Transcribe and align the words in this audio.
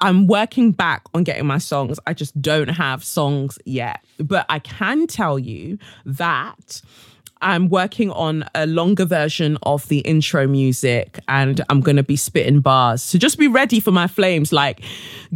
I'm 0.00 0.26
working 0.26 0.72
back 0.72 1.02
on 1.14 1.24
getting 1.24 1.46
my 1.46 1.58
songs. 1.58 1.98
I 2.06 2.14
just 2.14 2.40
don't 2.40 2.68
have 2.68 3.02
songs 3.02 3.58
yet. 3.64 4.04
But 4.18 4.46
I 4.48 4.60
can 4.60 5.06
tell 5.06 5.38
you 5.38 5.78
that 6.06 6.82
I'm 7.40 7.68
working 7.68 8.10
on 8.12 8.44
a 8.54 8.66
longer 8.66 9.04
version 9.04 9.58
of 9.62 9.88
the 9.88 9.98
intro 10.00 10.46
music 10.46 11.18
and 11.28 11.60
I'm 11.68 11.80
going 11.80 11.96
to 11.96 12.02
be 12.02 12.16
spitting 12.16 12.60
bars. 12.60 13.02
So 13.02 13.18
just 13.18 13.38
be 13.38 13.48
ready 13.48 13.80
for 13.80 13.90
my 13.90 14.06
flames. 14.06 14.52
Like, 14.52 14.82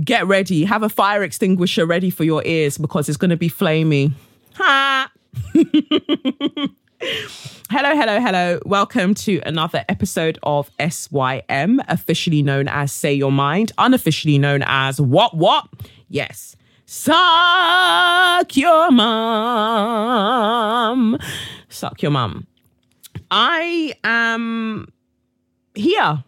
get 0.03 0.27
ready. 0.27 0.65
Have 0.65 0.83
a 0.83 0.89
fire 0.89 1.23
extinguisher 1.23 1.87
ready 1.87 2.11
for 2.11 2.25
your 2.25 2.45
ears 2.45 2.79
because 2.79 3.09
it's 3.09 3.19
going 3.19 3.31
to 3.31 3.37
be 3.37 3.51
flamey. 3.51 4.13
Ha! 4.55 5.11
Hello, 7.03 7.97
hello, 7.97 8.21
hello. 8.21 8.61
Welcome 8.65 9.15
to 9.15 9.41
another 9.45 9.85
episode 9.89 10.39
of 10.45 10.71
SYM, 10.79 11.83
officially 11.89 12.45
known 12.45 12.69
as 12.69 12.93
Say 12.93 13.13
Your 13.13 13.33
Mind, 13.33 13.73
unofficially 13.77 14.39
known 14.39 14.63
as 14.65 15.01
What 15.01 15.37
What? 15.37 15.67
Yes. 16.09 16.55
Suck 16.87 18.57
your 18.57 18.93
mum. 18.93 19.19
Suck 21.69 22.03
your 22.03 22.13
mum. 22.13 22.47
I 23.33 23.95
am 24.05 24.87
here. 25.75 26.23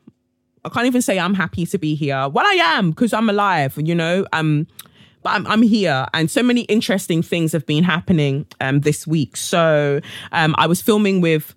I 0.64 0.69
can't 0.70 0.86
even 0.86 1.03
say 1.03 1.20
I'm 1.20 1.34
happy 1.34 1.66
to 1.66 1.78
be 1.78 1.94
here. 1.94 2.28
Well, 2.28 2.47
I 2.47 2.55
am 2.55 2.91
because 2.91 3.12
I'm 3.12 3.28
alive, 3.31 3.78
you 3.81 3.94
know. 3.94 4.27
Um, 4.33 4.66
but 5.25 5.30
I'm, 5.30 5.47
I'm 5.48 5.62
here 5.62 6.06
and 6.14 6.30
so 6.30 6.42
many 6.42 6.61
interesting 6.62 7.22
things 7.22 7.50
have 7.53 7.67
been 7.67 7.83
happening 7.83 8.47
um, 8.61 8.80
this 8.80 9.06
week. 9.06 9.36
So 9.36 10.00
um, 10.31 10.55
I 10.58 10.69
was 10.69 10.81
filming 10.81 11.20
with 11.20 11.55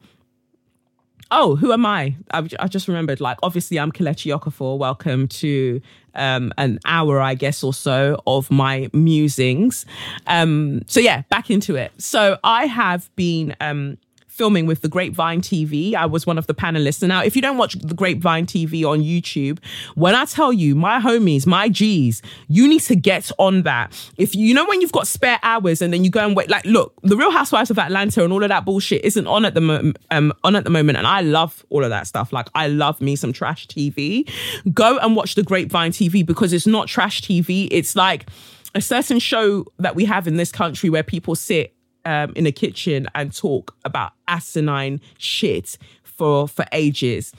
Oh, 1.30 1.58
who 1.58 1.74
am 1.74 1.86
I? 1.86 2.16
I, 2.32 2.48
I 2.58 2.68
just 2.70 2.88
remembered. 2.88 3.20
Like, 3.20 3.38
obviously, 3.44 3.78
I'm 3.78 3.92
Kelechi 3.92 4.34
Okafor. 4.34 4.78
Welcome 4.78 5.28
to 5.28 5.82
um, 6.16 6.54
an 6.58 6.80
hour, 6.86 7.20
I 7.20 7.36
guess, 7.36 7.66
or 7.66 7.74
so 7.74 8.22
of 8.26 8.50
my 8.50 8.90
musings. 8.94 9.86
Um, 10.26 10.84
so 10.88 11.02
yeah, 11.02 11.24
back 11.30 11.50
into 11.50 11.76
it. 11.76 11.92
So 11.98 12.38
I 12.46 12.68
have 12.68 13.14
been 13.18 13.58
um, 13.60 13.98
filming 14.38 14.68
with 14.68 14.82
the 14.82 14.88
Grapevine 14.88 15.42
TV. 15.42 15.96
I 15.96 16.06
was 16.06 16.28
one 16.28 16.38
of 16.38 16.46
the 16.46 16.54
panelists. 16.54 17.02
And 17.02 17.10
now, 17.10 17.24
if 17.24 17.36
you 17.36 17.42
don't 17.42 17.58
watch 17.58 17.74
the 17.74 17.96
Grapevine 17.96 18.46
TV 18.46 18.86
on 18.86 19.00
YouTube, 19.02 19.58
when 19.96 20.14
I 20.14 20.26
tell 20.26 20.54
you, 20.54 20.76
my 20.76 21.00
homies, 21.00 21.48
my 21.48 21.68
G's, 21.70 22.22
you 22.48 22.68
need 22.68 22.82
to 22.82 22.96
get 22.96 23.32
on 23.40 23.64
that. 23.64 23.92
If 24.18 24.36
you 24.36 24.54
know 24.54 24.66
when 24.66 24.80
you've 24.80 24.92
got 24.92 25.08
spare 25.08 25.40
hours 25.42 25.82
and 25.82 25.92
then 25.92 26.04
you 26.04 26.12
go 26.12 26.24
and 26.24 26.36
wait, 26.36 26.50
like, 26.50 26.66
look, 26.66 26.94
the 27.02 27.18
Real 27.18 27.32
Housewives 27.32 27.72
of 27.72 27.80
Atlanta 27.80 28.24
and 28.24 28.32
all 28.32 28.44
of 28.44 28.50
that 28.50 28.64
bullshit 28.64 29.04
isn't 29.04 29.26
on 29.26 29.44
at 29.44 29.56
the 29.56 29.62
mo- 29.62 29.94
um, 30.12 30.32
on 30.44 30.56
at 30.56 30.64
the 30.64 30.70
moment, 30.70 31.00
and 31.00 31.08
I 31.08 31.22
love 31.22 31.66
all 31.70 31.84
of 31.84 31.90
that 31.90 32.06
stuff. 32.06 32.32
Like, 32.32 32.48
I 32.54 32.68
love 32.68 33.02
me 33.02 33.16
some 33.16 33.34
trash 33.34 33.68
TV. 33.68 34.30
Go 34.72 35.00
and 35.00 35.16
watch 35.16 35.34
the 35.34 35.44
Grapevine 35.44 35.92
TV 35.92 36.24
because 36.24 36.54
it's 36.54 36.68
not 36.68 36.88
trash 36.88 37.22
TV. 37.22 37.68
It's 37.72 37.96
like 37.96 38.30
a 38.76 38.82
certain 38.82 39.18
show 39.18 39.66
that 39.80 39.96
we 39.96 40.06
have 40.06 40.28
in 40.28 40.38
this 40.38 40.52
country 40.52 40.90
where 40.90 41.04
people 41.04 41.34
sit 41.34 41.74
um, 42.08 42.32
in 42.36 42.48
a 42.48 42.52
kitchen 42.52 43.08
and 43.14 43.36
talk 43.36 43.76
about 43.86 44.14
asinine 44.28 45.00
shit 45.18 45.78
for 46.04 46.48
for 46.48 46.66
ages 46.72 47.34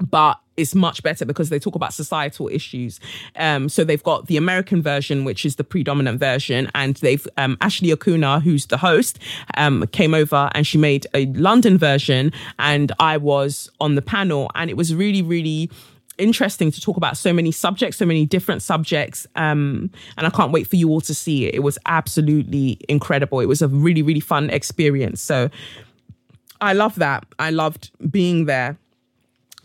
but 0.00 0.38
it's 0.56 0.74
much 0.74 1.02
better 1.02 1.24
because 1.24 1.48
they 1.48 1.58
talk 1.58 1.74
about 1.74 1.94
societal 1.94 2.48
issues. 2.48 2.98
Um, 3.36 3.68
so 3.68 3.84
they've 3.84 4.02
got 4.02 4.26
the 4.26 4.36
American 4.36 4.82
version, 4.82 5.24
which 5.24 5.46
is 5.46 5.56
the 5.56 5.64
predominant 5.64 6.18
version, 6.18 6.70
and 6.74 6.96
they've 6.96 7.26
um, 7.36 7.56
Ashley 7.60 7.90
Akunna, 7.90 8.42
who's 8.42 8.66
the 8.66 8.76
host, 8.76 9.18
um, 9.56 9.86
came 9.92 10.12
over 10.12 10.50
and 10.54 10.66
she 10.66 10.76
made 10.76 11.06
a 11.14 11.26
London 11.26 11.78
version, 11.78 12.32
and 12.58 12.90
I 12.98 13.16
was 13.16 13.70
on 13.80 13.94
the 13.94 14.02
panel, 14.02 14.50
and 14.54 14.68
it 14.70 14.76
was 14.76 14.94
really, 14.94 15.22
really 15.22 15.70
interesting 16.18 16.70
to 16.70 16.80
talk 16.80 16.96
about 16.96 17.16
so 17.16 17.32
many 17.32 17.52
subjects, 17.52 17.96
so 17.96 18.06
many 18.06 18.26
different 18.26 18.62
subjects. 18.62 19.26
Um, 19.36 19.90
and 20.16 20.26
I 20.26 20.30
can't 20.30 20.52
wait 20.52 20.66
for 20.66 20.76
you 20.76 20.88
all 20.90 21.00
to 21.02 21.14
see 21.14 21.46
it. 21.46 21.54
It 21.54 21.60
was 21.60 21.78
absolutely 21.86 22.78
incredible. 22.88 23.40
It 23.40 23.46
was 23.46 23.62
a 23.62 23.68
really, 23.68 24.02
really 24.02 24.20
fun 24.20 24.50
experience. 24.50 25.20
So 25.20 25.50
I 26.60 26.74
love 26.74 26.94
that. 26.96 27.24
I 27.38 27.50
loved 27.50 27.90
being 28.10 28.44
there. 28.46 28.78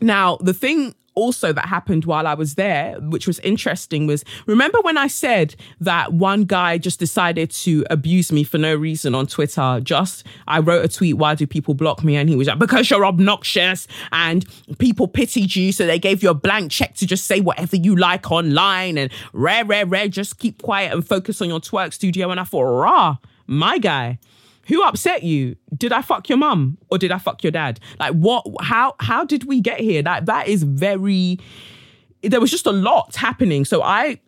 Now, 0.01 0.37
the 0.37 0.53
thing 0.53 0.95
also 1.17 1.51
that 1.51 1.65
happened 1.65 2.05
while 2.05 2.27
I 2.27 2.35
was 2.35 2.55
there, 2.55 2.99
which 3.01 3.25
was 3.25 3.39
interesting, 3.39 4.05
was 4.05 4.23
remember 4.45 4.79
when 4.81 4.97
I 4.97 5.07
said 5.07 5.55
that 5.81 6.13
one 6.13 6.43
guy 6.43 6.77
just 6.77 6.99
decided 6.99 7.49
to 7.51 7.83
abuse 7.89 8.31
me 8.31 8.43
for 8.43 8.59
no 8.59 8.75
reason 8.75 9.15
on 9.15 9.25
Twitter? 9.25 9.79
Just 9.83 10.25
I 10.47 10.59
wrote 10.59 10.85
a 10.85 10.87
tweet, 10.87 11.17
why 11.17 11.33
do 11.33 11.47
people 11.47 11.73
block 11.73 12.03
me? 12.03 12.15
And 12.15 12.29
he 12.29 12.35
was 12.35 12.47
like, 12.47 12.59
because 12.59 12.89
you're 12.89 13.05
obnoxious 13.05 13.87
and 14.11 14.45
people 14.77 15.07
pitied 15.07 15.55
you, 15.55 15.71
so 15.71 15.87
they 15.87 15.99
gave 15.99 16.21
you 16.21 16.29
a 16.29 16.35
blank 16.35 16.71
check 16.71 16.93
to 16.95 17.07
just 17.07 17.25
say 17.25 17.41
whatever 17.41 17.75
you 17.75 17.95
like 17.95 18.31
online 18.31 18.97
and 18.97 19.11
rare, 19.33 19.65
rare, 19.65 19.85
rare, 19.85 20.07
just 20.07 20.37
keep 20.37 20.61
quiet 20.61 20.93
and 20.93 21.07
focus 21.07 21.41
on 21.41 21.49
your 21.49 21.59
twerk 21.59 21.93
studio. 21.93 22.29
And 22.29 22.39
I 22.39 22.43
thought, 22.43 22.61
rah, 22.61 23.17
my 23.47 23.79
guy 23.79 24.19
who 24.67 24.83
upset 24.83 25.23
you? 25.23 25.55
Did 25.75 25.91
I 25.91 26.01
fuck 26.01 26.29
your 26.29 26.37
mum 26.37 26.77
or 26.89 26.97
did 26.97 27.11
I 27.11 27.17
fuck 27.17 27.43
your 27.43 27.51
dad? 27.51 27.79
Like 27.99 28.13
what 28.13 28.45
how 28.61 28.95
how 28.99 29.23
did 29.23 29.45
we 29.45 29.61
get 29.61 29.79
here? 29.79 30.01
That 30.01 30.25
that 30.25 30.47
is 30.47 30.63
very 30.63 31.39
there 32.21 32.41
was 32.41 32.51
just 32.51 32.65
a 32.65 32.71
lot 32.71 33.15
happening. 33.15 33.65
So 33.65 33.81
I 33.81 34.19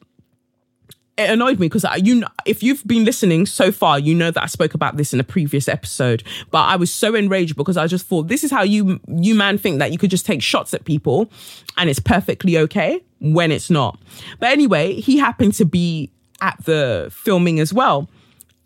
it 1.18 1.30
annoyed 1.30 1.60
me 1.60 1.68
because 1.68 1.86
you 2.02 2.16
know, 2.16 2.28
if 2.46 2.64
you've 2.64 2.86
been 2.88 3.04
listening 3.04 3.46
so 3.46 3.72
far, 3.72 4.00
you 4.00 4.16
know 4.16 4.32
that 4.32 4.42
I 4.42 4.46
spoke 4.46 4.74
about 4.74 4.96
this 4.96 5.14
in 5.14 5.20
a 5.20 5.24
previous 5.24 5.68
episode. 5.68 6.24
But 6.50 6.60
I 6.60 6.78
was 6.78 6.94
so 6.94 7.14
enraged 7.14 7.58
because 7.58 7.76
I 7.76 7.88
just 7.88 8.06
thought 8.06 8.30
this 8.30 8.44
is 8.44 8.52
how 8.52 8.64
you 8.64 9.02
you 9.08 9.36
man 9.36 9.58
think 9.58 9.80
that 9.80 9.92
you 9.92 9.98
could 9.98 10.10
just 10.10 10.26
take 10.26 10.42
shots 10.42 10.74
at 10.74 10.86
people 10.86 11.30
and 11.78 11.90
it's 11.90 12.00
perfectly 12.00 12.58
okay 12.60 13.04
when 13.20 13.52
it's 13.52 13.70
not. 13.70 14.00
But 14.40 14.52
anyway, 14.52 14.94
he 14.94 15.18
happened 15.18 15.54
to 15.56 15.66
be 15.66 16.12
at 16.42 16.64
the 16.64 17.10
filming 17.12 17.60
as 17.60 17.74
well. 17.74 18.10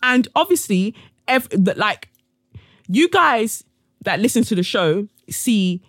And 0.03 0.27
obviously, 0.35 0.93
every, 1.27 1.57
like 1.57 2.09
you 2.87 3.09
guys 3.09 3.63
that 4.01 4.19
listen 4.19 4.43
to 4.43 4.55
the 4.55 4.63
show 4.63 5.07
see 5.29 5.81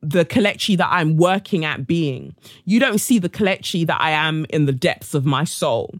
the 0.00 0.24
Kelechi 0.24 0.76
that 0.76 0.88
I'm 0.90 1.16
working 1.16 1.64
at 1.64 1.86
being. 1.86 2.34
You 2.64 2.78
don't 2.78 2.98
see 2.98 3.18
the 3.18 3.28
Kelechi 3.30 3.86
that 3.86 4.00
I 4.00 4.10
am 4.10 4.44
in 4.50 4.66
the 4.66 4.72
depths 4.72 5.14
of 5.14 5.24
my 5.24 5.44
soul. 5.44 5.94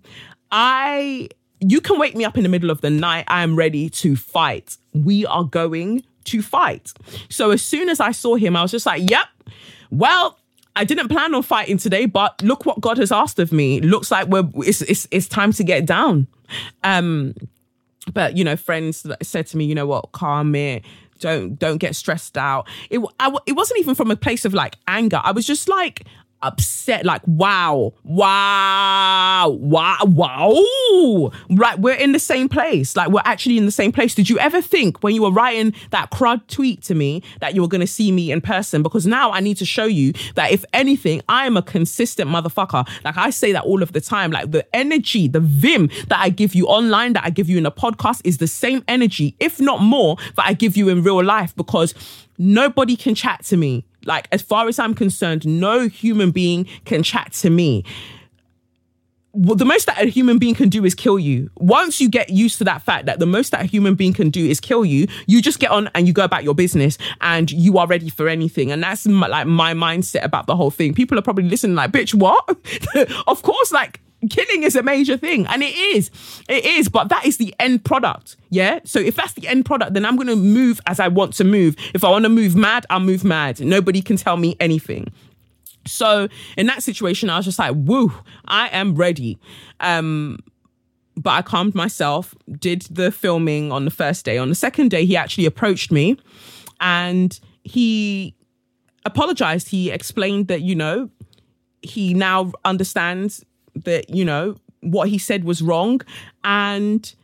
I 0.51 1.29
you 1.61 1.81
can 1.81 1.99
wake 1.99 2.15
me 2.15 2.25
up 2.25 2.37
in 2.37 2.43
the 2.43 2.49
middle 2.49 2.71
of 2.71 2.83
the 2.83 2.91
night. 2.91 3.25
I 3.29 3.43
am 3.43 3.57
ready 3.57 3.89
to 3.89 4.17
fight. 4.17 4.77
We 4.93 5.25
are 5.27 5.45
going 5.45 6.05
to 6.25 6.43
fight. 6.43 6.93
So 7.31 7.51
as 7.51 7.63
soon 7.63 7.89
as 7.89 8.01
I 8.01 8.13
saw 8.13 8.37
him, 8.37 8.57
I 8.57 8.63
was 8.63 8.71
just 8.71 8.87
like, 8.87 9.09
yep. 9.09 9.27
Well, 9.91 10.39
I 10.77 10.85
didn't 10.85 11.09
plan 11.09 11.35
on 11.35 11.43
fighting 11.43 11.79
today, 11.79 12.07
but 12.07 12.43
look 12.43 12.67
what 12.67 12.81
God 12.81 12.99
has 12.99 13.13
asked 13.13 13.39
of 13.39 13.53
me. 13.53 13.81
looks 13.81 14.11
like 14.11 14.27
we're 14.29 14.49
it's, 14.57 14.83
it's 14.83 15.09
it's 15.11 15.29
time 15.29 15.53
to 15.53 15.65
get 15.65 15.87
down. 15.87 16.27
Um 16.83 17.35
but 18.13 18.37
you 18.37 18.45
know 18.45 18.57
friends 18.57 19.07
said 19.23 19.47
to 19.49 19.57
me 19.57 19.65
you 19.65 19.75
know 19.75 19.87
what? 19.87 20.13
Calm 20.13 20.55
it. 20.55 20.85
Don't 21.21 21.59
don't 21.59 21.79
get 21.79 21.97
stressed 21.97 22.37
out. 22.37 22.69
It 22.91 23.01
I, 23.21 23.35
it 23.47 23.53
wasn't 23.53 23.81
even 23.81 23.95
from 23.95 24.11
a 24.11 24.17
place 24.17 24.45
of 24.45 24.53
like 24.53 24.77
anger. 24.89 25.21
I 25.23 25.33
was 25.33 25.47
just 25.47 25.69
like 25.69 26.07
upset 26.45 27.05
like 27.05 27.23
wow 27.27 27.93
wow 28.05 29.49
wow 29.49 29.99
wow. 30.05 31.31
Right 31.51 31.79
we're 31.79 31.95
in 31.95 32.13
the 32.13 32.19
same 32.19 32.49
place. 32.49 32.95
Like 32.97 33.09
we're 33.09 33.23
actually 33.25 33.59
in 33.59 33.67
the 33.67 33.73
same 33.73 33.93
place. 33.93 34.15
Did 34.15 34.29
you 34.31 34.39
ever 34.39 34.61
think 34.61 35.03
when 35.03 35.15
you 35.15 35.23
were 35.23 35.33
writing 35.33 35.75
that 35.91 36.11
crud 36.11 36.47
tweet 36.49 36.83
to 36.83 36.95
me 36.95 37.23
that 37.41 37.55
you 37.55 37.63
were 37.63 37.69
going 37.69 37.81
to 37.81 37.87
see 37.87 38.13
me 38.13 38.31
in 38.31 38.41
person? 38.41 38.83
Because 38.83 39.07
now 39.07 39.31
i 39.33 39.41
need 39.41 39.57
to 39.57 39.65
show 39.65 39.87
you 39.87 40.13
that 40.35 40.53
if 40.53 40.65
anything 40.73 41.23
i 41.29 41.47
am 41.47 41.57
a 41.57 41.63
consistent 41.63 42.31
motherfucker. 42.31 42.87
Like 43.05 43.17
i 43.17 43.31
say 43.31 43.53
that 43.53 43.65
all 43.65 43.83
of 43.83 43.93
the 43.93 44.01
time. 44.01 44.31
Like 44.31 44.51
the 44.51 44.65
energy 44.75 45.29
the 45.29 45.41
vim 45.41 45.89
that 46.09 46.19
i 46.21 46.29
give 46.29 46.55
you 46.55 46.67
online 46.67 47.13
that 47.15 47.25
i 47.25 47.31
give 47.31 47.49
you 47.49 47.59
in 47.59 47.67
a 47.67 47.71
podcast 47.71 48.21
is 48.25 48.39
the 48.39 48.47
same 48.47 48.85
energy 48.89 49.35
if 49.41 49.61
not 49.61 49.81
more 49.81 50.17
that 50.37 50.47
i 50.47 50.53
give 50.53 50.77
you 50.77 50.89
in 50.89 51.03
real 51.03 51.23
life 51.23 51.55
because 51.57 51.95
nobody 52.39 52.97
can 52.97 53.15
chat 53.15 53.45
to 53.45 53.57
me 53.57 53.85
like, 54.07 54.29
as 54.33 54.43
far 54.43 54.69
as 54.69 54.79
I'm 54.79 54.95
concerned, 54.95 55.47
no 55.47 55.89
human 55.89 56.31
being 56.31 56.67
can 56.85 57.03
chat 57.03 57.33
to 57.35 57.51
me. 57.51 57.85
well, 59.35 59.57
the 59.57 59.65
most 59.65 59.87
that 59.87 60.01
a 60.01 60.07
human 60.07 60.39
being 60.39 60.55
can 60.55 60.69
do 60.69 60.85
is 60.85 60.95
kill 60.95 61.19
you. 61.19 61.51
Once 61.57 62.01
you 62.01 62.09
get 62.09 62.31
used 62.31 62.57
to 62.59 62.65
that 62.65 62.83
fact 62.83 63.07
that 63.07 63.19
the 63.19 63.27
most 63.27 63.51
that 63.51 63.63
a 63.63 63.65
human 63.65 63.97
being 63.97 64.13
can 64.13 64.31
do 64.31 64.47
is 64.47 64.61
kill 64.61 64.85
you, 64.85 65.09
you 65.27 65.43
just 65.43 65.59
get 65.59 65.73
on 65.73 65.91
and 65.95 66.07
you 66.07 66.13
go 66.13 66.23
about 66.25 66.45
your 66.45 66.55
business 66.55 66.97
and 67.21 67.51
you 67.51 67.77
are 67.79 67.87
ready 67.87 68.09
for 68.09 68.29
anything. 68.29 68.71
And 68.71 68.83
that's 68.83 69.07
my, 69.07 69.27
like 69.27 69.49
my 69.49 69.75
mindset 69.75 70.25
about 70.25 70.47
the 70.47 70.55
whole 70.55 70.71
thing. 70.71 70.95
People 70.95 71.19
are 71.19 71.23
probably 71.23 71.49
listening 71.49 71.75
like, 71.75 71.91
bitch, 71.91 72.15
what? 72.15 72.49
of 73.27 73.43
course, 73.43 73.73
like 73.73 74.01
killing 74.29 74.63
is 74.63 74.77
a 74.77 74.83
major 74.83 75.17
thing 75.17 75.47
and 75.47 75.63
it 75.63 75.75
is 75.75 76.11
it 76.49 76.65
is 76.65 76.89
but 76.89 77.09
that 77.09 77.25
is 77.27 77.37
the 77.37 77.55
end 77.59 77.85
product 77.85 78.37
yeah 78.51 78.81
so 78.85 78.99
if 78.99 79.15
that's 79.17 79.33
the 79.35 79.47
end 79.49 79.65
product 79.65 79.95
then 79.95 80.05
i'm 80.05 80.17
going 80.17 80.27
to 80.27 80.37
move 80.37 80.81
as 80.87 81.01
i 81.01 81.09
want 81.09 81.33
to 81.33 81.45
move 81.45 81.77
if 81.95 82.05
i 82.05 82.09
want 82.09 82.25
to 82.25 82.29
move 82.29 82.55
mad 82.55 82.87
i'll 82.91 83.01
move 83.01 83.25
mad 83.25 83.61
nobody 83.61 84.01
can 84.01 84.17
tell 84.17 84.37
me 84.37 84.57
anything 84.61 85.13
so 85.87 86.29
in 86.57 86.67
that 86.67 86.83
situation, 86.83 87.31
I 87.31 87.37
was 87.37 87.45
just 87.45 87.59
like, 87.59 87.75
woo, 87.75 88.13
I 88.47 88.69
am 88.69 88.95
ready. 88.95 89.39
Um, 89.81 90.39
but 91.17 91.31
I 91.31 91.43
calmed 91.43 91.75
myself, 91.75 92.35
did 92.59 92.83
the 92.83 93.13
filming 93.13 93.71
on 93.71 93.85
the 93.85 93.91
first 93.91 94.25
day. 94.25 94.39
On 94.39 94.49
the 94.49 94.55
second 94.55 94.91
day, 94.91 95.05
he 95.05 95.17
actually 95.17 95.47
approached 95.47 95.93
me 95.93 96.17
and 96.81 97.39
he 97.63 98.35
apologized. 99.05 99.69
He 99.69 99.91
explained 99.91 100.49
that, 100.49 100.63
you 100.63 100.75
know, 100.75 101.11
he 101.83 102.15
now 102.15 102.53
understands 102.65 103.45
that, 103.75 104.11
you 104.11 104.25
know, 104.25 104.57
what 104.81 105.09
he 105.09 105.19
said 105.19 105.45
was 105.45 105.63
wrong. 105.63 106.01
And 106.43 107.15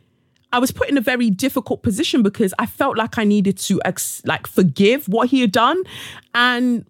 I 0.52 0.58
was 0.58 0.72
put 0.72 0.88
in 0.88 0.96
a 0.96 1.00
very 1.00 1.30
difficult 1.30 1.82
position 1.82 2.22
because 2.22 2.52
I 2.58 2.66
felt 2.66 2.96
like 2.96 3.18
I 3.18 3.24
needed 3.24 3.58
to 3.58 3.80
ex- 3.84 4.22
like 4.24 4.46
forgive 4.46 5.06
what 5.08 5.28
he 5.28 5.40
had 5.40 5.52
done. 5.52 5.82
And 6.34 6.84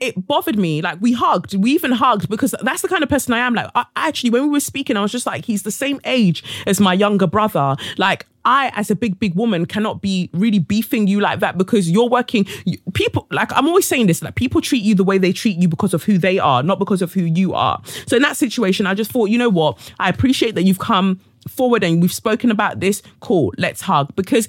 it 0.00 0.26
bothered 0.26 0.58
me. 0.58 0.82
Like 0.82 1.00
we 1.00 1.12
hugged, 1.12 1.54
we 1.54 1.72
even 1.72 1.92
hugged 1.92 2.28
because 2.28 2.54
that's 2.62 2.82
the 2.82 2.88
kind 2.88 3.02
of 3.02 3.08
person 3.08 3.34
I 3.34 3.38
am. 3.38 3.54
Like 3.54 3.70
I, 3.74 3.84
actually, 3.96 4.30
when 4.30 4.44
we 4.44 4.48
were 4.48 4.60
speaking, 4.60 4.96
I 4.96 5.02
was 5.02 5.12
just 5.12 5.26
like, 5.26 5.44
he's 5.44 5.62
the 5.62 5.70
same 5.70 6.00
age 6.04 6.42
as 6.66 6.80
my 6.80 6.94
younger 6.94 7.26
brother. 7.26 7.76
Like 7.98 8.26
I, 8.44 8.72
as 8.74 8.90
a 8.90 8.96
big, 8.96 9.18
big 9.20 9.34
woman, 9.34 9.66
cannot 9.66 10.00
be 10.00 10.30
really 10.32 10.58
beefing 10.58 11.06
you 11.06 11.20
like 11.20 11.40
that 11.40 11.58
because 11.58 11.90
you're 11.90 12.08
working. 12.08 12.46
People, 12.94 13.26
like 13.30 13.52
I'm 13.52 13.68
always 13.68 13.86
saying 13.86 14.06
this, 14.06 14.22
like 14.22 14.34
people 14.34 14.60
treat 14.60 14.82
you 14.82 14.94
the 14.94 15.04
way 15.04 15.18
they 15.18 15.32
treat 15.32 15.58
you 15.58 15.68
because 15.68 15.92
of 15.92 16.02
who 16.04 16.16
they 16.16 16.38
are, 16.38 16.62
not 16.62 16.78
because 16.78 17.02
of 17.02 17.12
who 17.12 17.22
you 17.22 17.52
are. 17.54 17.80
So 18.06 18.16
in 18.16 18.22
that 18.22 18.36
situation, 18.36 18.86
I 18.86 18.94
just 18.94 19.12
thought, 19.12 19.28
you 19.28 19.38
know 19.38 19.50
what? 19.50 19.78
I 19.98 20.08
appreciate 20.08 20.54
that 20.54 20.62
you've 20.62 20.78
come 20.78 21.20
forward 21.48 21.82
and 21.82 22.00
we've 22.00 22.12
spoken 22.12 22.50
about 22.50 22.80
this. 22.80 23.02
Cool, 23.20 23.52
let's 23.58 23.80
hug 23.80 24.14
because 24.16 24.48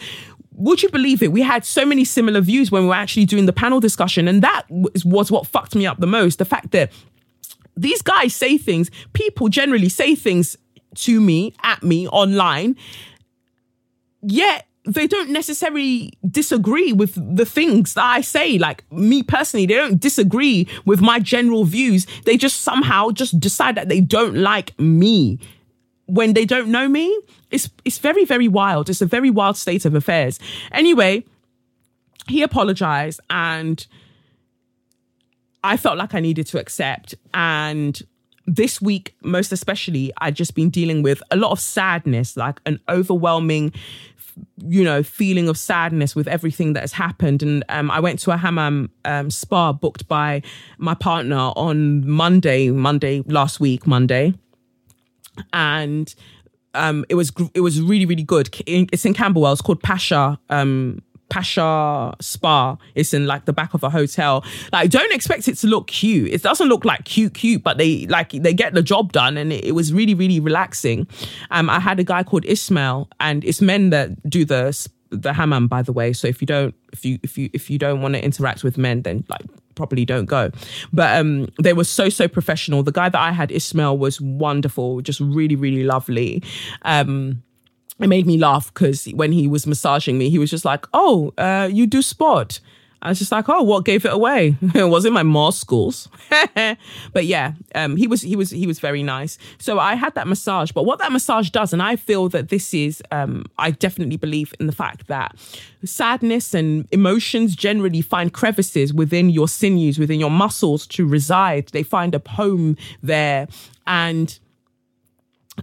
would 0.53 0.83
you 0.83 0.89
believe 0.89 1.23
it? 1.23 1.31
We 1.31 1.41
had 1.41 1.65
so 1.65 1.85
many 1.85 2.03
similar 2.05 2.41
views 2.41 2.71
when 2.71 2.83
we 2.83 2.89
were 2.89 2.95
actually 2.95 3.25
doing 3.25 3.45
the 3.45 3.53
panel 3.53 3.79
discussion, 3.79 4.27
and 4.27 4.41
that 4.41 4.63
was 4.69 5.31
what 5.31 5.47
fucked 5.47 5.75
me 5.75 5.85
up 5.85 5.99
the 5.99 6.07
most. 6.07 6.39
The 6.39 6.45
fact 6.45 6.71
that 6.71 6.91
these 7.77 8.01
guys 8.01 8.35
say 8.35 8.57
things, 8.57 8.91
people 9.13 9.47
generally 9.47 9.89
say 9.89 10.15
things 10.15 10.57
to 10.95 11.21
me, 11.21 11.53
at 11.63 11.83
me, 11.83 12.07
online, 12.09 12.75
yet 14.21 14.67
they 14.85 15.07
don't 15.07 15.29
necessarily 15.29 16.11
disagree 16.29 16.91
with 16.91 17.13
the 17.35 17.45
things 17.45 17.93
that 17.93 18.03
I 18.03 18.21
say. 18.21 18.57
Like 18.57 18.83
me 18.91 19.23
personally, 19.23 19.65
they 19.65 19.75
don't 19.75 19.99
disagree 19.99 20.67
with 20.85 21.01
my 21.01 21.19
general 21.19 21.63
views. 21.63 22.07
They 22.25 22.35
just 22.35 22.61
somehow 22.61 23.11
just 23.11 23.39
decide 23.39 23.75
that 23.75 23.89
they 23.89 24.01
don't 24.01 24.35
like 24.35 24.77
me 24.79 25.39
when 26.11 26.33
they 26.33 26.45
don't 26.45 26.69
know 26.69 26.87
me. 26.87 27.19
It's 27.49 27.69
it's 27.85 27.97
very 27.97 28.25
very 28.25 28.47
wild. 28.47 28.89
It's 28.89 29.01
a 29.01 29.05
very 29.05 29.29
wild 29.29 29.57
state 29.57 29.85
of 29.85 29.95
affairs. 29.95 30.39
Anyway, 30.71 31.25
he 32.27 32.41
apologized 32.43 33.19
and 33.29 33.85
I 35.63 35.77
felt 35.77 35.97
like 35.97 36.13
I 36.13 36.19
needed 36.19 36.47
to 36.47 36.59
accept 36.59 37.15
and 37.33 38.01
this 38.47 38.81
week 38.81 39.15
most 39.21 39.51
especially 39.51 40.11
I'd 40.17 40.35
just 40.35 40.55
been 40.55 40.69
dealing 40.69 41.03
with 41.03 41.21
a 41.31 41.35
lot 41.35 41.51
of 41.51 41.59
sadness, 41.59 42.35
like 42.35 42.59
an 42.65 42.79
overwhelming 42.89 43.73
you 44.65 44.83
know 44.83 45.03
feeling 45.03 45.49
of 45.49 45.57
sadness 45.57 46.15
with 46.15 46.27
everything 46.27 46.73
that 46.73 46.79
has 46.79 46.93
happened 46.93 47.43
and 47.43 47.65
um, 47.67 47.91
i 47.91 47.99
went 47.99 48.17
to 48.17 48.31
a 48.31 48.37
hammam 48.37 48.89
um, 49.03 49.29
spa 49.29 49.73
booked 49.73 50.07
by 50.07 50.41
my 50.77 50.93
partner 50.93 51.51
on 51.57 52.07
monday 52.07 52.69
monday 52.69 53.21
last 53.27 53.59
week 53.59 53.85
monday 53.85 54.33
and 55.53 56.13
um, 56.73 57.05
it 57.09 57.15
was 57.15 57.31
it 57.53 57.61
was 57.61 57.81
really 57.81 58.05
really 58.05 58.23
good. 58.23 58.49
It's 58.65 59.05
in 59.05 59.13
Camberwell. 59.13 59.53
It's 59.53 59.61
called 59.61 59.81
Pasha. 59.81 60.39
Um, 60.49 61.01
Pasha 61.31 62.13
Spa. 62.19 62.77
It's 62.93 63.13
in 63.13 63.25
like 63.25 63.45
the 63.45 63.53
back 63.53 63.73
of 63.73 63.83
a 63.83 63.89
hotel. 63.89 64.43
Like, 64.73 64.89
don't 64.89 65.13
expect 65.13 65.47
it 65.47 65.55
to 65.59 65.67
look 65.67 65.87
cute. 65.87 66.29
It 66.31 66.43
doesn't 66.43 66.67
look 66.67 66.83
like 66.83 67.05
cute, 67.05 67.33
cute, 67.33 67.63
but 67.63 67.77
they 67.77 68.05
like 68.07 68.31
they 68.31 68.53
get 68.53 68.73
the 68.73 68.83
job 68.83 69.13
done, 69.13 69.37
and 69.37 69.51
it, 69.53 69.63
it 69.63 69.71
was 69.71 69.93
really, 69.93 70.13
really 70.13 70.39
relaxing. 70.41 71.07
Um, 71.49 71.69
I 71.69 71.79
had 71.79 71.99
a 71.99 72.03
guy 72.03 72.23
called 72.23 72.45
Ismail, 72.45 73.07
and 73.21 73.45
it's 73.45 73.61
men 73.61 73.91
that 73.91 74.29
do 74.29 74.43
the 74.43 74.77
the 75.09 75.33
hammam, 75.33 75.67
by 75.67 75.81
the 75.81 75.93
way. 75.93 76.11
So 76.13 76.27
if 76.27 76.41
you 76.41 76.45
don't, 76.45 76.75
if 76.91 77.05
you 77.05 77.17
if 77.23 77.37
you 77.37 77.49
if 77.53 77.69
you 77.69 77.79
don't 77.79 78.01
want 78.01 78.15
to 78.15 78.23
interact 78.23 78.63
with 78.63 78.77
men, 78.77 79.01
then 79.03 79.23
like 79.29 79.45
probably 79.75 80.05
don't 80.05 80.25
go. 80.25 80.51
But 80.91 81.19
um, 81.19 81.47
they 81.61 81.73
were 81.73 81.83
so 81.83 82.09
so 82.09 82.27
professional. 82.27 82.83
The 82.83 82.91
guy 82.91 83.09
that 83.09 83.19
I 83.19 83.31
had, 83.31 83.51
Ismail, 83.51 83.97
was 83.97 84.19
wonderful, 84.21 85.01
just 85.01 85.19
really 85.19 85.55
really 85.55 85.83
lovely. 85.83 86.43
Um, 86.83 87.43
it 87.99 88.07
made 88.07 88.25
me 88.25 88.37
laugh 88.37 88.73
because 88.73 89.05
when 89.13 89.31
he 89.31 89.47
was 89.47 89.67
massaging 89.67 90.17
me, 90.17 90.29
he 90.29 90.39
was 90.39 90.49
just 90.49 90.65
like, 90.65 90.85
"Oh, 90.93 91.33
uh, 91.37 91.69
you 91.71 91.85
do 91.87 92.01
sport." 92.01 92.59
I 93.03 93.09
was 93.09 93.17
just 93.17 93.31
like, 93.31 93.49
oh, 93.49 93.63
what 93.63 93.83
gave 93.83 94.05
it 94.05 94.13
away? 94.13 94.55
it 94.75 94.89
wasn't 94.89 95.13
my 95.15 95.23
muscles. 95.23 96.07
but 97.13 97.25
yeah, 97.25 97.53
um, 97.73 97.95
he 97.95 98.05
was 98.05 98.21
he 98.21 98.35
was 98.35 98.51
he 98.51 98.67
was 98.67 98.79
very 98.79 99.01
nice. 99.01 99.39
So 99.57 99.79
I 99.79 99.95
had 99.95 100.13
that 100.15 100.27
massage. 100.27 100.71
But 100.71 100.83
what 100.83 100.99
that 100.99 101.11
massage 101.11 101.49
does, 101.49 101.73
and 101.73 101.81
I 101.81 101.95
feel 101.95 102.29
that 102.29 102.49
this 102.49 102.73
is, 102.73 103.01
um, 103.11 103.45
I 103.57 103.71
definitely 103.71 104.17
believe 104.17 104.53
in 104.59 104.67
the 104.67 104.71
fact 104.71 105.07
that 105.07 105.35
sadness 105.83 106.53
and 106.53 106.87
emotions 106.91 107.55
generally 107.55 108.01
find 108.01 108.31
crevices 108.31 108.93
within 108.93 109.29
your 109.29 109.47
sinews, 109.47 109.97
within 109.97 110.19
your 110.19 110.31
muscles 110.31 110.85
to 110.87 111.07
reside. 111.07 111.69
They 111.69 111.83
find 111.83 112.13
a 112.13 112.21
home 112.29 112.77
there, 113.01 113.47
and 113.87 114.37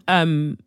um, 0.08 0.58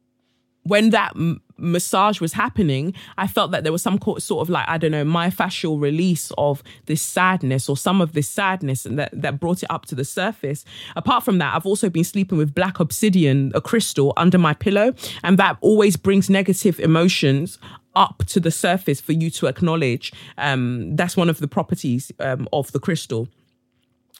when 0.63 0.91
that 0.91 1.15
massage 1.61 2.19
was 2.19 2.33
happening, 2.33 2.93
I 3.17 3.27
felt 3.27 3.51
that 3.51 3.63
there 3.63 3.71
was 3.71 3.81
some 3.81 3.99
sort 4.17 4.41
of 4.41 4.49
like, 4.49 4.67
I 4.67 4.77
don't 4.77 4.91
know, 4.91 5.05
myofascial 5.05 5.79
release 5.79 6.31
of 6.37 6.63
this 6.87 7.01
sadness 7.01 7.69
or 7.69 7.77
some 7.77 8.01
of 8.01 8.13
this 8.13 8.27
sadness 8.27 8.85
and 8.85 8.97
that, 8.99 9.09
that 9.13 9.39
brought 9.39 9.63
it 9.63 9.69
up 9.69 9.85
to 9.87 9.95
the 9.95 10.05
surface. 10.05 10.65
Apart 10.95 11.23
from 11.23 11.37
that, 11.37 11.55
I've 11.55 11.65
also 11.65 11.89
been 11.89 12.03
sleeping 12.03 12.37
with 12.37 12.53
black 12.53 12.79
obsidian, 12.79 13.51
a 13.55 13.61
crystal, 13.61 14.13
under 14.17 14.37
my 14.37 14.53
pillow. 14.53 14.93
And 15.23 15.37
that 15.37 15.57
always 15.61 15.95
brings 15.95 16.29
negative 16.29 16.79
emotions 16.79 17.59
up 17.95 18.23
to 18.27 18.39
the 18.39 18.51
surface 18.51 19.01
for 19.01 19.11
you 19.11 19.29
to 19.29 19.47
acknowledge. 19.47 20.13
Um, 20.37 20.95
that's 20.95 21.17
one 21.17 21.29
of 21.29 21.39
the 21.39 21.47
properties 21.47 22.11
um, 22.19 22.47
of 22.53 22.71
the 22.71 22.79
crystal. 22.79 23.27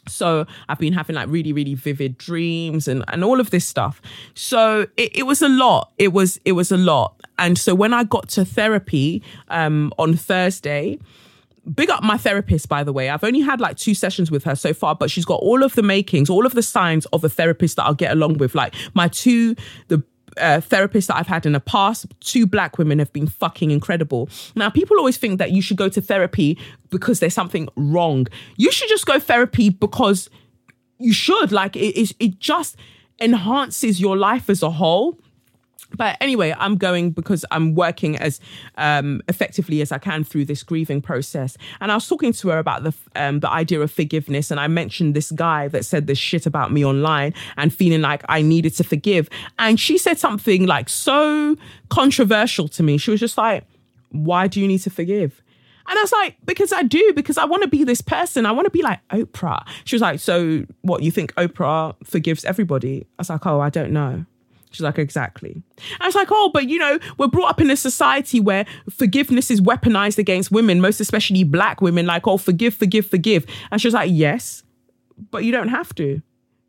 So 0.07 0.45
I've 0.67 0.79
been 0.79 0.93
having 0.93 1.15
like 1.15 1.29
really, 1.29 1.53
really 1.53 1.75
vivid 1.75 2.17
dreams 2.17 2.87
and, 2.87 3.03
and 3.07 3.23
all 3.23 3.39
of 3.39 3.51
this 3.51 3.67
stuff. 3.67 4.01
So 4.33 4.87
it, 4.97 5.17
it 5.17 5.23
was 5.23 5.41
a 5.41 5.49
lot. 5.49 5.91
It 5.97 6.13
was 6.13 6.39
it 6.45 6.53
was 6.53 6.71
a 6.71 6.77
lot. 6.77 7.21
And 7.37 7.57
so 7.57 7.75
when 7.75 7.93
I 7.93 8.03
got 8.03 8.29
to 8.29 8.45
therapy 8.45 9.23
um, 9.49 9.91
on 9.97 10.15
Thursday, 10.15 10.99
big 11.75 11.89
up 11.89 12.03
my 12.03 12.17
therapist, 12.17 12.67
by 12.69 12.83
the 12.83 12.93
way. 12.93 13.09
I've 13.09 13.23
only 13.23 13.41
had 13.41 13.61
like 13.61 13.77
two 13.77 13.93
sessions 13.93 14.31
with 14.31 14.43
her 14.45 14.55
so 14.55 14.73
far, 14.73 14.95
but 14.95 15.11
she's 15.11 15.25
got 15.25 15.39
all 15.41 15.63
of 15.63 15.75
the 15.75 15.83
makings, 15.83 16.29
all 16.29 16.45
of 16.45 16.53
the 16.53 16.63
signs 16.63 17.05
of 17.07 17.23
a 17.23 17.29
therapist 17.29 17.75
that 17.75 17.83
I'll 17.83 17.93
get 17.93 18.11
along 18.11 18.37
with. 18.37 18.55
Like 18.55 18.73
my 18.93 19.07
two, 19.07 19.55
the 19.87 20.03
uh, 20.37 20.61
therapists 20.61 21.07
that 21.07 21.17
I've 21.17 21.27
had 21.27 21.45
in 21.45 21.53
the 21.53 21.59
past, 21.59 22.07
two 22.19 22.45
black 22.45 22.77
women 22.77 22.99
have 22.99 23.11
been 23.13 23.27
fucking 23.27 23.71
incredible. 23.71 24.29
Now, 24.55 24.69
people 24.69 24.97
always 24.97 25.17
think 25.17 25.39
that 25.39 25.51
you 25.51 25.61
should 25.61 25.77
go 25.77 25.89
to 25.89 26.01
therapy 26.01 26.57
because 26.89 27.19
there's 27.19 27.33
something 27.33 27.67
wrong. 27.75 28.27
You 28.57 28.71
should 28.71 28.89
just 28.89 29.05
go 29.05 29.19
therapy 29.19 29.69
because 29.69 30.29
you 30.99 31.13
should. 31.13 31.51
Like, 31.51 31.75
it, 31.75 32.15
it 32.19 32.39
just 32.39 32.77
enhances 33.19 34.01
your 34.01 34.17
life 34.17 34.49
as 34.49 34.63
a 34.63 34.71
whole 34.71 35.19
but 35.95 36.17
anyway, 36.21 36.53
I'm 36.57 36.77
going 36.77 37.11
because 37.11 37.45
I'm 37.51 37.75
working 37.75 38.17
as 38.17 38.39
um, 38.75 39.21
effectively 39.27 39.81
as 39.81 39.91
I 39.91 39.97
can 39.97 40.23
through 40.23 40.45
this 40.45 40.63
grieving 40.63 41.01
process. 41.01 41.57
And 41.79 41.91
I 41.91 41.95
was 41.95 42.07
talking 42.07 42.33
to 42.33 42.49
her 42.49 42.59
about 42.59 42.83
the 42.83 42.93
um, 43.15 43.39
the 43.39 43.49
idea 43.49 43.81
of 43.81 43.91
forgiveness, 43.91 44.51
and 44.51 44.59
I 44.59 44.67
mentioned 44.67 45.15
this 45.15 45.31
guy 45.31 45.67
that 45.69 45.85
said 45.85 46.07
this 46.07 46.17
shit 46.17 46.45
about 46.45 46.71
me 46.71 46.85
online 46.85 47.33
and 47.57 47.73
feeling 47.73 48.01
like 48.01 48.23
I 48.29 48.41
needed 48.41 48.75
to 48.75 48.83
forgive. 48.83 49.29
And 49.59 49.79
she 49.79 49.97
said 49.97 50.17
something 50.17 50.65
like 50.65 50.89
so 50.89 51.55
controversial 51.89 52.67
to 52.69 52.83
me. 52.83 52.97
She 52.97 53.11
was 53.11 53.19
just 53.19 53.37
like, 53.37 53.65
"Why 54.09 54.47
do 54.47 54.61
you 54.61 54.67
need 54.67 54.79
to 54.79 54.89
forgive?" 54.89 55.41
And 55.87 55.97
I 55.97 56.01
was 56.03 56.11
like, 56.11 56.37
because 56.45 56.71
I 56.71 56.83
do, 56.83 57.11
because 57.15 57.37
I 57.37 57.45
want 57.45 57.63
to 57.63 57.67
be 57.67 57.83
this 57.83 58.01
person. 58.01 58.45
I 58.45 58.51
want 58.51 58.65
to 58.65 58.71
be 58.71 58.81
like 58.81 59.05
Oprah. 59.09 59.67
She 59.83 59.95
was 59.95 60.01
like, 60.01 60.19
so 60.19 60.63
what, 60.81 61.03
you 61.03 61.11
think 61.11 61.33
Oprah 61.35 61.95
forgives 62.05 62.45
everybody? 62.45 63.01
I 63.01 63.21
was 63.21 63.29
like, 63.29 63.45
oh, 63.45 63.59
I 63.59 63.69
don't 63.69 63.91
know. 63.91 64.25
She's 64.71 64.81
like, 64.81 64.97
exactly. 64.97 65.61
I 65.99 66.05
was 66.05 66.15
like, 66.15 66.29
oh, 66.31 66.49
but 66.53 66.69
you 66.69 66.79
know, 66.79 66.97
we're 67.17 67.27
brought 67.27 67.49
up 67.49 67.61
in 67.61 67.69
a 67.69 67.75
society 67.75 68.39
where 68.39 68.65
forgiveness 68.89 69.51
is 69.51 69.59
weaponized 69.59 70.17
against 70.17 70.51
women, 70.51 70.79
most 70.79 70.99
especially 71.01 71.43
black 71.43 71.81
women, 71.81 72.05
like, 72.05 72.25
oh, 72.25 72.37
forgive, 72.37 72.73
forgive, 72.73 73.05
forgive. 73.05 73.45
And 73.69 73.81
she 73.81 73.87
was 73.87 73.93
like, 73.93 74.09
yes, 74.13 74.63
but 75.29 75.43
you 75.43 75.51
don't 75.51 75.67
have 75.67 75.93
to. 75.95 76.21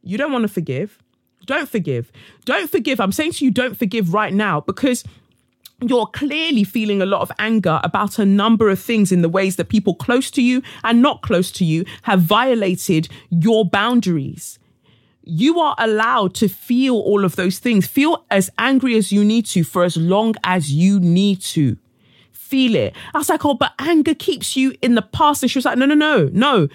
You 0.03 0.19
don't 0.19 0.33
want 0.33 0.43
to 0.43 0.49
forgive. 0.49 0.99
Don't 1.47 1.69
forgive. 1.69 2.11
Don't 2.45 2.69
forgive. 2.69 3.01
I'm 3.01 3.13
saying 3.13 3.33
to 3.33 3.45
you, 3.45 3.51
don't 3.51 3.77
forgive 3.77 4.13
right 4.13 4.33
now 4.33 4.61
because 4.61 5.05
you're 5.81 6.07
clearly 6.07 6.65
feeling 6.65 7.03
a 7.03 7.07
lot 7.07 7.23
of 7.23 7.33
anger 7.39 7.81
about 7.83 8.19
a 8.19 8.27
number 8.27 8.69
of 8.69 8.79
things 8.79 9.13
in 9.13 9.23
the 9.23 9.29
ways 9.29 9.57
that 9.57 9.69
people 9.69 9.95
close 9.95 10.31
to 10.33 10.43
you 10.43 10.63
and 10.85 11.03
not 11.03 11.23
close 11.23 11.51
to 11.53 11.65
you 11.65 11.85
have 12.03 12.21
violated 12.21 13.09
your 13.31 13.65
boundaries. 13.65 14.59
You 15.25 15.61
are 15.61 15.75
allowed 15.79 16.35
to 16.37 16.49
feel 16.49 16.95
all 16.95 17.25
of 17.25 17.37
those 17.37 17.59
things. 17.59 17.87
Feel 17.87 18.25
as 18.31 18.51
angry 18.59 18.97
as 18.97 19.13
you 19.13 19.25
need 19.25 19.47
to 19.47 19.65
for 19.65 19.85
as 19.85 19.97
long 19.97 20.35
as 20.45 20.73
you 20.73 20.99
need 21.01 21.41
to. 21.43 21.77
Feel 22.33 22.75
it. 22.75 22.95
I 23.15 23.19
was 23.19 23.29
like, 23.29 23.45
oh, 23.45 23.55
but 23.55 23.73
anger 23.79 24.15
keeps 24.15 24.57
you 24.57 24.75
in 24.83 24.95
the 24.95 25.03
past. 25.03 25.43
And 25.43 25.51
she 25.51 25.59
was 25.59 25.65
like, 25.65 25.79
no, 25.79 25.87
no, 25.87 25.95
no, 25.95 26.29
no 26.33 26.69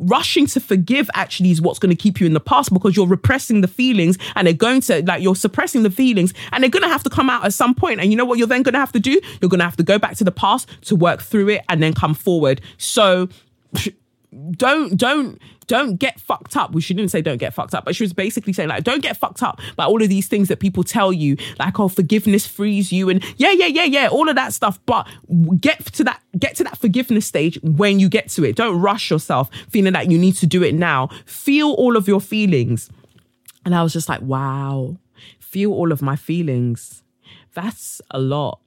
rushing 0.00 0.46
to 0.46 0.60
forgive 0.60 1.10
actually 1.14 1.50
is 1.50 1.60
what's 1.60 1.78
going 1.78 1.94
to 1.94 2.00
keep 2.00 2.20
you 2.20 2.26
in 2.26 2.32
the 2.32 2.40
past 2.40 2.72
because 2.72 2.96
you're 2.96 3.06
repressing 3.06 3.60
the 3.60 3.68
feelings 3.68 4.16
and 4.34 4.46
they're 4.46 4.54
going 4.54 4.80
to 4.80 5.04
like 5.04 5.22
you're 5.22 5.36
suppressing 5.36 5.82
the 5.82 5.90
feelings 5.90 6.32
and 6.52 6.62
they're 6.62 6.70
going 6.70 6.82
to 6.82 6.88
have 6.88 7.02
to 7.02 7.10
come 7.10 7.28
out 7.28 7.44
at 7.44 7.52
some 7.52 7.74
point. 7.74 8.00
and 8.00 8.10
you 8.10 8.16
know 8.16 8.24
what 8.24 8.38
you're 8.38 8.46
then 8.46 8.62
going 8.62 8.72
to 8.72 8.80
have 8.80 8.92
to 8.92 9.00
do 9.00 9.20
you're 9.40 9.48
going 9.48 9.58
to 9.58 9.64
have 9.64 9.76
to 9.76 9.82
go 9.82 9.98
back 9.98 10.16
to 10.16 10.24
the 10.24 10.32
past 10.32 10.68
to 10.82 10.96
work 10.96 11.20
through 11.20 11.48
it 11.48 11.62
and 11.68 11.82
then 11.82 11.92
come 11.92 12.14
forward 12.14 12.60
so 12.78 13.28
don't 14.52 14.96
don't 14.96 15.40
don't 15.66 15.96
get 15.96 16.20
fucked 16.20 16.56
up. 16.56 16.72
Well, 16.72 16.80
she 16.80 16.94
didn't 16.94 17.10
say 17.10 17.20
don't 17.20 17.38
get 17.38 17.52
fucked 17.52 17.74
up, 17.74 17.84
but 17.84 17.96
she 17.96 18.04
was 18.04 18.12
basically 18.12 18.52
saying 18.52 18.68
like 18.68 18.84
don't 18.84 19.02
get 19.02 19.16
fucked 19.16 19.42
up 19.42 19.60
by 19.76 19.84
all 19.84 20.02
of 20.02 20.08
these 20.08 20.28
things 20.28 20.48
that 20.48 20.60
people 20.60 20.84
tell 20.84 21.12
you, 21.12 21.36
like 21.58 21.80
oh 21.80 21.88
forgiveness 21.88 22.46
frees 22.46 22.92
you, 22.92 23.08
and 23.08 23.24
yeah, 23.38 23.50
yeah, 23.50 23.66
yeah, 23.66 23.84
yeah, 23.84 24.08
all 24.08 24.28
of 24.28 24.36
that 24.36 24.52
stuff. 24.52 24.78
But 24.86 25.08
get 25.60 25.84
to 25.94 26.04
that 26.04 26.20
get 26.38 26.56
to 26.56 26.64
that 26.64 26.78
forgiveness 26.78 27.26
stage 27.26 27.58
when 27.62 27.98
you 27.98 28.08
get 28.08 28.28
to 28.30 28.44
it. 28.44 28.56
Don't 28.56 28.80
rush 28.80 29.10
yourself, 29.10 29.50
feeling 29.68 29.94
that 29.94 30.10
you 30.10 30.18
need 30.18 30.36
to 30.36 30.46
do 30.46 30.62
it 30.62 30.74
now. 30.74 31.08
Feel 31.26 31.72
all 31.72 31.96
of 31.96 32.06
your 32.06 32.20
feelings, 32.20 32.88
and 33.64 33.74
I 33.74 33.82
was 33.82 33.92
just 33.92 34.08
like, 34.08 34.22
wow, 34.22 34.96
feel 35.40 35.72
all 35.72 35.90
of 35.90 36.02
my 36.02 36.16
feelings. 36.16 37.02
That's 37.54 38.00
a 38.10 38.20
lot. 38.20 38.60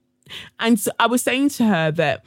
And 0.58 0.78
so 0.78 0.90
I 0.98 1.06
was 1.06 1.22
saying 1.22 1.50
to 1.50 1.64
her 1.64 1.90
that 1.92 2.24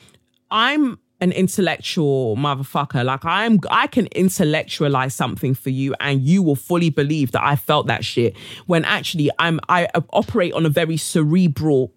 I'm 0.49 0.99
an 1.19 1.31
intellectual 1.31 2.35
motherfucker. 2.35 3.03
Like 3.03 3.25
I'm 3.25 3.59
I 3.69 3.87
can 3.87 4.07
intellectualize 4.07 5.15
something 5.15 5.53
for 5.53 5.69
you 5.69 5.95
and 5.99 6.21
you 6.21 6.43
will 6.43 6.55
fully 6.55 6.89
believe 6.89 7.31
that 7.31 7.43
I 7.43 7.55
felt 7.55 7.87
that 7.87 8.05
shit 8.05 8.35
when 8.65 8.85
actually 8.85 9.29
I'm 9.39 9.59
I 9.69 9.87
operate 10.13 10.53
on 10.53 10.65
a 10.65 10.69
very 10.69 10.97
cerebral 10.97 11.91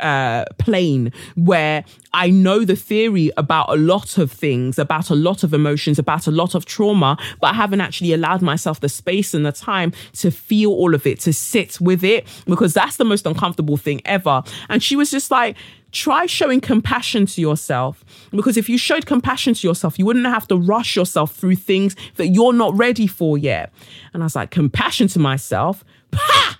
uh, 0.00 0.44
plane 0.58 1.12
where 1.36 1.84
I 2.12 2.30
know 2.30 2.64
the 2.64 2.76
theory 2.76 3.30
about 3.36 3.70
a 3.70 3.76
lot 3.76 4.18
of 4.18 4.30
things, 4.30 4.78
about 4.78 5.10
a 5.10 5.14
lot 5.14 5.42
of 5.42 5.54
emotions, 5.54 5.98
about 5.98 6.26
a 6.26 6.30
lot 6.30 6.54
of 6.54 6.64
trauma, 6.64 7.16
but 7.40 7.48
I 7.48 7.54
haven't 7.54 7.80
actually 7.80 8.12
allowed 8.12 8.42
myself 8.42 8.80
the 8.80 8.88
space 8.88 9.34
and 9.34 9.44
the 9.46 9.52
time 9.52 9.92
to 10.14 10.30
feel 10.30 10.70
all 10.70 10.94
of 10.94 11.06
it, 11.06 11.20
to 11.20 11.32
sit 11.32 11.80
with 11.80 12.04
it, 12.04 12.26
because 12.46 12.74
that's 12.74 12.96
the 12.96 13.04
most 13.04 13.26
uncomfortable 13.26 13.76
thing 13.76 14.00
ever. 14.04 14.42
And 14.68 14.82
she 14.82 14.96
was 14.96 15.10
just 15.10 15.30
like, 15.30 15.56
try 15.94 16.26
showing 16.26 16.60
compassion 16.60 17.24
to 17.24 17.40
yourself 17.40 18.04
because 18.30 18.56
if 18.56 18.68
you 18.68 18.76
showed 18.76 19.06
compassion 19.06 19.54
to 19.54 19.66
yourself, 19.66 19.98
you 19.98 20.04
wouldn't 20.04 20.26
have 20.26 20.46
to 20.48 20.56
rush 20.56 20.96
yourself 20.96 21.34
through 21.34 21.56
things 21.56 21.96
that 22.16 22.28
you're 22.28 22.52
not 22.52 22.76
ready 22.76 23.06
for 23.06 23.38
yet. 23.38 23.72
And 24.12 24.22
I 24.22 24.26
was 24.26 24.36
like, 24.36 24.50
compassion 24.50 25.08
to 25.08 25.18
myself? 25.18 25.84
Ha! 26.16 26.58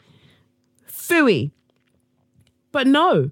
But 2.72 2.86
no, 2.88 3.30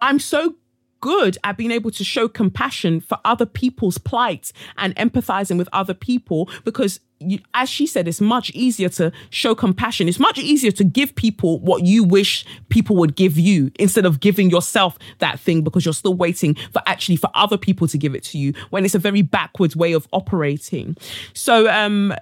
I'm 0.00 0.18
so 0.20 0.54
good 1.00 1.38
at 1.44 1.56
being 1.56 1.70
able 1.70 1.90
to 1.90 2.04
show 2.04 2.28
compassion 2.28 3.00
for 3.00 3.18
other 3.24 3.46
people's 3.46 3.98
plight 3.98 4.52
and 4.76 4.94
empathizing 4.96 5.58
with 5.58 5.68
other 5.72 5.94
people 5.94 6.48
because 6.64 7.00
you, 7.18 7.38
as 7.54 7.68
she 7.68 7.86
said 7.86 8.06
it's 8.06 8.20
much 8.20 8.50
easier 8.50 8.88
to 8.90 9.12
show 9.30 9.54
compassion. 9.54 10.08
It's 10.08 10.18
much 10.18 10.38
easier 10.38 10.70
to 10.72 10.84
give 10.84 11.14
people 11.14 11.60
what 11.60 11.84
you 11.84 12.04
wish 12.04 12.44
people 12.68 12.96
would 12.96 13.16
give 13.16 13.38
you 13.38 13.70
instead 13.78 14.04
of 14.04 14.20
giving 14.20 14.50
yourself 14.50 14.98
that 15.18 15.40
thing 15.40 15.62
because 15.62 15.84
you're 15.84 15.94
still 15.94 16.14
waiting 16.14 16.54
for 16.72 16.82
actually 16.86 17.16
for 17.16 17.30
other 17.34 17.56
people 17.56 17.88
to 17.88 17.98
give 17.98 18.14
it 18.14 18.22
to 18.24 18.38
you 18.38 18.52
when 18.70 18.84
it's 18.84 18.94
a 18.94 18.98
very 18.98 19.22
backwards 19.22 19.76
way 19.76 19.92
of 19.92 20.06
operating. 20.12 20.96
So 21.32 21.68
um 21.70 22.14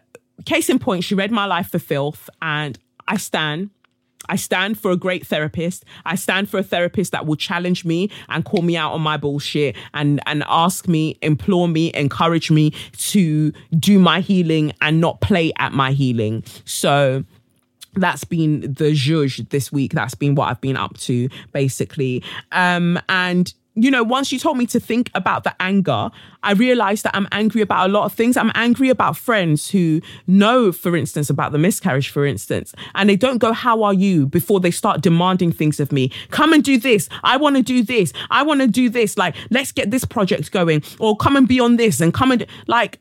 case 0.44 0.68
in 0.68 0.78
point 0.78 1.04
she 1.04 1.14
read 1.14 1.30
my 1.30 1.46
life 1.46 1.70
for 1.70 1.78
filth 1.78 2.28
and 2.42 2.78
i 3.06 3.16
stand 3.16 3.70
I 4.28 4.36
stand 4.36 4.78
for 4.78 4.90
a 4.90 4.96
great 4.96 5.26
therapist. 5.26 5.84
I 6.04 6.14
stand 6.14 6.48
for 6.48 6.58
a 6.58 6.62
therapist 6.62 7.12
that 7.12 7.26
will 7.26 7.36
challenge 7.36 7.84
me 7.84 8.10
and 8.28 8.44
call 8.44 8.62
me 8.62 8.76
out 8.76 8.92
on 8.92 9.00
my 9.00 9.16
bullshit 9.16 9.76
and 9.92 10.20
and 10.26 10.44
ask 10.48 10.88
me, 10.88 11.18
implore 11.22 11.68
me, 11.68 11.90
encourage 11.94 12.50
me 12.50 12.72
to 12.98 13.52
do 13.78 13.98
my 13.98 14.20
healing 14.20 14.72
and 14.80 15.00
not 15.00 15.20
play 15.20 15.52
at 15.58 15.72
my 15.72 15.92
healing. 15.92 16.44
So 16.64 17.24
that's 17.94 18.24
been 18.24 18.60
the 18.60 18.92
zhuzh 18.92 19.48
this 19.50 19.70
week. 19.70 19.92
That's 19.92 20.14
been 20.14 20.34
what 20.34 20.48
I've 20.48 20.60
been 20.60 20.76
up 20.76 20.96
to, 20.98 21.28
basically. 21.52 22.22
Um, 22.52 22.98
and 23.08 23.52
you 23.74 23.90
know, 23.90 24.02
once 24.02 24.30
you 24.30 24.38
told 24.38 24.56
me 24.56 24.66
to 24.66 24.78
think 24.78 25.10
about 25.14 25.44
the 25.44 25.54
anger, 25.60 26.10
I 26.42 26.52
realized 26.52 27.04
that 27.04 27.16
I'm 27.16 27.26
angry 27.32 27.60
about 27.60 27.88
a 27.88 27.92
lot 27.92 28.04
of 28.04 28.12
things. 28.12 28.36
I'm 28.36 28.52
angry 28.54 28.88
about 28.88 29.16
friends 29.16 29.70
who 29.70 30.00
know, 30.26 30.70
for 30.70 30.96
instance, 30.96 31.28
about 31.28 31.52
the 31.52 31.58
miscarriage, 31.58 32.08
for 32.08 32.24
instance, 32.24 32.74
and 32.94 33.08
they 33.08 33.16
don't 33.16 33.38
go, 33.38 33.52
How 33.52 33.82
are 33.82 33.94
you? 33.94 34.26
before 34.26 34.60
they 34.60 34.70
start 34.70 35.00
demanding 35.00 35.52
things 35.52 35.80
of 35.80 35.92
me. 35.92 36.10
Come 36.30 36.52
and 36.52 36.62
do 36.62 36.78
this. 36.78 37.08
I 37.22 37.36
want 37.36 37.56
to 37.56 37.62
do 37.62 37.82
this. 37.82 38.12
I 38.30 38.42
want 38.42 38.60
to 38.60 38.66
do 38.66 38.88
this. 38.88 39.16
Like, 39.16 39.34
let's 39.50 39.72
get 39.72 39.90
this 39.90 40.04
project 40.04 40.50
going, 40.52 40.82
or 40.98 41.16
come 41.16 41.36
and 41.36 41.48
be 41.48 41.60
on 41.60 41.76
this 41.76 42.00
and 42.00 42.12
come 42.12 42.32
and 42.32 42.46
like, 42.66 43.00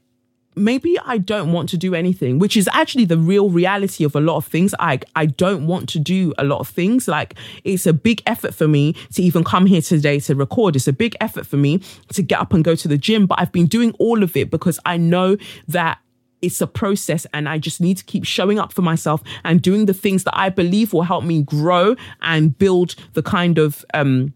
maybe 0.56 0.98
I 1.06 1.18
don't 1.18 1.52
want 1.52 1.70
to 1.70 1.78
do 1.78 1.96
anything, 1.96 2.40
which 2.40 2.58
is 2.58 2.70
actually 2.74 3.06
the 3.06 3.18
real 3.18 3.50
reality 3.50 4.04
of 4.04 4.16
a 4.16 4.20
lot 4.20 4.38
of 4.38 4.46
things. 4.46 4.74
I 4.80 5.00
I 5.16 5.26
don't 5.26 5.68
want 5.68 5.90
to 5.90 6.00
do 6.00 6.34
a 6.38 6.44
lot 6.44 6.60
of 6.60 6.68
things. 6.68 7.08
Like 7.08 7.36
it's 7.64 7.86
a 7.86 7.94
big 7.94 8.22
effort 8.26 8.54
for 8.54 8.68
me 8.68 8.94
to 9.14 9.22
even 9.22 9.44
come 9.44 9.66
here 9.66 9.82
today 9.82 10.20
to 10.22 10.36
record. 10.36 10.76
It's 10.76 10.88
a 10.88 10.94
big 10.94 11.16
effort 11.22 11.46
for 11.46 11.58
me 11.58 11.82
to 12.10 12.22
get 12.22 12.40
up 12.40 12.54
and 12.54 12.64
go 12.64 12.76
to 12.76 12.88
the 12.88 12.98
gym, 12.98 13.26
but 13.26 13.40
I've 13.40 13.52
been 13.52 13.68
doing 13.68 13.94
all 14.00 14.24
of 14.24 14.36
it 14.36 14.50
because 14.50 14.80
I 14.86 14.98
know 14.98 15.38
that 15.68 16.00
it's 16.42 16.60
a 16.60 16.68
process 16.68 17.26
and 17.34 17.48
I 17.48 17.58
just 17.58 17.80
need 17.80 17.98
to 17.98 18.04
keep 18.04 18.26
showing 18.26 18.60
up 18.60 18.74
for 18.74 18.82
myself 18.82 19.24
and 19.46 19.62
doing 19.62 19.86
the 19.86 19.94
things 19.94 20.26
that 20.26 20.38
I 20.38 20.50
believe 20.50 20.92
will 20.92 21.04
help 21.04 21.24
me 21.24 21.42
grow 21.42 21.96
and 22.22 22.58
build 22.58 22.96
the 23.14 23.24
kind 23.24 23.58
of 23.58 23.86
um 23.94 24.34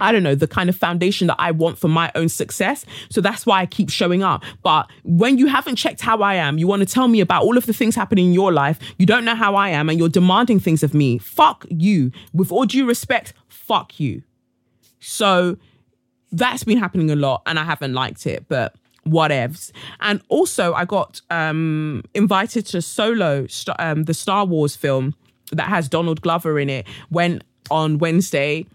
I 0.00 0.12
don't 0.12 0.22
know, 0.22 0.34
the 0.34 0.48
kind 0.48 0.68
of 0.68 0.76
foundation 0.76 1.26
that 1.28 1.36
I 1.38 1.50
want 1.50 1.78
for 1.78 1.88
my 1.88 2.10
own 2.14 2.28
success. 2.28 2.84
So 3.10 3.20
that's 3.20 3.46
why 3.46 3.60
I 3.60 3.66
keep 3.66 3.90
showing 3.90 4.22
up. 4.22 4.42
But 4.62 4.88
when 5.04 5.38
you 5.38 5.46
haven't 5.46 5.76
checked 5.76 6.00
how 6.00 6.22
I 6.22 6.34
am, 6.34 6.58
you 6.58 6.66
want 6.66 6.80
to 6.80 6.86
tell 6.86 7.08
me 7.08 7.20
about 7.20 7.42
all 7.42 7.56
of 7.56 7.66
the 7.66 7.72
things 7.72 7.94
happening 7.94 8.26
in 8.26 8.32
your 8.32 8.52
life, 8.52 8.78
you 8.98 9.06
don't 9.06 9.24
know 9.24 9.34
how 9.34 9.54
I 9.54 9.70
am, 9.70 9.88
and 9.88 9.98
you're 9.98 10.08
demanding 10.08 10.60
things 10.60 10.82
of 10.82 10.94
me. 10.94 11.18
Fuck 11.18 11.66
you. 11.70 12.12
With 12.32 12.50
all 12.52 12.64
due 12.64 12.86
respect, 12.86 13.32
fuck 13.48 14.00
you. 14.00 14.22
So 15.00 15.56
that's 16.32 16.64
been 16.64 16.78
happening 16.78 17.10
a 17.10 17.16
lot, 17.16 17.42
and 17.46 17.58
I 17.58 17.64
haven't 17.64 17.94
liked 17.94 18.26
it, 18.26 18.46
but 18.48 18.74
whatevs. 19.06 19.72
And 20.00 20.22
also, 20.28 20.74
I 20.74 20.84
got 20.84 21.20
um, 21.30 22.04
invited 22.14 22.66
to 22.66 22.82
Solo, 22.82 23.46
um, 23.78 24.04
the 24.04 24.14
Star 24.14 24.44
Wars 24.44 24.76
film 24.76 25.14
that 25.52 25.68
has 25.68 25.88
Donald 25.88 26.20
Glover 26.20 26.58
in 26.58 26.70
it, 26.70 26.86
when 27.08 27.42
on 27.70 27.98
Wednesday 27.98 28.66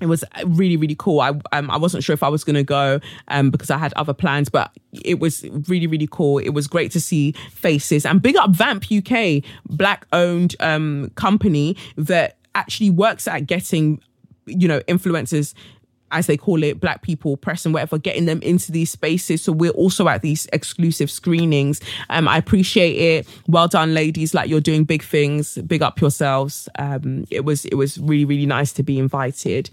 it 0.00 0.06
was 0.06 0.24
really 0.46 0.76
really 0.76 0.96
cool. 0.98 1.20
I 1.20 1.32
um, 1.52 1.70
i 1.70 1.76
wasn't 1.76 2.04
sure 2.04 2.14
if 2.14 2.22
i 2.22 2.28
was 2.28 2.44
going 2.44 2.56
to 2.56 2.64
go 2.64 3.00
um, 3.28 3.50
because 3.50 3.70
i 3.70 3.78
had 3.78 3.92
other 3.94 4.12
plans 4.12 4.48
but 4.48 4.72
it 5.04 5.20
was 5.20 5.44
really 5.68 5.86
really 5.86 6.08
cool. 6.10 6.38
It 6.38 6.50
was 6.50 6.66
great 6.66 6.90
to 6.92 7.00
see 7.00 7.32
faces 7.50 8.04
and 8.06 8.20
big 8.20 8.36
up 8.36 8.50
vamp 8.50 8.84
uk 8.90 9.42
black 9.66 10.06
owned 10.12 10.56
um, 10.60 11.10
company 11.14 11.76
that 11.96 12.36
actually 12.54 12.90
works 12.90 13.26
at 13.26 13.46
getting 13.46 14.00
you 14.46 14.68
know 14.68 14.80
influencers 14.80 15.54
as 16.14 16.26
they 16.26 16.36
call 16.36 16.62
it, 16.62 16.80
black 16.80 17.02
people, 17.02 17.36
press 17.36 17.64
and 17.64 17.74
whatever, 17.74 17.98
getting 17.98 18.24
them 18.26 18.40
into 18.42 18.72
these 18.72 18.90
spaces. 18.90 19.42
So 19.42 19.52
we're 19.52 19.70
also 19.72 20.08
at 20.08 20.22
these 20.22 20.46
exclusive 20.52 21.10
screenings. 21.10 21.80
Um, 22.08 22.28
I 22.28 22.38
appreciate 22.38 22.96
it. 22.96 23.28
Well 23.48 23.68
done, 23.68 23.94
ladies. 23.94 24.32
Like 24.32 24.48
you're 24.48 24.60
doing 24.60 24.84
big 24.84 25.02
things. 25.02 25.58
Big 25.66 25.82
up 25.82 26.00
yourselves. 26.00 26.68
Um, 26.78 27.26
it 27.30 27.44
was 27.44 27.64
it 27.66 27.74
was 27.74 27.98
really 27.98 28.24
really 28.24 28.46
nice 28.46 28.72
to 28.74 28.82
be 28.82 28.98
invited. 28.98 29.70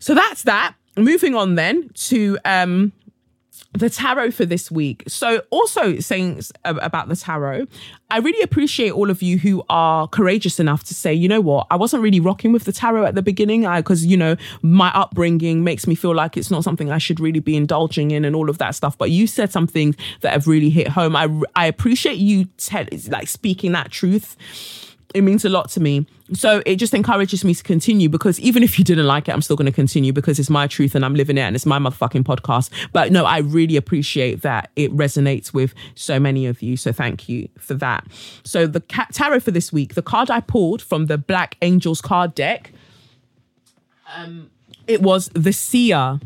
So 0.00 0.14
that's 0.14 0.42
that. 0.42 0.74
Moving 0.96 1.34
on 1.34 1.54
then 1.54 1.88
to 1.94 2.38
um 2.44 2.92
the 3.72 3.88
tarot 3.88 4.32
for 4.32 4.44
this 4.44 4.70
week. 4.70 5.04
So, 5.06 5.42
also 5.50 5.98
saying 6.00 6.42
about 6.64 7.08
the 7.08 7.16
tarot, 7.16 7.66
I 8.10 8.18
really 8.18 8.42
appreciate 8.42 8.90
all 8.90 9.10
of 9.10 9.22
you 9.22 9.38
who 9.38 9.62
are 9.68 10.08
courageous 10.08 10.58
enough 10.58 10.82
to 10.84 10.94
say, 10.94 11.14
you 11.14 11.28
know 11.28 11.40
what, 11.40 11.66
I 11.70 11.76
wasn't 11.76 12.02
really 12.02 12.20
rocking 12.20 12.52
with 12.52 12.64
the 12.64 12.72
tarot 12.72 13.06
at 13.06 13.14
the 13.14 13.22
beginning 13.22 13.62
because, 13.76 14.04
you 14.04 14.16
know, 14.16 14.36
my 14.62 14.90
upbringing 14.94 15.62
makes 15.62 15.86
me 15.86 15.94
feel 15.94 16.14
like 16.14 16.36
it's 16.36 16.50
not 16.50 16.64
something 16.64 16.90
I 16.90 16.98
should 16.98 17.20
really 17.20 17.40
be 17.40 17.56
indulging 17.56 18.10
in 18.10 18.24
and 18.24 18.34
all 18.34 18.50
of 18.50 18.58
that 18.58 18.74
stuff. 18.74 18.98
But 18.98 19.10
you 19.10 19.26
said 19.26 19.52
something 19.52 19.94
that 20.22 20.32
have 20.32 20.48
really 20.48 20.70
hit 20.70 20.88
home. 20.88 21.14
I, 21.14 21.28
I 21.54 21.66
appreciate 21.66 22.18
you, 22.18 22.46
Ted, 22.56 22.88
like 23.08 23.28
speaking 23.28 23.72
that 23.72 23.90
truth 23.90 24.36
it 25.14 25.22
means 25.22 25.44
a 25.44 25.48
lot 25.48 25.68
to 25.70 25.80
me. 25.80 26.06
So 26.32 26.62
it 26.64 26.76
just 26.76 26.94
encourages 26.94 27.44
me 27.44 27.54
to 27.54 27.62
continue 27.62 28.08
because 28.08 28.38
even 28.38 28.62
if 28.62 28.78
you 28.78 28.84
didn't 28.84 29.06
like 29.06 29.28
it, 29.28 29.32
I'm 29.32 29.42
still 29.42 29.56
going 29.56 29.66
to 29.66 29.72
continue 29.72 30.12
because 30.12 30.38
it's 30.38 30.50
my 30.50 30.66
truth 30.66 30.94
and 30.94 31.04
I'm 31.04 31.14
living 31.14 31.36
it 31.36 31.42
and 31.42 31.56
it's 31.56 31.66
my 31.66 31.78
motherfucking 31.78 32.22
podcast. 32.22 32.70
But 32.92 33.10
no, 33.10 33.24
I 33.24 33.38
really 33.38 33.76
appreciate 33.76 34.42
that 34.42 34.70
it 34.76 34.94
resonates 34.96 35.52
with 35.52 35.74
so 35.94 36.20
many 36.20 36.46
of 36.46 36.62
you. 36.62 36.76
So 36.76 36.92
thank 36.92 37.28
you 37.28 37.48
for 37.58 37.74
that. 37.74 38.06
So 38.44 38.66
the 38.66 38.80
tarot 38.80 39.40
for 39.40 39.50
this 39.50 39.72
week, 39.72 39.94
the 39.94 40.02
card 40.02 40.30
I 40.30 40.40
pulled 40.40 40.82
from 40.82 41.06
the 41.06 41.18
Black 41.18 41.56
Angels 41.62 42.00
card 42.00 42.34
deck, 42.34 42.72
um, 44.14 44.50
it 44.86 45.02
was 45.02 45.28
the 45.34 45.52
Seer 45.52 46.20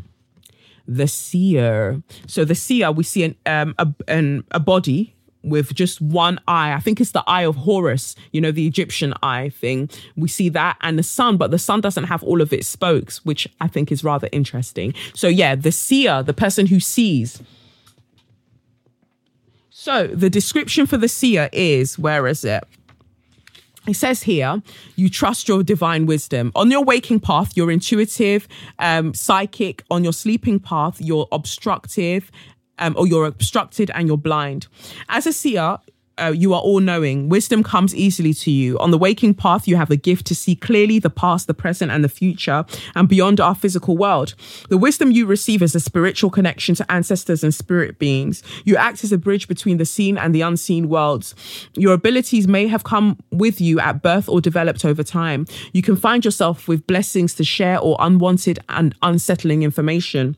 the 0.87 1.07
seer. 1.07 2.03
So 2.27 2.45
the 2.45 2.53
seer, 2.53 2.91
we 2.91 3.03
see 3.03 3.23
an 3.23 3.35
um 3.47 3.73
a, 3.79 3.87
an, 4.07 4.43
a 4.51 4.59
body 4.59 5.14
with 5.45 5.73
just 5.73 6.01
one 6.01 6.39
eye. 6.47 6.73
I 6.73 6.79
think 6.79 6.99
it's 6.99 7.11
the 7.11 7.23
eye 7.27 7.43
of 7.43 7.55
Horus, 7.55 8.15
you 8.31 8.41
know, 8.41 8.51
the 8.51 8.67
Egyptian 8.67 9.13
eye 9.23 9.49
thing. 9.49 9.89
We 10.15 10.27
see 10.27 10.49
that 10.49 10.77
and 10.81 10.99
the 10.99 11.03
sun, 11.03 11.37
but 11.37 11.51
the 11.51 11.59
sun 11.59 11.81
doesn't 11.81 12.05
have 12.05 12.23
all 12.23 12.41
of 12.41 12.51
its 12.51 12.67
spokes, 12.67 13.23
which 13.25 13.47
I 13.61 13.67
think 13.67 13.91
is 13.91 14.03
rather 14.03 14.27
interesting. 14.31 14.93
So, 15.13 15.27
yeah, 15.27 15.55
the 15.55 15.71
seer, 15.71 16.23
the 16.23 16.33
person 16.33 16.67
who 16.67 16.79
sees. 16.79 17.41
So, 19.69 20.07
the 20.07 20.29
description 20.29 20.85
for 20.85 20.97
the 20.97 21.07
seer 21.07 21.49
is 21.53 21.99
where 21.99 22.27
is 22.27 22.43
it? 22.43 22.63
it 23.87 23.95
says 23.95 24.23
here, 24.23 24.61
you 24.95 25.09
trust 25.09 25.47
your 25.47 25.63
divine 25.63 26.05
wisdom. 26.05 26.51
On 26.55 26.71
your 26.71 26.83
waking 26.83 27.19
path, 27.19 27.55
you're 27.55 27.71
intuitive, 27.71 28.47
um, 28.79 29.13
psychic. 29.13 29.83
On 29.91 30.03
your 30.03 30.13
sleeping 30.13 30.59
path, 30.59 30.99
you're 30.99 31.27
obstructive, 31.31 32.31
um, 32.79 32.95
or 32.97 33.07
you're 33.07 33.25
obstructed 33.25 33.91
and 33.93 34.07
you're 34.07 34.17
blind. 34.17 34.67
As 35.09 35.25
a 35.27 35.33
seer, 35.33 35.79
uh, 36.17 36.33
you 36.35 36.53
are 36.53 36.61
all 36.61 36.79
knowing. 36.79 37.29
Wisdom 37.29 37.63
comes 37.63 37.93
easily 37.93 38.33
to 38.33 38.51
you. 38.51 38.77
On 38.79 38.91
the 38.91 38.97
waking 38.97 39.33
path, 39.33 39.67
you 39.67 39.75
have 39.75 39.91
a 39.91 39.95
gift 39.95 40.25
to 40.27 40.35
see 40.35 40.55
clearly 40.55 40.99
the 40.99 41.09
past, 41.09 41.47
the 41.47 41.53
present, 41.53 41.91
and 41.91 42.03
the 42.03 42.09
future, 42.09 42.65
and 42.95 43.09
beyond 43.09 43.39
our 43.39 43.55
physical 43.55 43.97
world. 43.97 44.33
The 44.69 44.77
wisdom 44.77 45.11
you 45.11 45.25
receive 45.25 45.61
is 45.61 45.75
a 45.75 45.79
spiritual 45.79 46.29
connection 46.29 46.75
to 46.75 46.91
ancestors 46.91 47.43
and 47.43 47.53
spirit 47.53 47.99
beings. 47.99 48.43
You 48.63 48.77
act 48.77 49.03
as 49.03 49.11
a 49.11 49.17
bridge 49.17 49.47
between 49.47 49.77
the 49.77 49.85
seen 49.85 50.17
and 50.17 50.33
the 50.33 50.41
unseen 50.41 50.89
worlds. 50.89 51.35
Your 51.73 51.93
abilities 51.93 52.47
may 52.47 52.67
have 52.67 52.83
come 52.83 53.17
with 53.31 53.59
you 53.59 53.79
at 53.79 54.01
birth 54.01 54.29
or 54.29 54.41
developed 54.41 54.85
over 54.85 55.03
time. 55.03 55.45
You 55.73 55.81
can 55.81 55.95
find 55.95 56.23
yourself 56.23 56.67
with 56.67 56.87
blessings 56.87 57.33
to 57.35 57.43
share 57.43 57.79
or 57.79 57.97
unwanted 57.99 58.59
and 58.69 58.95
unsettling 59.01 59.63
information. 59.63 60.37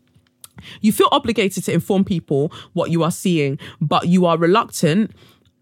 You 0.81 0.91
feel 0.91 1.09
obligated 1.11 1.63
to 1.65 1.73
inform 1.73 2.03
people 2.03 2.51
what 2.73 2.91
you 2.91 3.03
are 3.03 3.11
seeing, 3.11 3.59
but 3.81 4.07
you 4.07 4.25
are 4.25 4.37
reluctant 4.37 5.11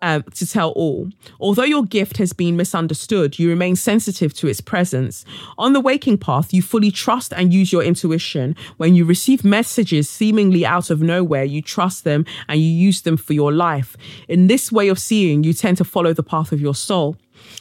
um, 0.01 0.23
to 0.35 0.45
tell 0.45 0.69
all. 0.71 1.09
Although 1.39 1.63
your 1.63 1.83
gift 1.83 2.17
has 2.17 2.33
been 2.33 2.55
misunderstood, 2.55 3.39
you 3.39 3.49
remain 3.49 3.75
sensitive 3.75 4.33
to 4.35 4.47
its 4.47 4.61
presence. 4.61 5.25
On 5.57 5.73
the 5.73 5.79
waking 5.79 6.17
path, 6.17 6.53
you 6.53 6.61
fully 6.61 6.91
trust 6.91 7.33
and 7.33 7.53
use 7.53 7.71
your 7.71 7.83
intuition. 7.83 8.55
When 8.77 8.93
you 8.93 9.05
receive 9.05 9.43
messages 9.43 10.09
seemingly 10.09 10.65
out 10.65 10.89
of 10.89 11.01
nowhere, 11.01 11.43
you 11.43 11.61
trust 11.61 12.03
them 12.03 12.25
and 12.47 12.59
you 12.59 12.67
use 12.67 13.01
them 13.01 13.17
for 13.17 13.33
your 13.33 13.51
life. 13.51 13.97
In 14.27 14.47
this 14.47 14.71
way 14.71 14.89
of 14.89 14.99
seeing, 14.99 15.43
you 15.43 15.53
tend 15.53 15.77
to 15.77 15.83
follow 15.83 16.13
the 16.13 16.23
path 16.23 16.51
of 16.51 16.61
your 16.61 16.75
soul. 16.75 17.17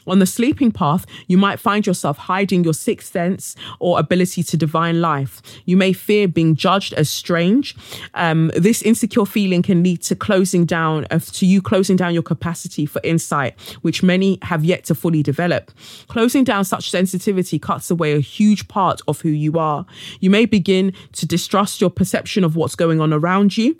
On 0.06 0.18
the 0.18 0.26
sleeping 0.26 0.70
path, 0.70 1.06
you 1.26 1.38
might 1.38 1.58
find 1.58 1.86
yourself 1.86 2.18
hiding 2.18 2.64
your 2.64 2.74
sixth 2.74 3.12
sense 3.12 3.56
or 3.78 3.98
ability 3.98 4.42
to 4.42 4.56
divine 4.56 5.00
life. 5.00 5.42
You 5.64 5.76
may 5.76 5.92
fear 5.92 6.28
being 6.28 6.56
judged 6.56 6.92
as 6.94 7.08
strange. 7.08 7.76
Um, 8.14 8.50
this 8.56 8.82
insecure 8.82 9.26
feeling 9.26 9.62
can 9.62 9.82
lead 9.82 10.02
to 10.02 10.16
closing 10.16 10.64
down, 10.64 11.06
uh, 11.10 11.18
to 11.18 11.46
you 11.46 11.62
closing 11.62 11.96
down 11.96 12.14
your 12.14 12.22
capacity 12.22 12.86
for 12.86 13.00
insight, 13.04 13.58
which 13.82 14.02
many 14.02 14.38
have 14.42 14.64
yet 14.64 14.84
to 14.84 14.94
fully 14.94 15.22
develop. 15.22 15.70
Closing 16.08 16.44
down 16.44 16.64
such 16.64 16.90
sensitivity 16.90 17.58
cuts 17.58 17.90
away 17.90 18.14
a 18.14 18.20
huge 18.20 18.68
part 18.68 19.00
of 19.08 19.20
who 19.20 19.30
you 19.30 19.58
are. 19.58 19.86
You 20.20 20.30
may 20.30 20.46
begin 20.46 20.92
to 21.12 21.26
distrust 21.26 21.80
your 21.80 21.90
perception 21.90 22.44
of 22.44 22.56
what's 22.56 22.74
going 22.74 23.00
on 23.00 23.12
around 23.12 23.56
you 23.56 23.76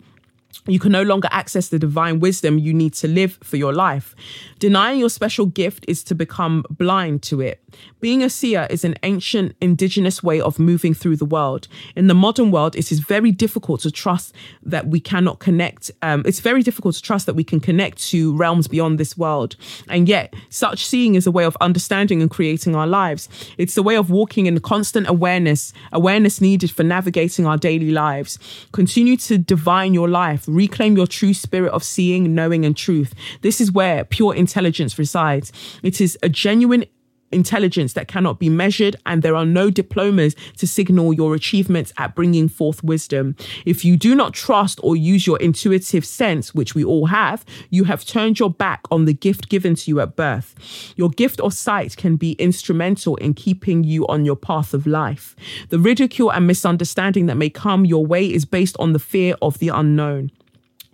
you 0.67 0.79
can 0.79 0.91
no 0.91 1.03
longer 1.03 1.27
access 1.31 1.69
the 1.69 1.79
divine 1.79 2.19
wisdom 2.19 2.57
you 2.57 2.73
need 2.73 2.93
to 2.95 3.07
live 3.07 3.37
for 3.43 3.57
your 3.57 3.73
life. 3.73 4.15
Denying 4.59 4.99
your 4.99 5.09
special 5.09 5.45
gift 5.45 5.85
is 5.87 6.03
to 6.05 6.15
become 6.15 6.63
blind 6.69 7.21
to 7.23 7.41
it. 7.41 7.61
Being 7.99 8.23
a 8.23 8.29
seer 8.29 8.67
is 8.69 8.83
an 8.83 8.95
ancient 9.03 9.55
indigenous 9.61 10.21
way 10.21 10.39
of 10.39 10.59
moving 10.59 10.93
through 10.93 11.17
the 11.17 11.25
world. 11.25 11.67
In 11.95 12.07
the 12.07 12.13
modern 12.13 12.51
world, 12.51 12.75
it 12.75 12.91
is 12.91 12.99
very 12.99 13.31
difficult 13.31 13.81
to 13.81 13.91
trust 13.91 14.33
that 14.63 14.87
we 14.87 14.99
cannot 14.99 15.39
connect. 15.39 15.91
Um, 16.01 16.23
it's 16.25 16.39
very 16.39 16.61
difficult 16.61 16.95
to 16.95 17.01
trust 17.01 17.25
that 17.25 17.35
we 17.35 17.43
can 17.43 17.59
connect 17.59 17.97
to 18.09 18.35
realms 18.35 18.67
beyond 18.67 18.99
this 18.99 19.17
world. 19.17 19.55
And 19.89 20.07
yet, 20.07 20.33
such 20.49 20.85
seeing 20.85 21.15
is 21.15 21.27
a 21.27 21.31
way 21.31 21.45
of 21.45 21.57
understanding 21.61 22.21
and 22.21 22.29
creating 22.29 22.75
our 22.75 22.87
lives. 22.87 23.29
It's 23.57 23.77
a 23.77 23.83
way 23.83 23.95
of 23.95 24.09
walking 24.09 24.45
in 24.45 24.59
constant 24.59 25.07
awareness, 25.07 25.73
awareness 25.91 26.41
needed 26.41 26.71
for 26.71 26.83
navigating 26.83 27.45
our 27.45 27.57
daily 27.57 27.91
lives. 27.91 28.39
Continue 28.71 29.17
to 29.17 29.37
divine 29.37 29.93
your 29.93 30.09
life, 30.09 30.45
reclaim 30.47 30.95
your 30.95 31.07
true 31.07 31.33
spirit 31.33 31.71
of 31.71 31.83
seeing, 31.83 32.35
knowing, 32.35 32.65
and 32.65 32.75
truth. 32.75 33.13
This 33.41 33.59
is 33.61 33.71
where 33.71 34.05
pure 34.05 34.35
intelligence 34.35 34.97
resides. 34.99 35.51
It 35.83 36.01
is 36.01 36.17
a 36.23 36.29
genuine 36.29 36.85
intelligence 37.31 37.93
that 37.93 38.07
cannot 38.07 38.39
be 38.39 38.49
measured, 38.49 38.95
and 39.05 39.21
there 39.21 39.35
are 39.35 39.45
no 39.45 39.69
diplomas 39.69 40.35
to 40.57 40.67
signal 40.67 41.13
your 41.13 41.35
achievements 41.35 41.93
at 41.97 42.15
bringing 42.15 42.47
forth 42.47 42.83
wisdom. 42.83 43.35
If 43.65 43.83
you 43.83 43.97
do 43.97 44.15
not 44.15 44.33
trust 44.33 44.79
or 44.83 44.95
use 44.95 45.27
your 45.27 45.37
intuitive 45.39 46.05
sense, 46.05 46.55
which 46.55 46.75
we 46.75 46.83
all 46.83 47.07
have, 47.07 47.45
you 47.69 47.85
have 47.85 48.05
turned 48.05 48.39
your 48.39 48.49
back 48.49 48.81
on 48.91 49.05
the 49.05 49.13
gift 49.13 49.49
given 49.49 49.75
to 49.75 49.91
you 49.91 49.99
at 49.99 50.15
birth. 50.15 50.55
Your 50.95 51.09
gift 51.09 51.39
of 51.41 51.53
sight 51.53 51.97
can 51.97 52.15
be 52.15 52.33
instrumental 52.33 53.15
in 53.17 53.33
keeping 53.33 53.83
you 53.83 54.07
on 54.07 54.25
your 54.25 54.35
path 54.35 54.73
of 54.73 54.87
life. 54.87 55.35
The 55.69 55.79
ridicule 55.79 56.31
and 56.31 56.47
misunderstanding 56.47 57.25
that 57.27 57.35
may 57.35 57.49
come 57.49 57.85
your 57.85 58.05
way 58.05 58.25
is 58.31 58.45
based 58.45 58.75
on 58.79 58.93
the 58.93 58.99
fear 58.99 59.35
of 59.41 59.59
the 59.59 59.69
unknown. 59.69 60.31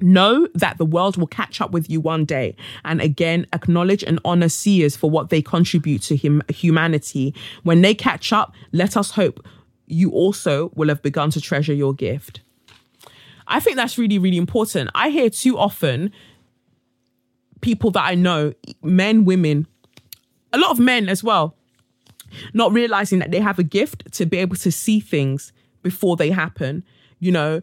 Know 0.02 0.48
that 0.56 0.78
the 0.78 0.86
world 0.86 1.16
will 1.16 1.28
catch 1.28 1.62
up 1.62 1.72
with 1.72 1.90
you 1.90 2.02
one 2.02 2.26
day. 2.26 2.56
And 2.84 3.00
again, 3.02 3.46
acknowledge 3.54 4.04
and 4.04 4.20
honor 4.26 4.50
seers 4.50 4.96
for 4.96 5.10
what 5.10 5.30
they 5.30 5.42
contribute 5.42 6.02
to 6.04 6.16
him, 6.16 6.42
humanity. 6.50 7.36
When 7.64 7.82
they 7.82 7.94
catch 7.94 8.34
up, 8.34 8.54
let 8.72 8.98
us 8.98 9.12
hope 9.12 9.46
you 9.86 10.10
also 10.12 10.72
will 10.76 10.88
have 10.88 11.02
begun 11.02 11.30
to 11.32 11.42
treasure 11.42 11.74
your 11.74 11.94
gift. 11.94 12.42
I 13.48 13.60
think 13.60 13.76
that's 13.76 13.98
really, 13.98 14.18
really 14.18 14.38
important. 14.38 14.90
I 14.96 15.10
hear 15.10 15.30
too 15.30 15.58
often 15.58 16.12
people 17.60 17.92
that 17.92 18.06
I 18.06 18.16
know, 18.16 18.54
men, 18.82 19.26
women, 19.26 19.68
a 20.54 20.58
lot 20.58 20.72
of 20.72 20.80
men 20.80 21.10
as 21.10 21.24
well, 21.24 21.56
not 22.54 22.72
realizing 22.72 23.20
that 23.20 23.32
they 23.32 23.40
have 23.40 23.60
a 23.60 23.64
gift 23.64 24.12
to 24.14 24.26
be 24.26 24.38
able 24.38 24.56
to 24.58 24.72
see 24.72 25.00
things 25.00 25.52
before 25.84 26.16
they 26.16 26.32
happen. 26.32 26.84
You 27.20 27.32
know, 27.34 27.62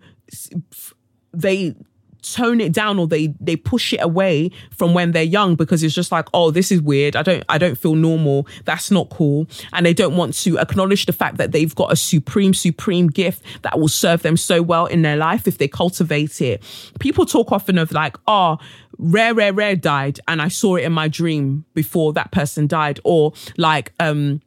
they 1.33 1.75
tone 2.23 2.61
it 2.61 2.73
down 2.73 2.99
or 2.99 3.07
they 3.07 3.35
they 3.41 3.57
push 3.57 3.93
it 3.93 4.01
away 4.01 4.51
from 4.71 4.95
when 4.95 5.13
they're 5.13 5.23
young 5.23 5.55
because 5.55 5.83
it's 5.83 5.95
just 5.95 6.13
like 6.13 6.29
oh 6.35 6.51
this 6.51 6.71
is 6.73 6.81
weird. 6.81 7.17
I 7.17 7.23
don't 7.23 7.45
i 7.49 7.59
don't 7.59 7.77
feel 7.77 7.95
normal. 7.95 8.47
That's 8.65 8.91
not 8.91 9.11
cool. 9.11 9.47
And 9.73 9.87
they 9.87 9.95
don't 9.95 10.17
want 10.17 10.35
to 10.39 10.59
acknowledge 10.59 11.07
the 11.07 11.13
fact 11.13 11.37
that 11.39 11.53
they've 11.53 11.75
got 11.75 11.93
a 11.93 11.97
supreme 11.97 12.55
supreme 12.55 13.09
gift 13.09 13.43
that 13.63 13.79
will 13.79 13.89
serve 13.89 14.23
them 14.23 14.37
so 14.37 14.63
well 14.63 14.87
in 14.87 15.03
their 15.03 15.17
life 15.17 15.47
if 15.47 15.59
they 15.59 15.69
cultivate 15.69 16.41
it. 16.41 16.63
People 17.01 17.27
talk 17.27 17.53
often 17.53 17.79
of 17.79 17.93
like 17.93 18.17
oh 18.27 18.59
rare 18.99 19.35
rare 19.35 19.53
rare 19.53 19.77
died 19.77 20.19
and 20.27 20.43
i 20.43 20.49
saw 20.49 20.75
it 20.75 20.83
in 20.83 20.93
my 20.93 21.07
dream 21.07 21.65
before 21.75 22.13
that 22.13 22.31
person 22.33 22.67
died. 22.67 23.01
Or 23.05 23.33
like 23.57 23.93
um 24.01 24.41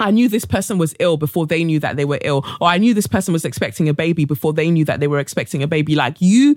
I 0.00 0.10
knew 0.10 0.28
this 0.28 0.44
person 0.44 0.78
was 0.78 0.94
ill 1.00 1.16
before 1.16 1.46
they 1.46 1.64
knew 1.64 1.80
that 1.80 1.96
they 1.96 2.04
were 2.04 2.18
ill, 2.22 2.44
or 2.60 2.68
I 2.68 2.78
knew 2.78 2.94
this 2.94 3.06
person 3.06 3.32
was 3.32 3.44
expecting 3.44 3.88
a 3.88 3.94
baby 3.94 4.24
before 4.24 4.52
they 4.52 4.70
knew 4.70 4.84
that 4.84 5.00
they 5.00 5.08
were 5.08 5.18
expecting 5.18 5.62
a 5.62 5.66
baby. 5.66 5.94
Like 5.94 6.20
you, 6.20 6.54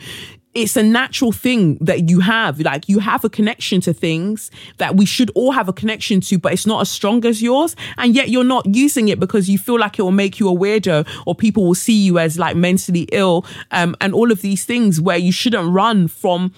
it's 0.54 0.76
a 0.76 0.84
natural 0.84 1.32
thing 1.32 1.78
that 1.82 2.10
you 2.10 2.20
have. 2.20 2.60
Like 2.60 2.90
you 2.90 3.00
have 3.00 3.24
a 3.24 3.30
connection 3.30 3.82
to 3.82 3.94
things 3.94 4.52
that 4.78 4.96
we 4.96 5.06
should 5.06 5.32
all 5.34 5.52
have 5.52 5.70
a 5.70 5.74
connection 5.74 6.22
to, 6.22 6.38
but 6.38 6.54
it's 6.54 6.68
not 6.68 6.82
as 6.82 6.90
strong 6.90 7.26
as 7.26 7.42
yours. 7.42 7.76
And 7.98 8.16
yet 8.16 8.30
you're 8.30 8.44
not 8.44 8.66
using 8.76 9.08
it 9.08 9.20
because 9.20 9.50
you 9.50 9.58
feel 9.58 9.80
like 9.80 9.98
it 9.98 10.02
will 10.02 10.12
make 10.12 10.40
you 10.40 10.50
a 10.50 10.54
weirdo 10.56 11.08
or 11.26 11.36
people 11.36 11.66
will 11.66 11.76
see 11.76 11.94
you 11.94 12.20
as 12.20 12.38
like 12.38 12.56
mentally 12.56 13.08
ill. 13.12 13.46
Um, 13.72 13.96
and 14.02 14.14
all 14.14 14.32
of 14.32 14.42
these 14.42 14.66
things 14.66 15.00
where 15.00 15.18
you 15.18 15.32
shouldn't 15.32 15.72
run 15.72 16.08
from 16.08 16.54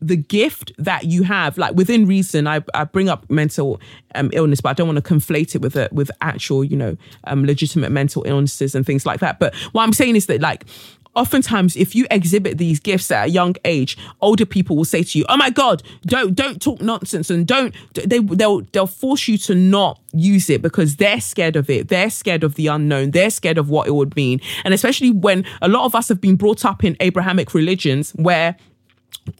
the 0.00 0.16
gift 0.16 0.72
that 0.78 1.04
you 1.04 1.22
have, 1.22 1.56
like 1.56 1.74
within 1.74 2.06
reason, 2.06 2.46
I, 2.46 2.62
I 2.74 2.84
bring 2.84 3.08
up 3.08 3.28
mental 3.30 3.80
um, 4.14 4.30
illness, 4.32 4.60
but 4.60 4.70
I 4.70 4.72
don't 4.74 4.86
want 4.86 5.02
to 5.02 5.14
conflate 5.14 5.54
it 5.54 5.62
with 5.62 5.76
a, 5.76 5.88
with 5.92 6.10
actual, 6.20 6.62
you 6.64 6.76
know, 6.76 6.96
um, 7.24 7.44
legitimate 7.46 7.90
mental 7.90 8.22
illnesses 8.26 8.74
and 8.74 8.84
things 8.84 9.06
like 9.06 9.20
that. 9.20 9.38
But 9.38 9.54
what 9.72 9.82
I'm 9.82 9.92
saying 9.92 10.16
is 10.16 10.26
that, 10.26 10.40
like, 10.40 10.66
oftentimes 11.14 11.76
if 11.76 11.94
you 11.94 12.06
exhibit 12.10 12.58
these 12.58 12.78
gifts 12.78 13.10
at 13.10 13.26
a 13.26 13.30
young 13.30 13.54
age 13.64 13.96
older 14.20 14.44
people 14.44 14.76
will 14.76 14.84
say 14.84 15.02
to 15.02 15.18
you 15.18 15.24
oh 15.30 15.36
my 15.38 15.48
god 15.48 15.82
don't 16.02 16.34
don't 16.34 16.60
talk 16.60 16.78
nonsense 16.82 17.30
and 17.30 17.46
don't 17.46 17.74
they 17.94 18.18
they'll 18.18 18.60
they'll 18.72 18.86
force 18.86 19.26
you 19.26 19.38
to 19.38 19.54
not 19.54 19.98
use 20.12 20.50
it 20.50 20.62
because 20.62 20.96
they're 20.96 21.20
scared 21.20 21.56
of 21.56 21.68
it. 21.70 21.88
They're 21.88 22.10
scared 22.10 22.42
of 22.42 22.54
the 22.54 22.68
unknown. 22.68 23.10
They're 23.10 23.30
scared 23.30 23.58
of 23.58 23.68
what 23.68 23.86
it 23.86 23.92
would 23.92 24.16
mean. 24.16 24.40
And 24.64 24.72
especially 24.74 25.10
when 25.10 25.44
a 25.62 25.68
lot 25.68 25.84
of 25.84 25.94
us 25.94 26.08
have 26.08 26.20
been 26.20 26.36
brought 26.36 26.64
up 26.64 26.84
in 26.84 26.96
abrahamic 27.00 27.54
religions 27.54 28.10
where 28.12 28.56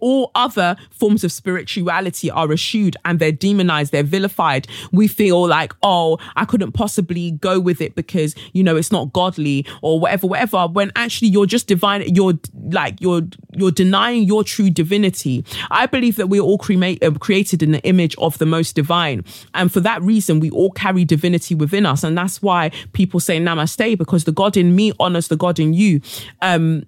all 0.00 0.30
other 0.34 0.76
forms 0.90 1.24
of 1.24 1.32
spirituality 1.32 2.30
are 2.30 2.52
eschewed 2.52 2.96
and 3.04 3.18
they're 3.18 3.32
demonized, 3.32 3.92
they're 3.92 4.02
vilified. 4.02 4.68
We 4.92 5.08
feel 5.08 5.46
like, 5.46 5.72
oh, 5.82 6.18
I 6.36 6.44
couldn't 6.44 6.72
possibly 6.72 7.32
go 7.32 7.60
with 7.60 7.80
it 7.80 7.94
because, 7.94 8.34
you 8.52 8.62
know, 8.62 8.76
it's 8.76 8.92
not 8.92 9.12
godly 9.12 9.66
or 9.82 10.00
whatever, 10.00 10.26
whatever. 10.26 10.66
When 10.66 10.92
actually 10.96 11.28
you're 11.28 11.46
just 11.46 11.66
divine, 11.66 12.14
you're 12.14 12.34
like, 12.70 13.00
you're, 13.00 13.22
you're 13.52 13.70
denying 13.70 14.24
your 14.24 14.44
true 14.44 14.70
divinity. 14.70 15.44
I 15.70 15.86
believe 15.86 16.16
that 16.16 16.28
we're 16.28 16.42
all 16.42 16.60
uh, 16.60 17.10
created 17.18 17.62
in 17.62 17.72
the 17.72 17.82
image 17.82 18.14
of 18.18 18.38
the 18.38 18.46
most 18.46 18.74
divine. 18.74 19.24
And 19.54 19.72
for 19.72 19.80
that 19.80 20.02
reason, 20.02 20.40
we 20.40 20.50
all 20.50 20.70
carry 20.70 21.04
divinity 21.04 21.54
within 21.54 21.86
us. 21.86 22.04
And 22.04 22.16
that's 22.16 22.42
why 22.42 22.70
people 22.92 23.20
say 23.20 23.38
namaste 23.38 23.98
because 23.98 24.24
the 24.24 24.32
God 24.32 24.56
in 24.56 24.74
me 24.74 24.92
honors 24.98 25.28
the 25.28 25.36
God 25.36 25.58
in 25.58 25.74
you. 25.74 26.00
Um, 26.42 26.86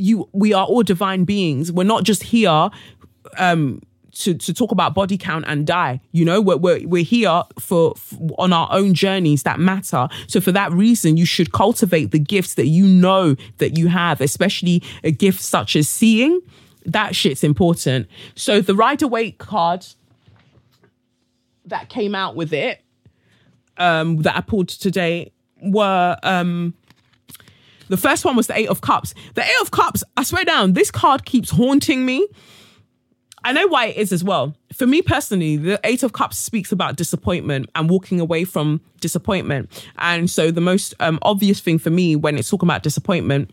you 0.00 0.28
we 0.32 0.52
are 0.52 0.64
all 0.64 0.82
divine 0.82 1.24
beings. 1.24 1.70
We're 1.70 1.84
not 1.84 2.04
just 2.04 2.22
here 2.22 2.70
um 3.38 3.80
to, 4.12 4.34
to 4.34 4.54
talk 4.54 4.72
about 4.72 4.94
body 4.94 5.16
count 5.16 5.44
and 5.48 5.66
die. 5.66 6.00
You 6.12 6.24
know, 6.24 6.40
we're, 6.40 6.56
we're, 6.56 6.86
we're 6.86 7.04
here 7.04 7.42
for, 7.58 7.94
for, 7.96 8.34
on 8.38 8.52
our 8.52 8.68
own 8.70 8.94
journeys 8.94 9.42
that 9.44 9.58
matter. 9.58 10.08
So 10.26 10.40
for 10.40 10.52
that 10.52 10.72
reason, 10.72 11.16
you 11.16 11.24
should 11.24 11.52
cultivate 11.52 12.10
the 12.10 12.18
gifts 12.18 12.54
that 12.54 12.66
you 12.66 12.86
know 12.86 13.36
that 13.58 13.78
you 13.78 13.88
have, 13.88 14.20
especially 14.20 14.82
a 15.04 15.10
gift 15.10 15.40
such 15.40 15.76
as 15.76 15.88
seeing. 15.88 16.40
That 16.86 17.14
shit's 17.14 17.44
important. 17.44 18.08
So 18.34 18.60
the 18.60 18.74
Rider 18.74 19.06
Waite 19.06 19.38
card 19.38 19.86
that 21.66 21.88
came 21.88 22.14
out 22.14 22.36
with 22.36 22.52
it, 22.52 22.82
um, 23.76 24.18
that 24.22 24.36
I 24.36 24.40
pulled 24.40 24.68
today 24.68 25.32
were 25.62 26.16
um 26.22 26.74
the 27.90 27.96
first 27.96 28.24
one 28.24 28.36
was 28.36 28.46
the 28.46 28.56
Eight 28.56 28.68
of 28.68 28.80
Cups. 28.80 29.14
The 29.34 29.42
Eight 29.42 29.60
of 29.60 29.72
Cups, 29.72 30.04
I 30.16 30.22
swear 30.22 30.44
down, 30.44 30.74
this 30.74 30.92
card 30.92 31.24
keeps 31.24 31.50
haunting 31.50 32.06
me. 32.06 32.26
I 33.42 33.52
know 33.52 33.66
why 33.66 33.86
it 33.86 33.96
is 33.96 34.12
as 34.12 34.22
well. 34.22 34.54
For 34.72 34.86
me 34.86 35.02
personally, 35.02 35.56
the 35.56 35.80
Eight 35.82 36.04
of 36.04 36.12
Cups 36.12 36.38
speaks 36.38 36.70
about 36.70 36.94
disappointment 36.96 37.68
and 37.74 37.90
walking 37.90 38.20
away 38.20 38.44
from 38.44 38.80
disappointment. 39.00 39.70
And 39.98 40.30
so 40.30 40.52
the 40.52 40.60
most 40.60 40.94
um, 41.00 41.18
obvious 41.22 41.58
thing 41.58 41.78
for 41.78 41.90
me 41.90 42.14
when 42.14 42.38
it's 42.38 42.48
talking 42.48 42.68
about 42.68 42.84
disappointment 42.84 43.50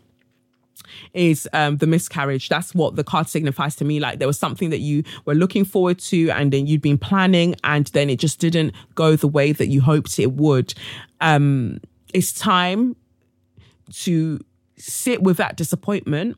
is 1.15 1.49
um, 1.53 1.77
the 1.77 1.87
miscarriage. 1.87 2.47
That's 2.47 2.75
what 2.75 2.95
the 2.95 3.03
card 3.03 3.29
signifies 3.29 3.75
to 3.77 3.85
me. 3.85 3.99
Like 3.99 4.19
there 4.19 4.27
was 4.27 4.37
something 4.37 4.69
that 4.69 4.79
you 4.79 5.03
were 5.25 5.35
looking 5.35 5.65
forward 5.65 5.97
to 5.99 6.29
and 6.29 6.53
then 6.53 6.67
you'd 6.67 6.81
been 6.81 6.99
planning 6.99 7.55
and 7.63 7.87
then 7.87 8.09
it 8.11 8.19
just 8.19 8.39
didn't 8.39 8.73
go 8.93 9.15
the 9.15 9.27
way 9.27 9.51
that 9.51 9.67
you 9.67 9.81
hoped 9.81 10.19
it 10.19 10.33
would. 10.33 10.75
Um, 11.21 11.79
it's 12.13 12.33
time 12.33 12.95
to 13.93 14.39
sit 14.77 15.21
with 15.23 15.37
that 15.37 15.57
disappointment, 15.57 16.37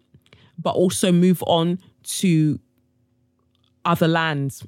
but 0.58 0.72
also 0.72 1.12
move 1.12 1.44
on 1.48 1.80
to 2.04 2.60
other 3.86 4.08
lands, 4.08 4.66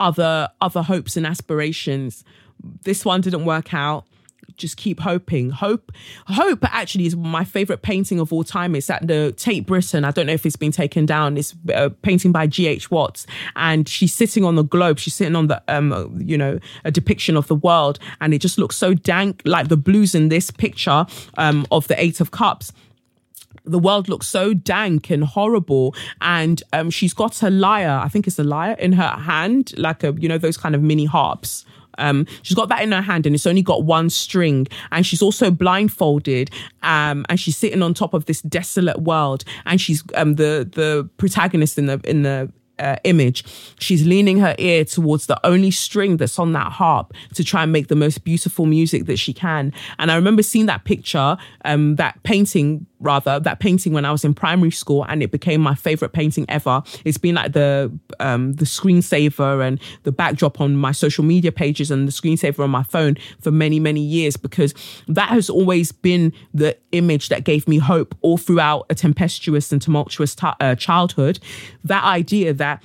other 0.00 0.48
other 0.60 0.82
hopes 0.82 1.16
and 1.16 1.26
aspirations. 1.26 2.24
This 2.84 3.04
one 3.04 3.20
didn't 3.20 3.44
work 3.44 3.74
out. 3.74 4.04
Just 4.56 4.76
keep 4.76 5.00
hoping. 5.00 5.50
Hope, 5.50 5.92
hope 6.26 6.60
actually 6.62 7.06
is 7.06 7.16
my 7.16 7.44
favorite 7.44 7.82
painting 7.82 8.20
of 8.20 8.32
all 8.32 8.44
time. 8.44 8.74
It's 8.74 8.90
at 8.90 9.06
the 9.06 9.32
Tate 9.36 9.66
Britain. 9.66 10.04
I 10.04 10.10
don't 10.10 10.26
know 10.26 10.32
if 10.32 10.44
it's 10.44 10.56
been 10.56 10.72
taken 10.72 11.06
down. 11.06 11.36
It's 11.36 11.54
a 11.72 11.90
painting 11.90 12.32
by 12.32 12.46
G. 12.46 12.66
H. 12.66 12.90
Watts, 12.90 13.26
and 13.56 13.88
she's 13.88 14.12
sitting 14.12 14.44
on 14.44 14.56
the 14.56 14.64
globe. 14.64 14.98
She's 14.98 15.14
sitting 15.14 15.36
on 15.36 15.46
the, 15.48 15.62
um, 15.68 16.20
you 16.20 16.36
know, 16.36 16.58
a 16.84 16.90
depiction 16.90 17.36
of 17.36 17.48
the 17.48 17.54
world, 17.54 17.98
and 18.20 18.34
it 18.34 18.38
just 18.38 18.58
looks 18.58 18.76
so 18.76 18.94
dank, 18.94 19.42
like 19.44 19.68
the 19.68 19.76
blues 19.76 20.14
in 20.14 20.28
this 20.28 20.50
picture 20.50 21.06
um, 21.38 21.66
of 21.70 21.88
the 21.88 22.00
Eight 22.00 22.20
of 22.20 22.30
Cups 22.30 22.72
the 23.64 23.78
world 23.78 24.08
looks 24.08 24.26
so 24.26 24.54
dank 24.54 25.10
and 25.10 25.24
horrible. 25.24 25.94
And 26.20 26.62
um, 26.72 26.90
she's 26.90 27.14
got 27.14 27.42
a 27.42 27.50
lyre, 27.50 28.00
I 28.02 28.08
think 28.08 28.26
it's 28.26 28.38
a 28.38 28.44
lyre 28.44 28.76
in 28.78 28.92
her 28.92 29.10
hand, 29.10 29.72
like 29.76 30.02
a, 30.04 30.12
you 30.18 30.28
know, 30.28 30.38
those 30.38 30.56
kind 30.56 30.74
of 30.74 30.82
mini 30.82 31.04
harps. 31.04 31.64
Um, 32.02 32.26
she's 32.42 32.56
got 32.56 32.68
that 32.68 32.82
in 32.82 32.92
her 32.92 33.00
hand 33.00 33.26
and 33.26 33.34
it's 33.34 33.46
only 33.46 33.62
got 33.62 33.84
one 33.84 34.10
string. 34.10 34.66
And 34.90 35.06
she's 35.06 35.22
also 35.22 35.50
blindfolded. 35.50 36.50
Um, 36.82 37.24
and 37.28 37.38
she's 37.38 37.56
sitting 37.56 37.82
on 37.82 37.94
top 37.94 38.12
of 38.12 38.26
this 38.26 38.42
desolate 38.42 39.00
world. 39.02 39.44
And 39.66 39.80
she's 39.80 40.02
um, 40.14 40.34
the 40.34 40.68
the 40.70 41.08
protagonist 41.16 41.78
in 41.78 41.86
the 41.86 42.00
in 42.04 42.22
the 42.22 42.52
uh, 42.78 42.96
image, 43.04 43.44
she's 43.78 44.04
leaning 44.06 44.38
her 44.38 44.54
ear 44.58 44.84
towards 44.84 45.26
the 45.26 45.38
only 45.46 45.70
string 45.70 46.16
that's 46.16 46.38
on 46.38 46.52
that 46.52 46.72
harp 46.72 47.14
to 47.34 47.44
try 47.44 47.62
and 47.62 47.72
make 47.72 47.88
the 47.88 47.96
most 47.96 48.24
beautiful 48.24 48.66
music 48.66 49.06
that 49.06 49.18
she 49.18 49.32
can. 49.32 49.72
And 49.98 50.10
I 50.10 50.16
remember 50.16 50.42
seeing 50.42 50.66
that 50.66 50.84
picture, 50.84 51.36
um, 51.64 51.96
that 51.96 52.22
painting 52.24 52.86
rather 53.02 53.38
that 53.40 53.60
painting 53.60 53.92
when 53.92 54.04
I 54.04 54.12
was 54.12 54.24
in 54.24 54.32
primary 54.32 54.70
school, 54.70 55.04
and 55.08 55.22
it 55.22 55.30
became 55.30 55.60
my 55.60 55.74
favorite 55.74 56.12
painting 56.12 56.46
ever. 56.48 56.82
It's 57.04 57.18
been 57.18 57.34
like 57.34 57.52
the 57.52 57.92
um, 58.20 58.54
the 58.54 58.64
screensaver 58.64 59.66
and 59.66 59.80
the 60.04 60.12
backdrop 60.12 60.60
on 60.60 60.76
my 60.76 60.92
social 60.92 61.24
media 61.24 61.52
pages 61.52 61.90
and 61.90 62.08
the 62.08 62.12
screensaver 62.12 62.60
on 62.60 62.70
my 62.70 62.82
phone 62.84 63.16
for 63.40 63.50
many 63.50 63.80
many 63.80 64.00
years 64.00 64.36
because 64.36 64.74
that 65.08 65.28
has 65.28 65.50
always 65.50 65.92
been 65.92 66.32
the 66.54 66.76
image 66.92 67.28
that 67.28 67.44
gave 67.44 67.68
me 67.68 67.78
hope 67.78 68.14
all 68.22 68.38
throughout 68.38 68.86
a 68.88 68.94
tempestuous 68.94 69.72
and 69.72 69.82
tumultuous 69.82 70.34
t- 70.34 70.46
uh, 70.60 70.74
childhood. 70.76 71.38
That 71.84 72.04
idea 72.04 72.54
that 72.54 72.82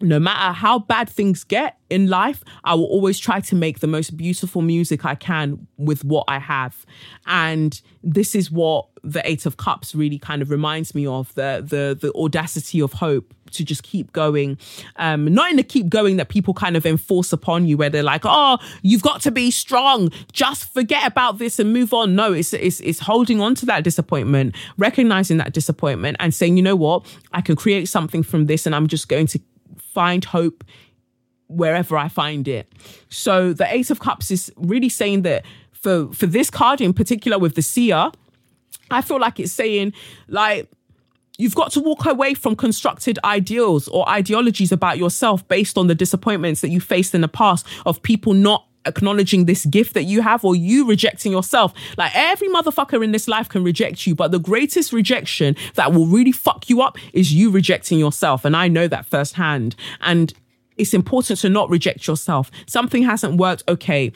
no 0.00 0.18
matter 0.18 0.52
how 0.52 0.78
bad 0.78 1.08
things 1.08 1.44
get 1.44 1.76
in 1.90 2.08
life, 2.08 2.44
I 2.64 2.74
will 2.74 2.84
always 2.84 3.18
try 3.18 3.40
to 3.40 3.56
make 3.56 3.80
the 3.80 3.86
most 3.86 4.16
beautiful 4.16 4.62
music 4.62 5.04
I 5.04 5.14
can 5.14 5.66
with 5.76 6.04
what 6.04 6.24
I 6.28 6.38
have. 6.38 6.86
And 7.26 7.80
this 8.02 8.34
is 8.34 8.50
what 8.50 8.86
the 9.12 9.28
Eight 9.28 9.46
of 9.46 9.56
Cups 9.56 9.94
really 9.94 10.18
kind 10.18 10.42
of 10.42 10.50
reminds 10.50 10.94
me 10.94 11.06
of 11.06 11.34
the 11.34 11.64
the 11.66 11.98
the 12.00 12.12
audacity 12.14 12.80
of 12.80 12.94
hope 12.94 13.34
to 13.52 13.64
just 13.64 13.82
keep 13.82 14.12
going. 14.12 14.58
Um, 14.96 15.32
not 15.32 15.50
in 15.50 15.56
the 15.56 15.62
keep 15.62 15.88
going 15.88 16.16
that 16.16 16.28
people 16.28 16.54
kind 16.54 16.76
of 16.76 16.84
enforce 16.86 17.32
upon 17.32 17.66
you 17.66 17.76
where 17.76 17.90
they're 17.90 18.02
like, 18.02 18.22
oh, 18.24 18.58
you've 18.82 19.02
got 19.02 19.20
to 19.22 19.30
be 19.30 19.50
strong. 19.50 20.10
Just 20.32 20.72
forget 20.72 21.06
about 21.06 21.38
this 21.38 21.58
and 21.58 21.72
move 21.72 21.92
on. 21.92 22.14
No, 22.14 22.32
it's 22.32 22.52
it's 22.52 22.80
it's 22.80 23.00
holding 23.00 23.40
on 23.40 23.54
to 23.56 23.66
that 23.66 23.84
disappointment, 23.84 24.54
recognizing 24.76 25.38
that 25.38 25.52
disappointment 25.52 26.16
and 26.20 26.34
saying, 26.34 26.56
you 26.56 26.62
know 26.62 26.76
what, 26.76 27.06
I 27.32 27.40
can 27.40 27.56
create 27.56 27.88
something 27.88 28.22
from 28.22 28.46
this 28.46 28.66
and 28.66 28.74
I'm 28.74 28.86
just 28.86 29.08
going 29.08 29.26
to 29.28 29.40
find 29.78 30.24
hope 30.24 30.64
wherever 31.48 31.96
I 31.96 32.08
find 32.08 32.46
it. 32.46 32.70
So 33.08 33.52
the 33.52 33.72
Ace 33.74 33.90
of 33.90 34.00
Cups 34.00 34.30
is 34.30 34.52
really 34.56 34.88
saying 34.88 35.22
that 35.22 35.44
for 35.72 36.12
for 36.12 36.26
this 36.26 36.50
card 36.50 36.80
in 36.80 36.92
particular 36.92 37.38
with 37.38 37.54
the 37.54 37.62
seer, 37.62 38.10
I 38.90 39.02
feel 39.02 39.20
like 39.20 39.40
it's 39.40 39.52
saying 39.52 39.92
like 40.28 40.70
you've 41.38 41.54
got 41.54 41.72
to 41.72 41.80
walk 41.80 42.04
away 42.04 42.34
from 42.34 42.56
constructed 42.56 43.18
ideals 43.24 43.88
or 43.88 44.08
ideologies 44.08 44.72
about 44.72 44.98
yourself 44.98 45.46
based 45.48 45.78
on 45.78 45.86
the 45.86 45.94
disappointments 45.94 46.60
that 46.60 46.68
you 46.68 46.80
faced 46.80 47.14
in 47.14 47.20
the 47.20 47.28
past 47.28 47.66
of 47.86 48.02
people 48.02 48.34
not 48.34 48.66
acknowledging 48.84 49.44
this 49.44 49.66
gift 49.66 49.94
that 49.94 50.04
you 50.04 50.22
have 50.22 50.44
or 50.44 50.56
you 50.56 50.88
rejecting 50.88 51.30
yourself. 51.30 51.72
Like 51.96 52.12
every 52.14 52.48
motherfucker 52.48 53.02
in 53.04 53.12
this 53.12 53.28
life 53.28 53.48
can 53.48 53.62
reject 53.62 54.06
you, 54.06 54.14
but 54.14 54.32
the 54.32 54.38
greatest 54.38 54.92
rejection 54.92 55.56
that 55.74 55.92
will 55.92 56.06
really 56.06 56.32
fuck 56.32 56.68
you 56.68 56.80
up 56.80 56.98
is 57.12 57.32
you 57.32 57.50
rejecting 57.50 57.98
yourself. 57.98 58.44
And 58.44 58.56
I 58.56 58.68
know 58.68 58.88
that 58.88 59.06
firsthand. 59.06 59.76
And 60.00 60.32
it's 60.76 60.94
important 60.94 61.40
to 61.40 61.48
not 61.48 61.68
reject 61.70 62.06
yourself. 62.06 62.50
Something 62.66 63.02
hasn't 63.02 63.36
worked. 63.36 63.62
Okay 63.68 64.12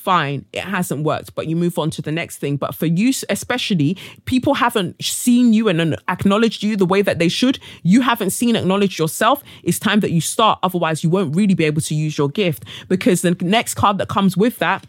fine, 0.00 0.46
it 0.52 0.62
hasn't 0.64 1.04
worked, 1.04 1.34
but 1.34 1.46
you 1.46 1.54
move 1.54 1.78
on 1.78 1.90
to 1.90 2.02
the 2.02 2.10
next 2.10 2.38
thing. 2.38 2.56
But 2.56 2.74
for 2.74 2.86
you, 2.86 3.12
especially, 3.28 3.96
people 4.24 4.54
haven't 4.54 5.02
seen 5.04 5.52
you 5.52 5.68
and 5.68 5.96
acknowledged 6.08 6.62
you 6.62 6.76
the 6.76 6.86
way 6.86 7.02
that 7.02 7.18
they 7.18 7.28
should. 7.28 7.58
You 7.82 8.00
haven't 8.00 8.30
seen, 8.30 8.56
acknowledged 8.56 8.98
yourself. 8.98 9.42
It's 9.62 9.78
time 9.78 10.00
that 10.00 10.10
you 10.10 10.20
start. 10.20 10.58
Otherwise, 10.62 11.04
you 11.04 11.10
won't 11.10 11.36
really 11.36 11.54
be 11.54 11.64
able 11.64 11.82
to 11.82 11.94
use 11.94 12.16
your 12.16 12.28
gift 12.28 12.64
because 12.88 13.22
the 13.22 13.36
next 13.42 13.74
card 13.74 13.98
that 13.98 14.08
comes 14.08 14.36
with 14.36 14.58
that 14.58 14.86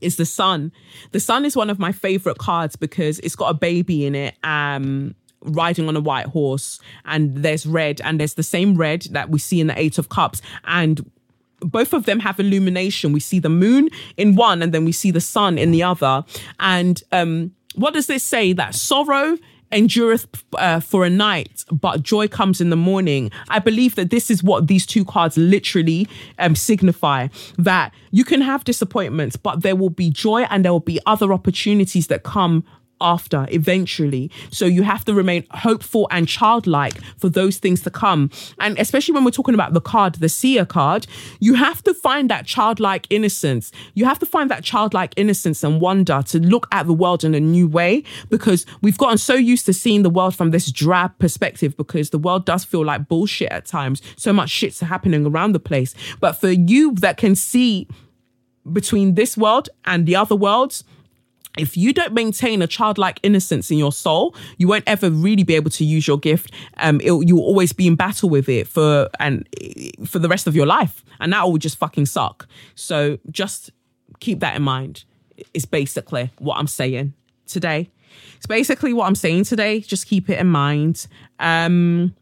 is 0.00 0.16
the 0.16 0.26
sun. 0.26 0.72
The 1.12 1.20
sun 1.20 1.44
is 1.44 1.56
one 1.56 1.70
of 1.70 1.78
my 1.78 1.92
favorite 1.92 2.38
cards 2.38 2.76
because 2.76 3.18
it's 3.20 3.36
got 3.36 3.48
a 3.48 3.54
baby 3.54 4.04
in 4.04 4.14
it. 4.14 4.36
Um, 4.44 5.14
riding 5.42 5.88
on 5.88 5.96
a 5.96 6.00
white 6.00 6.26
horse 6.26 6.80
and 7.04 7.36
there's 7.36 7.66
red 7.66 8.00
and 8.02 8.18
there's 8.18 8.34
the 8.34 8.42
same 8.42 8.76
red 8.76 9.02
that 9.12 9.30
we 9.30 9.38
see 9.38 9.60
in 9.60 9.68
the 9.68 9.78
eight 9.78 9.96
of 9.96 10.08
cups 10.08 10.42
and 10.64 11.08
both 11.60 11.92
of 11.92 12.04
them 12.06 12.20
have 12.20 12.38
illumination. 12.38 13.12
We 13.12 13.20
see 13.20 13.38
the 13.38 13.48
moon 13.48 13.88
in 14.16 14.34
one 14.34 14.62
and 14.62 14.72
then 14.72 14.84
we 14.84 14.92
see 14.92 15.10
the 15.10 15.20
sun 15.20 15.58
in 15.58 15.70
the 15.70 15.82
other. 15.82 16.24
And 16.60 17.02
um, 17.12 17.52
what 17.74 17.94
does 17.94 18.06
this 18.06 18.22
say? 18.22 18.52
That 18.52 18.74
sorrow 18.74 19.38
endureth 19.72 20.26
uh, 20.54 20.80
for 20.80 21.04
a 21.04 21.10
night, 21.10 21.64
but 21.72 22.02
joy 22.02 22.28
comes 22.28 22.60
in 22.60 22.70
the 22.70 22.76
morning. 22.76 23.30
I 23.48 23.58
believe 23.58 23.96
that 23.96 24.10
this 24.10 24.30
is 24.30 24.42
what 24.42 24.68
these 24.68 24.86
two 24.86 25.04
cards 25.04 25.36
literally 25.36 26.08
um, 26.38 26.54
signify 26.54 27.28
that 27.58 27.92
you 28.12 28.24
can 28.24 28.40
have 28.40 28.64
disappointments, 28.64 29.36
but 29.36 29.62
there 29.62 29.76
will 29.76 29.90
be 29.90 30.10
joy 30.10 30.42
and 30.50 30.64
there 30.64 30.72
will 30.72 30.80
be 30.80 31.00
other 31.06 31.32
opportunities 31.32 32.06
that 32.06 32.22
come 32.22 32.64
after 33.00 33.46
eventually. 33.50 34.30
So 34.50 34.66
you 34.66 34.82
have 34.82 35.04
to 35.06 35.14
remain 35.14 35.44
hopeful 35.50 36.08
and 36.10 36.28
childlike 36.28 37.00
for 37.18 37.28
those 37.28 37.58
things 37.58 37.82
to 37.82 37.90
come. 37.90 38.30
And 38.58 38.78
especially 38.78 39.14
when 39.14 39.24
we're 39.24 39.30
talking 39.30 39.54
about 39.54 39.74
the 39.74 39.80
card, 39.80 40.16
the 40.16 40.28
seer 40.28 40.64
card, 40.64 41.06
you 41.40 41.54
have 41.54 41.82
to 41.84 41.94
find 41.94 42.30
that 42.30 42.46
childlike 42.46 43.06
innocence. 43.10 43.72
You 43.94 44.04
have 44.04 44.18
to 44.20 44.26
find 44.26 44.50
that 44.50 44.64
childlike 44.64 45.14
innocence 45.16 45.62
and 45.62 45.80
wonder 45.80 46.22
to 46.26 46.40
look 46.40 46.66
at 46.72 46.86
the 46.86 46.94
world 46.94 47.24
in 47.24 47.34
a 47.34 47.40
new 47.40 47.68
way 47.68 48.04
because 48.28 48.66
we've 48.82 48.98
gotten 48.98 49.18
so 49.18 49.34
used 49.34 49.66
to 49.66 49.72
seeing 49.72 50.02
the 50.02 50.10
world 50.10 50.34
from 50.34 50.50
this 50.50 50.70
drab 50.70 51.18
perspective 51.18 51.76
because 51.76 52.10
the 52.10 52.18
world 52.18 52.44
does 52.44 52.64
feel 52.64 52.84
like 52.84 53.08
bullshit 53.08 53.50
at 53.52 53.66
times. 53.66 54.02
So 54.16 54.32
much 54.32 54.50
shit's 54.50 54.80
happening 54.80 55.26
around 55.26 55.52
the 55.52 55.60
place. 55.60 55.94
But 56.20 56.34
for 56.34 56.50
you 56.50 56.94
that 56.94 57.16
can 57.16 57.34
see 57.34 57.88
between 58.72 59.14
this 59.14 59.36
world 59.36 59.68
and 59.84 60.06
the 60.06 60.16
other 60.16 60.36
worlds, 60.36 60.84
if 61.56 61.76
you 61.76 61.92
don't 61.92 62.12
maintain 62.12 62.62
a 62.62 62.66
childlike 62.66 63.20
innocence 63.22 63.70
in 63.70 63.78
your 63.78 63.92
soul, 63.92 64.34
you 64.58 64.68
won't 64.68 64.84
ever 64.86 65.10
really 65.10 65.42
be 65.42 65.54
able 65.54 65.70
to 65.70 65.84
use 65.84 66.06
your 66.06 66.18
gift. 66.18 66.52
Um, 66.78 67.00
you'll 67.02 67.40
always 67.40 67.72
be 67.72 67.86
in 67.86 67.96
battle 67.96 68.28
with 68.28 68.48
it 68.48 68.68
for 68.68 69.08
and 69.18 69.48
for 70.06 70.18
the 70.18 70.28
rest 70.28 70.46
of 70.46 70.54
your 70.54 70.66
life, 70.66 71.04
and 71.20 71.32
that 71.32 71.44
will 71.44 71.58
just 71.58 71.78
fucking 71.78 72.06
suck. 72.06 72.46
So 72.74 73.18
just 73.30 73.70
keep 74.20 74.40
that 74.40 74.56
in 74.56 74.62
mind. 74.62 75.04
It's 75.52 75.66
basically 75.66 76.30
what 76.38 76.58
I'm 76.58 76.66
saying 76.66 77.14
today. 77.46 77.90
It's 78.36 78.46
basically 78.46 78.92
what 78.92 79.06
I'm 79.06 79.14
saying 79.14 79.44
today. 79.44 79.80
Just 79.80 80.06
keep 80.06 80.30
it 80.30 80.38
in 80.38 80.46
mind. 80.46 81.06
Um, 81.38 82.14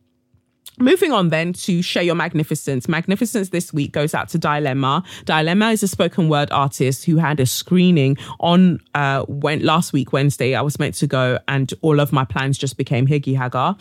Moving 0.79 1.12
on 1.12 1.29
then 1.29 1.53
to 1.53 1.83
Share 1.83 2.03
Your 2.03 2.16
Magnificence. 2.16 2.88
Magnificence 2.88 3.50
this 3.50 3.72
week 3.72 3.92
goes 3.92 4.12
out 4.12 4.29
to 4.31 4.40
Dylema. 4.40 5.05
Dylema 5.24 5.72
is 5.72 5.85
a 5.85 5.88
spoken 5.88 6.29
word 6.29 6.50
artist 6.50 7.05
who 7.05 7.16
had 7.16 7.38
a 7.38 7.46
screening 7.46 8.16
on 8.40 8.81
uh 8.92 9.24
went 9.29 9.62
last 9.62 9.92
week, 9.92 10.12
Wednesday. 10.12 10.57
I 10.57 10.62
was 10.62 10.81
meant 10.81 10.96
to 10.96 11.07
go 11.07 11.38
and 11.46 11.72
all 11.83 12.00
of 12.00 12.12
my 12.12 12.24
plans 12.24 12.59
just 12.59 12.77
became 12.77 13.07
higgy 13.07 13.37
haga. 13.37 13.77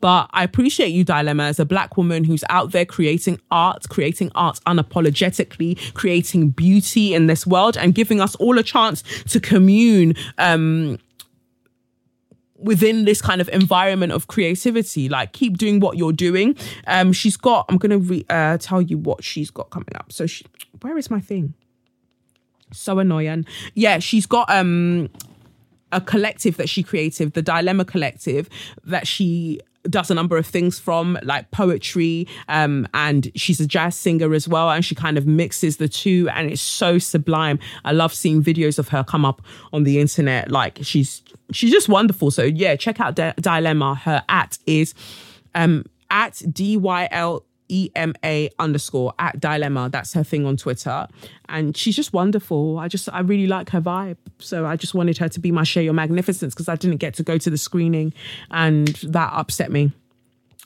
But 0.00 0.30
I 0.32 0.42
appreciate 0.42 0.88
you, 0.88 1.04
Dylema, 1.04 1.48
as 1.48 1.60
a 1.60 1.66
black 1.66 1.98
woman 1.98 2.24
who's 2.24 2.44
out 2.48 2.72
there 2.72 2.86
creating 2.86 3.40
art, 3.50 3.86
creating 3.90 4.30
art 4.34 4.58
unapologetically, 4.66 5.92
creating 5.92 6.50
beauty 6.50 7.12
in 7.12 7.26
this 7.26 7.46
world 7.46 7.76
and 7.76 7.94
giving 7.94 8.22
us 8.22 8.34
all 8.36 8.58
a 8.58 8.62
chance 8.62 9.02
to 9.24 9.38
commune 9.38 10.14
um 10.38 10.98
within 12.58 13.04
this 13.04 13.22
kind 13.22 13.40
of 13.40 13.48
environment 13.50 14.12
of 14.12 14.26
creativity 14.26 15.08
like 15.08 15.32
keep 15.32 15.56
doing 15.56 15.80
what 15.80 15.96
you're 15.96 16.12
doing. 16.12 16.56
Um 16.86 17.12
she's 17.12 17.36
got 17.36 17.66
i'm 17.68 17.78
gonna 17.78 17.98
re- 17.98 18.26
uh, 18.28 18.58
tell 18.58 18.82
you 18.82 18.98
what 18.98 19.22
she's 19.24 19.50
got 19.50 19.70
coming 19.70 19.94
up. 19.94 20.12
So 20.12 20.26
she 20.26 20.44
where 20.80 20.98
is 20.98 21.10
my 21.10 21.20
thing? 21.20 21.54
So 22.72 22.98
annoying. 22.98 23.46
Yeah 23.74 23.98
she's 24.00 24.26
got 24.26 24.50
um 24.50 25.08
a 25.92 26.00
collective 26.00 26.56
that 26.58 26.68
she 26.68 26.82
created 26.82 27.32
the 27.32 27.42
Dylema 27.42 27.86
collective 27.86 28.48
that 28.84 29.06
she 29.06 29.60
does 29.88 30.10
a 30.10 30.14
number 30.14 30.36
of 30.36 30.44
things 30.44 30.78
from 30.78 31.18
like 31.22 31.50
poetry 31.50 32.26
um 32.48 32.86
and 32.92 33.30
she's 33.34 33.58
a 33.58 33.66
jazz 33.66 33.94
singer 33.94 34.34
as 34.34 34.46
well 34.46 34.70
and 34.70 34.84
she 34.84 34.94
kind 34.94 35.16
of 35.16 35.26
mixes 35.26 35.78
the 35.78 35.88
two 35.88 36.28
and 36.34 36.50
it's 36.50 36.60
so 36.60 36.98
sublime. 36.98 37.58
I 37.84 37.92
love 37.92 38.12
seeing 38.12 38.42
videos 38.42 38.78
of 38.78 38.88
her 38.88 39.04
come 39.04 39.24
up 39.24 39.40
on 39.72 39.84
the 39.84 40.00
internet. 40.00 40.50
Like 40.50 40.78
she's 40.82 41.22
she's 41.52 41.70
just 41.70 41.88
wonderful 41.88 42.30
so 42.30 42.42
yeah 42.42 42.76
check 42.76 43.00
out 43.00 43.14
D- 43.14 43.22
Dylema 43.22 43.96
her 43.98 44.22
at 44.28 44.58
is 44.66 44.94
um 45.54 45.84
at 46.10 46.42
d-y-l 46.52 47.44
E-M-A 47.68 48.50
underscore 48.58 49.12
at 49.18 49.40
Dylema. 49.40 49.90
That's 49.90 50.12
her 50.14 50.24
thing 50.24 50.46
on 50.46 50.56
Twitter. 50.56 51.06
And 51.48 51.76
she's 51.76 51.96
just 51.96 52.12
wonderful. 52.12 52.78
I 52.78 52.88
just, 52.88 53.08
I 53.12 53.20
really 53.20 53.46
like 53.46 53.70
her 53.70 53.80
vibe. 53.80 54.16
So 54.38 54.66
I 54.66 54.76
just 54.76 54.94
wanted 54.94 55.18
her 55.18 55.28
to 55.28 55.40
be 55.40 55.52
my 55.52 55.64
share 55.64 55.82
your 55.82 55.92
magnificence 55.92 56.54
because 56.54 56.68
I 56.68 56.76
didn't 56.76 56.98
get 56.98 57.14
to 57.14 57.22
go 57.22 57.38
to 57.38 57.50
the 57.50 57.58
screening 57.58 58.12
and 58.50 58.88
that 59.04 59.32
upset 59.32 59.70
me. 59.70 59.92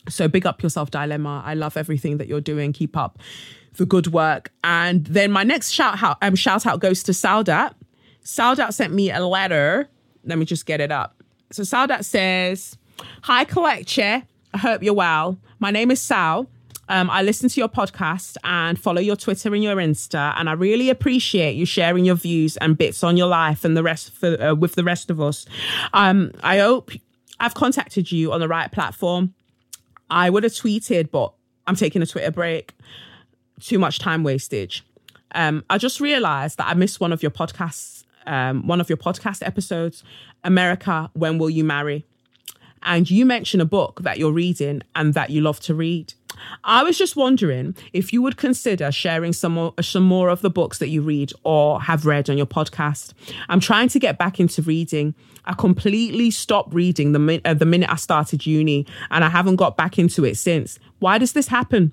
So 0.09 0.29
big 0.29 0.47
up 0.47 0.63
yourself, 0.63 0.91
Dylema. 0.91 1.45
I 1.45 1.55
love 1.55 1.77
everything 1.77 2.19
that 2.19 2.29
you're 2.29 2.41
doing. 2.41 2.73
Keep 2.73 2.97
up 2.97 3.19
the 3.77 3.87
good 3.87 4.09
work. 4.09 4.53
And 4.65 5.07
then 5.07 5.31
my 5.31 5.45
next 5.45 5.71
shout 5.71 6.03
out, 6.03 6.19
um, 6.23 6.35
shout 6.35 6.67
out 6.67 6.81
goes 6.81 7.03
to 7.05 7.13
Saudat. 7.13 7.75
Saudat 8.25 8.73
sent 8.75 8.93
me 8.93 9.11
a 9.11 9.25
letter. 9.25 9.89
Let 10.25 10.39
me 10.39 10.45
just 10.45 10.67
get 10.67 10.81
it 10.81 10.93
up. 10.93 11.23
So 11.51 11.63
Saudat 11.63 12.05
says, 12.05 12.77
Hi, 13.23 13.45
Collecture. 13.45 14.23
I 14.55 14.59
hope 14.59 14.83
you're 14.83 14.95
well. 14.95 15.39
My 15.59 15.71
name 15.71 15.91
is 15.91 16.01
Sal. 16.01 16.49
Um, 16.89 17.09
I 17.09 17.23
listen 17.23 17.49
to 17.49 17.61
your 17.61 17.69
podcast 17.69 18.37
and 18.45 18.79
follow 18.79 19.01
your 19.01 19.17
Twitter 19.17 19.55
and 19.55 19.63
your 19.63 19.77
Insta, 19.77 20.35
and 20.37 20.51
I 20.51 20.53
really 20.53 20.91
appreciate 20.91 21.55
you 21.55 21.65
sharing 21.65 22.05
your 22.05 22.17
views 22.17 22.57
and 22.59 22.77
bits 22.77 23.03
on 23.03 23.17
your 23.17 23.29
life 23.29 23.65
and 23.65 23.77
the 23.77 23.83
rest 23.83 24.13
for, 24.13 24.41
uh, 24.43 24.55
with 24.55 24.75
the 24.75 24.85
rest 24.85 25.09
of 25.09 25.21
us. 25.21 25.47
Um, 25.95 26.33
I 26.43 26.59
hope 26.59 26.91
I've 27.41 27.55
contacted 27.55 28.13
you 28.13 28.33
on 28.33 28.41
the 28.41 28.49
right 28.49 28.71
platform. 28.71 29.33
I 30.11 30.29
would 30.29 30.43
have 30.43 30.53
tweeted, 30.53 31.11
but 31.11 31.33
I'm 31.67 31.77
taking 31.77 32.03
a 32.03 32.07
Twitter 32.07 32.31
break. 32.31 32.75
Too 33.61 33.79
much 33.79 33.99
time 33.99 34.23
wastage. 34.23 34.85
Um, 35.35 35.65
I 35.71 35.79
just 35.79 36.01
realized 36.01 36.59
that 36.59 36.69
I 36.69 36.75
missed 36.75 37.01
one 37.01 37.13
of 37.13 37.23
your 37.23 37.31
podcasts, 37.31 38.05
um, 38.27 38.67
one 38.67 38.81
of 38.81 38.89
your 38.89 38.99
podcast 38.99 39.47
episodes, 39.47 40.03
America, 40.45 41.11
When 41.15 41.39
Will 41.39 41.51
You 41.51 41.65
Marry? 41.65 42.07
And 42.83 43.11
you 43.11 43.25
mentioned 43.25 43.63
a 43.63 43.67
book 43.67 44.01
that 44.03 44.19
you're 44.19 44.33
reading 44.33 44.83
and 44.95 45.15
that 45.15 45.31
you 45.31 45.41
love 45.41 45.61
to 45.61 45.75
read. 45.75 46.15
I 46.65 46.83
was 46.83 46.99
just 46.99 47.17
wondering 47.17 47.77
if 47.93 48.13
you 48.13 48.23
would 48.23 48.37
consider 48.37 48.91
sharing 48.91 49.33
some 49.33 49.53
more, 49.53 49.75
some 49.81 50.03
more 50.03 50.29
of 50.29 50.41
the 50.41 50.51
books 50.51 50.79
that 50.79 50.89
you 50.89 51.03
read 51.03 51.33
or 51.45 51.81
have 51.81 52.07
read 52.07 52.31
on 52.31 52.37
your 52.37 52.47
podcast. 52.47 53.13
I'm 53.49 53.61
trying 53.61 53.89
to 53.91 53.99
get 53.99 54.19
back 54.19 54.41
into 54.41 54.63
reading. 54.63 55.15
I 55.45 55.55
completely 55.55 56.31
stopped 56.31 56.75
reading 56.75 57.13
the, 57.13 57.41
uh, 57.45 57.55
the 57.55 57.67
minute 57.67 57.91
I 57.91 57.97
started 57.97 58.47
uni 58.47 58.87
and 59.11 59.25
I 59.25 59.29
haven't 59.29 59.57
got 59.57 59.77
back 59.77 59.99
into 59.99 60.25
it 60.25 60.37
since. 60.37 60.79
Why 60.99 61.19
does 61.19 61.33
this 61.33 61.49
happen? 61.49 61.93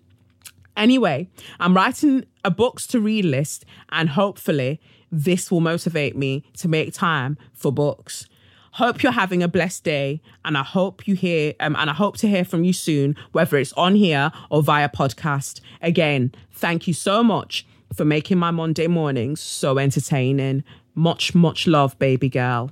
Anyway, 0.78 1.28
I'm 1.60 1.76
writing 1.76 2.26
a 2.46 2.52
books 2.52 2.88
to 2.88 3.02
read 3.02 3.26
list 3.26 3.66
and 3.92 4.10
hopefully 4.10 4.80
this 5.12 5.52
will 5.52 5.62
motivate 5.62 6.16
me 6.16 6.44
to 6.58 6.68
make 6.68 6.94
time 6.94 7.38
for 7.54 7.72
books. 7.72 8.28
Hope 8.74 9.02
you're 9.02 9.12
having 9.12 9.42
a 9.42 9.48
blessed 9.48 9.84
day, 9.84 10.22
and 10.46 10.58
I 10.58 10.64
hope 10.64 11.08
you 11.08 11.16
hear 11.16 11.54
um, 11.60 11.76
and 11.76 11.90
I 11.90 11.94
hope 11.94 12.18
to 12.18 12.28
hear 12.28 12.46
from 12.46 12.64
you 12.64 12.74
soon, 12.74 13.16
whether 13.32 13.58
it's 13.58 13.74
on 13.74 13.96
here 13.96 14.32
or 14.50 14.62
via 14.62 14.90
podcast. 14.90 15.60
Again, 15.82 16.34
thank 16.52 16.88
you 16.88 16.94
so 16.94 17.24
much 17.24 17.66
for 17.94 18.06
making 18.06 18.38
my 18.38 18.52
Monday 18.52 18.88
mornings 18.88 19.42
so 19.42 19.80
entertaining. 19.80 20.64
Much, 20.94 21.34
much 21.34 21.66
love, 21.66 21.98
baby 21.98 22.30
girl. 22.30 22.72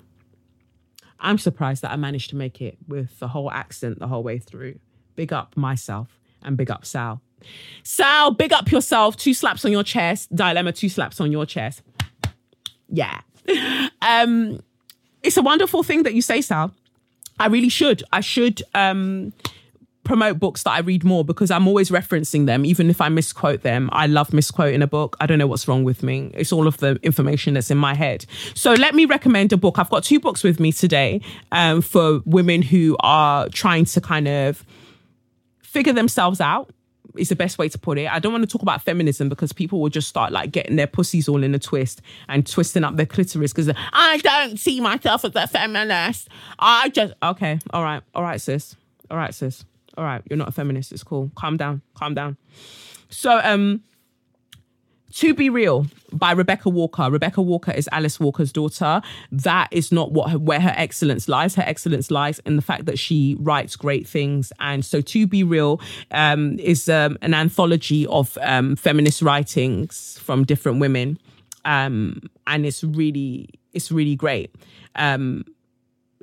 I'm 1.19 1.37
surprised 1.37 1.81
that 1.81 1.91
I 1.91 1.95
managed 1.95 2.29
to 2.29 2.35
make 2.35 2.61
it 2.61 2.77
with 2.87 3.17
the 3.19 3.29
whole 3.29 3.49
accent 3.51 3.99
the 3.99 4.07
whole 4.07 4.23
way 4.23 4.37
through. 4.37 4.79
Big 5.15 5.33
up 5.33 5.57
myself 5.57 6.19
and 6.43 6.55
big 6.55 6.69
up 6.69 6.85
Sal. 6.85 7.21
Sal, 7.83 8.31
big 8.31 8.53
up 8.53 8.71
yourself. 8.71 9.15
Two 9.17 9.33
slaps 9.33 9.65
on 9.65 9.71
your 9.71 9.83
chest. 9.83 10.33
Dylema, 10.35 10.75
two 10.75 10.89
slaps 10.89 11.19
on 11.19 11.31
your 11.31 11.45
chest. 11.45 11.81
Yeah. 12.89 13.21
Um, 14.01 14.61
it's 15.23 15.37
a 15.37 15.41
wonderful 15.41 15.83
thing 15.83 16.03
that 16.03 16.13
you 16.13 16.21
say, 16.21 16.41
Sal. 16.41 16.71
I 17.39 17.47
really 17.47 17.69
should. 17.69 18.03
I 18.11 18.21
should 18.21 18.63
um, 18.73 19.33
promote 20.03 20.39
books 20.39 20.63
that 20.63 20.71
I 20.71 20.79
read 20.79 21.03
more 21.03 21.23
because 21.23 21.51
I'm 21.51 21.67
always 21.67 21.89
referencing 21.89 22.45
them, 22.45 22.65
even 22.65 22.89
if 22.89 23.01
I 23.01 23.09
misquote 23.09 23.61
them. 23.61 23.89
I 23.91 24.07
love 24.07 24.33
misquoting 24.33 24.81
a 24.81 24.87
book. 24.87 25.17
I 25.19 25.25
don't 25.25 25.37
know 25.37 25.47
what's 25.47 25.67
wrong 25.67 25.83
with 25.83 26.01
me. 26.01 26.31
It's 26.33 26.51
all 26.51 26.65
of 26.65 26.77
the 26.77 26.97
information 27.03 27.53
that's 27.53 27.69
in 27.69 27.77
my 27.77 27.93
head. 27.93 28.25
So 28.55 28.73
let 28.73 28.95
me 28.95 29.05
recommend 29.05 29.53
a 29.53 29.57
book. 29.57 29.77
I've 29.77 29.89
got 29.89 30.03
two 30.03 30.19
books 30.19 30.43
with 30.43 30.59
me 30.59 30.71
today 30.71 31.21
um, 31.51 31.81
for 31.81 32.21
women 32.25 32.61
who 32.61 32.95
are 33.01 33.49
trying 33.49 33.85
to 33.85 34.01
kind 34.01 34.27
of 34.27 34.65
figure 35.61 35.93
themselves 35.93 36.41
out 36.41 36.71
is 37.17 37.29
the 37.29 37.35
best 37.35 37.57
way 37.57 37.69
to 37.69 37.77
put 37.77 37.97
it. 37.97 38.11
I 38.11 38.19
don't 38.19 38.31
want 38.31 38.43
to 38.43 38.47
talk 38.47 38.61
about 38.61 38.81
feminism 38.81 39.29
because 39.29 39.53
people 39.53 39.79
will 39.79 39.89
just 39.89 40.07
start 40.07 40.31
like 40.31 40.51
getting 40.51 40.75
their 40.75 40.87
pussies 40.87 41.27
all 41.27 41.43
in 41.43 41.53
a 41.55 41.59
twist 41.59 42.01
and 42.27 42.45
twisting 42.45 42.83
up 42.83 42.95
their 42.95 43.05
clitoris 43.05 43.53
because 43.53 43.73
I 43.93 44.17
don't 44.17 44.57
see 44.57 44.79
myself 44.79 45.25
as 45.25 45.35
a 45.35 45.47
feminist. 45.47 46.29
I 46.59 46.89
just 46.89 47.13
okay, 47.21 47.59
all 47.71 47.83
right, 47.83 48.01
all 48.13 48.23
right, 48.23 48.41
sis, 48.41 48.75
all 49.09 49.17
right, 49.17 49.33
sis, 49.33 49.65
all 49.97 50.03
right. 50.03 50.21
You're 50.29 50.37
not 50.37 50.49
a 50.49 50.51
feminist. 50.51 50.91
It's 50.91 51.03
cool. 51.03 51.31
Calm 51.35 51.57
down, 51.57 51.81
calm 51.95 52.13
down. 52.13 52.37
So 53.09 53.39
um, 53.43 53.83
to 55.13 55.33
Be 55.33 55.49
Real 55.49 55.87
by 56.11 56.31
Rebecca 56.31 56.69
Walker. 56.69 57.09
Rebecca 57.09 57.41
Walker 57.41 57.71
is 57.71 57.89
Alice 57.91 58.19
Walker's 58.19 58.51
daughter. 58.51 59.01
That 59.31 59.69
is 59.71 59.91
not 59.91 60.11
what 60.11 60.31
her, 60.31 60.39
where 60.39 60.59
her 60.59 60.73
excellence 60.75 61.27
lies. 61.27 61.55
Her 61.55 61.63
excellence 61.63 62.11
lies 62.11 62.39
in 62.39 62.55
the 62.55 62.61
fact 62.61 62.85
that 62.85 62.99
she 62.99 63.35
writes 63.39 63.75
great 63.75 64.07
things. 64.07 64.51
And 64.59 64.83
so 64.83 65.01
To 65.01 65.27
Be 65.27 65.43
Real 65.43 65.81
um, 66.11 66.59
is 66.59 66.89
um, 66.89 67.17
an 67.21 67.33
anthology 67.33 68.05
of 68.07 68.37
um, 68.41 68.75
feminist 68.75 69.21
writings 69.21 70.19
from 70.21 70.43
different 70.43 70.79
women. 70.79 71.19
Um, 71.65 72.21
and 72.45 72.65
it's 72.65 72.83
really, 72.83 73.49
it's 73.73 73.91
really 73.91 74.15
great. 74.15 74.55
Um, 74.95 75.43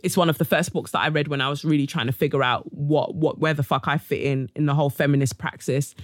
it's 0.03 0.16
one 0.16 0.29
of 0.29 0.37
the 0.37 0.44
first 0.44 0.73
books 0.73 0.90
that 0.90 1.01
I 1.01 1.09
read 1.09 1.29
when 1.29 1.40
I 1.40 1.49
was 1.49 1.64
really 1.64 1.87
trying 1.87 2.07
to 2.07 2.12
figure 2.12 2.42
out 2.42 2.70
what, 2.73 3.14
what, 3.14 3.38
where 3.38 3.55
the 3.55 3.62
fuck 3.62 3.88
I 3.88 3.97
fit 3.97 4.20
in 4.20 4.51
in 4.55 4.66
the 4.66 4.75
whole 4.75 4.90
feminist 4.90 5.38
praxis 5.38 5.94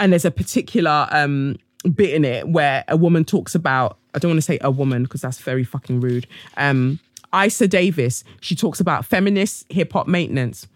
and 0.00 0.12
there's 0.12 0.24
a 0.24 0.30
particular 0.30 1.06
um, 1.12 1.56
bit 1.94 2.12
in 2.12 2.24
it 2.24 2.48
where 2.48 2.84
a 2.88 2.96
woman 2.96 3.24
talks 3.24 3.54
about 3.54 3.98
I 4.14 4.18
don't 4.18 4.30
want 4.30 4.38
to 4.38 4.42
say 4.42 4.58
a 4.60 4.70
woman 4.72 5.04
because 5.04 5.20
that's 5.20 5.38
very 5.38 5.62
fucking 5.62 6.00
rude. 6.00 6.26
Um, 6.56 6.98
Eisa 7.32 7.68
Davis, 7.68 8.24
she 8.40 8.56
talks 8.56 8.80
about 8.80 9.04
feminist 9.04 9.70
hip 9.70 9.92
hop 9.92 10.08
maintenance. 10.08 10.66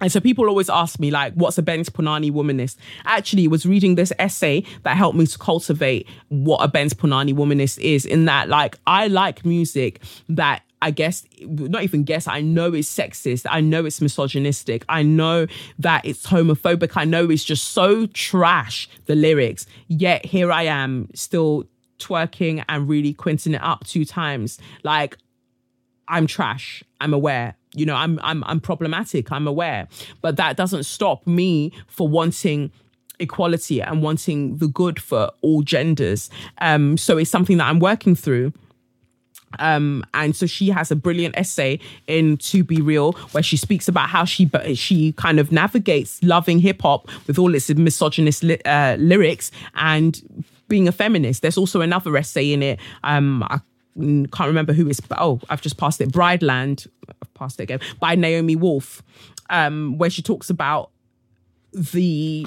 And 0.00 0.10
so 0.10 0.20
people 0.20 0.48
always 0.48 0.68
ask 0.68 0.98
me, 0.98 1.12
like, 1.12 1.34
what's 1.34 1.56
a 1.56 1.62
Benz 1.62 1.88
Punani 1.88 2.32
womanist? 2.32 2.76
Actually, 3.04 3.46
was 3.46 3.64
reading 3.64 3.94
this 3.94 4.12
essay 4.18 4.64
that 4.82 4.96
helped 4.96 5.16
me 5.16 5.24
to 5.24 5.38
cultivate 5.38 6.08
what 6.30 6.58
a 6.58 6.68
Benz 6.68 6.92
Punani 6.94 7.32
womanist 7.32 7.78
is, 7.78 8.04
in 8.04 8.24
that, 8.24 8.48
like, 8.48 8.76
I 8.88 9.06
like 9.06 9.44
music 9.44 10.02
that 10.28 10.62
I 10.84 10.90
guess, 10.90 11.24
not 11.40 11.82
even 11.82 12.04
guess, 12.04 12.28
I 12.28 12.42
know 12.42 12.74
it's 12.74 12.94
sexist. 12.94 13.46
I 13.48 13.62
know 13.62 13.86
it's 13.86 14.02
misogynistic. 14.02 14.84
I 14.86 15.02
know 15.02 15.46
that 15.78 16.04
it's 16.04 16.26
homophobic. 16.26 16.92
I 16.94 17.06
know 17.06 17.30
it's 17.30 17.42
just 17.42 17.68
so 17.68 18.04
trash, 18.08 18.86
the 19.06 19.14
lyrics. 19.14 19.66
Yet 19.88 20.26
here 20.26 20.52
I 20.52 20.64
am 20.64 21.08
still 21.14 21.64
twerking 21.98 22.62
and 22.68 22.86
really 22.86 23.14
quinting 23.14 23.54
it 23.54 23.62
up 23.62 23.86
two 23.86 24.04
times. 24.04 24.58
Like, 24.82 25.16
I'm 26.06 26.26
trash. 26.26 26.84
I'm 27.00 27.14
aware. 27.14 27.56
You 27.74 27.86
know, 27.86 27.96
I'm 27.96 28.20
I'm 28.22 28.44
I'm 28.44 28.60
problematic. 28.60 29.32
I'm 29.32 29.46
aware. 29.46 29.88
But 30.20 30.36
that 30.36 30.58
doesn't 30.58 30.84
stop 30.84 31.26
me 31.26 31.72
for 31.86 32.06
wanting 32.06 32.72
equality 33.20 33.80
and 33.80 34.02
wanting 34.02 34.58
the 34.58 34.68
good 34.68 35.00
for 35.00 35.30
all 35.40 35.62
genders. 35.62 36.28
Um, 36.58 36.98
so 36.98 37.16
it's 37.16 37.30
something 37.30 37.56
that 37.56 37.68
I'm 37.68 37.80
working 37.80 38.14
through. 38.14 38.52
Um, 39.58 40.04
and 40.14 40.34
so 40.34 40.46
she 40.46 40.68
has 40.70 40.90
a 40.90 40.96
brilliant 40.96 41.36
essay 41.36 41.78
in 42.06 42.36
To 42.38 42.64
Be 42.64 42.80
Real 42.80 43.12
where 43.32 43.42
she 43.42 43.56
speaks 43.56 43.88
about 43.88 44.08
how 44.08 44.24
she 44.24 44.50
she 44.74 45.12
kind 45.12 45.38
of 45.38 45.52
navigates 45.52 46.22
loving 46.22 46.58
hip 46.58 46.82
hop 46.82 47.08
with 47.26 47.38
all 47.38 47.54
its 47.54 47.68
misogynist 47.70 48.42
li- 48.42 48.62
uh, 48.64 48.96
lyrics 48.98 49.50
and 49.74 50.44
being 50.68 50.88
a 50.88 50.92
feminist. 50.92 51.42
There's 51.42 51.58
also 51.58 51.80
another 51.80 52.16
essay 52.16 52.52
in 52.52 52.62
it. 52.62 52.80
Um, 53.02 53.42
I 53.44 53.60
can't 53.96 54.46
remember 54.46 54.72
who 54.72 54.88
it's. 54.88 55.00
Oh, 55.12 55.40
I've 55.48 55.62
just 55.62 55.76
passed 55.76 56.00
it. 56.00 56.10
Brideland. 56.10 56.86
I've 57.08 57.34
passed 57.34 57.60
it 57.60 57.64
again 57.64 57.80
by 58.00 58.14
Naomi 58.14 58.56
Wolf, 58.56 59.02
um, 59.50 59.98
where 59.98 60.10
she 60.10 60.22
talks 60.22 60.50
about 60.50 60.90
the 61.72 62.46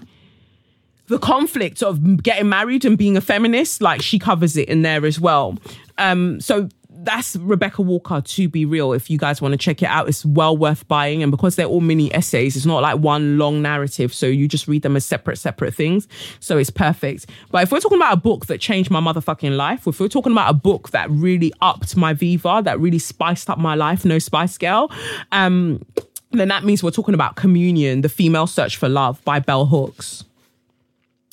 the 1.08 1.20
conflict 1.20 1.82
of 1.82 2.22
getting 2.22 2.50
married 2.50 2.84
and 2.84 2.98
being 2.98 3.16
a 3.16 3.22
feminist. 3.22 3.82
Like 3.82 4.02
she 4.02 4.20
covers 4.20 4.58
it 4.58 4.68
in 4.68 4.82
there 4.82 5.06
as 5.06 5.20
well. 5.20 5.58
Um, 5.98 6.42
so 6.42 6.70
that's 7.08 7.38
Rebecca 7.38 7.82
Walker 7.82 8.20
to 8.22 8.50
be 8.50 8.66
real. 8.66 8.92
If 8.92 9.10
you 9.10 9.18
guys 9.18 9.42
want 9.42 9.54
to 9.54 9.58
check 9.58 9.82
it 9.82 9.86
out, 9.86 10.10
it's 10.10 10.26
well 10.26 10.58
worth 10.58 10.86
buying. 10.90 11.24
And 11.24 11.32
because 11.32 11.56
they're 11.56 11.66
all 11.66 11.80
mini 11.80 12.14
essays, 12.14 12.58
it's 12.58 12.66
not 12.66 12.82
like 12.82 13.00
one 13.00 13.38
long 13.38 13.62
narrative. 13.62 14.14
So 14.14 14.26
you 14.26 14.48
just 14.48 14.68
read 14.68 14.82
them 14.82 14.98
as 14.98 15.06
separate, 15.06 15.38
separate 15.38 15.74
things. 15.74 16.08
So 16.42 16.58
it's 16.58 16.70
perfect. 16.70 17.28
But 17.50 17.64
if 17.64 17.72
we're 17.72 17.80
talking 17.80 17.98
about 17.98 18.14
a 18.14 18.18
book 18.20 18.48
that 18.48 18.60
changed 18.60 18.92
my 18.92 19.00
motherfucking 19.00 19.56
life, 19.56 19.88
if 19.88 20.02
we're 20.02 20.10
talking 20.10 20.34
about 20.34 20.50
a 20.50 20.54
book 20.54 20.90
that 20.90 21.10
really 21.10 21.54
upped 21.62 21.96
my 21.96 22.14
Viva, 22.14 22.62
that 22.66 22.78
really 22.78 23.00
spiced 23.00 23.50
up 23.50 23.58
my 23.58 23.76
life, 23.76 24.04
no 24.04 24.20
spice 24.20 24.58
girl, 24.58 24.92
um, 25.32 25.86
then 26.32 26.50
that 26.50 26.66
means 26.66 26.84
we're 26.84 26.92
talking 26.92 27.14
about 27.14 27.38
Communion, 27.38 28.02
The 28.02 28.10
Female 28.10 28.48
Search 28.48 28.76
for 28.76 28.90
Love 28.90 29.24
by 29.24 29.40
Bell 29.40 29.66
Hooks. 29.68 30.26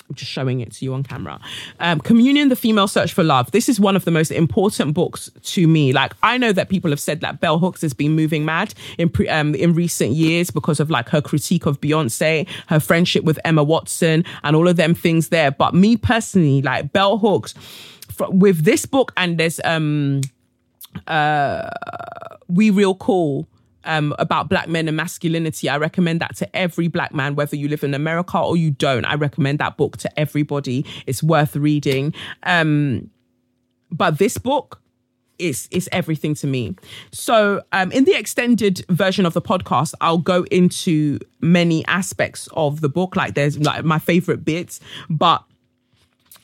I'm 0.08 0.14
just 0.14 0.30
showing 0.30 0.60
it 0.60 0.70
to 0.72 0.84
you 0.84 0.92
on 0.92 1.02
camera. 1.02 1.40
Um, 1.80 1.98
Communion, 1.98 2.50
The 2.50 2.56
Female 2.56 2.88
Search 2.88 3.14
for 3.14 3.24
Love. 3.24 3.50
This 3.52 3.70
is 3.70 3.80
one 3.80 3.96
of 3.96 4.04
the 4.04 4.10
most 4.10 4.30
important 4.30 4.92
books 4.92 5.30
to 5.42 5.66
me. 5.66 5.94
Like, 5.94 6.12
I 6.22 6.36
know 6.36 6.52
that 6.52 6.68
people 6.68 6.90
have 6.90 7.00
said 7.00 7.22
that 7.22 7.40
Bell 7.40 7.58
Hooks 7.58 7.80
has 7.80 7.94
been 7.94 8.12
moving 8.12 8.44
mad 8.44 8.74
in 8.98 9.08
pre, 9.08 9.28
um, 9.30 9.54
in 9.54 9.72
recent 9.72 10.12
years 10.12 10.50
because 10.50 10.78
of 10.78 10.90
like 10.90 11.08
her 11.08 11.22
critique 11.22 11.64
of 11.64 11.80
Beyonce, 11.80 12.46
her 12.66 12.80
friendship 12.80 13.24
with 13.24 13.38
Emma 13.46 13.64
Watson, 13.64 14.24
and 14.42 14.54
all 14.54 14.68
of 14.68 14.76
them 14.76 14.94
things 14.94 15.30
there. 15.30 15.50
But 15.50 15.74
me 15.74 15.96
personally, 15.96 16.60
like 16.60 16.92
Bell 16.92 17.16
Hooks, 17.16 17.54
for, 18.10 18.30
with 18.30 18.64
this 18.64 18.84
book, 18.84 19.10
and 19.16 19.38
there's 19.38 19.58
um, 19.64 20.20
uh, 21.06 21.70
We 22.48 22.68
Real 22.68 22.94
Cool 22.94 23.48
um, 23.84 24.14
about 24.18 24.48
black 24.48 24.68
men 24.68 24.88
and 24.88 24.96
masculinity. 24.96 25.68
I 25.68 25.76
recommend 25.78 26.20
that 26.20 26.36
to 26.36 26.56
every 26.56 26.88
black 26.88 27.14
man, 27.14 27.34
whether 27.34 27.56
you 27.56 27.68
live 27.68 27.84
in 27.84 27.94
America 27.94 28.38
or 28.38 28.56
you 28.56 28.70
don't. 28.70 29.04
I 29.04 29.14
recommend 29.14 29.58
that 29.60 29.76
book 29.76 29.96
to 29.98 30.20
everybody. 30.20 30.84
It's 31.06 31.22
worth 31.22 31.56
reading. 31.56 32.14
Um, 32.42 33.10
but 33.90 34.18
this 34.18 34.38
book, 34.38 34.80
is 35.38 35.68
is 35.70 35.88
everything 35.92 36.34
to 36.36 36.46
me. 36.46 36.76
So, 37.10 37.62
um, 37.72 37.90
in 37.92 38.04
the 38.04 38.14
extended 38.14 38.84
version 38.88 39.26
of 39.26 39.34
the 39.34 39.42
podcast, 39.42 39.94
I'll 40.00 40.18
go 40.18 40.44
into 40.44 41.18
many 41.40 41.84
aspects 41.86 42.48
of 42.52 42.80
the 42.80 42.88
book. 42.88 43.16
Like, 43.16 43.34
there's 43.34 43.58
like 43.58 43.84
my 43.84 43.98
favorite 43.98 44.44
bits, 44.44 44.80
but 45.10 45.44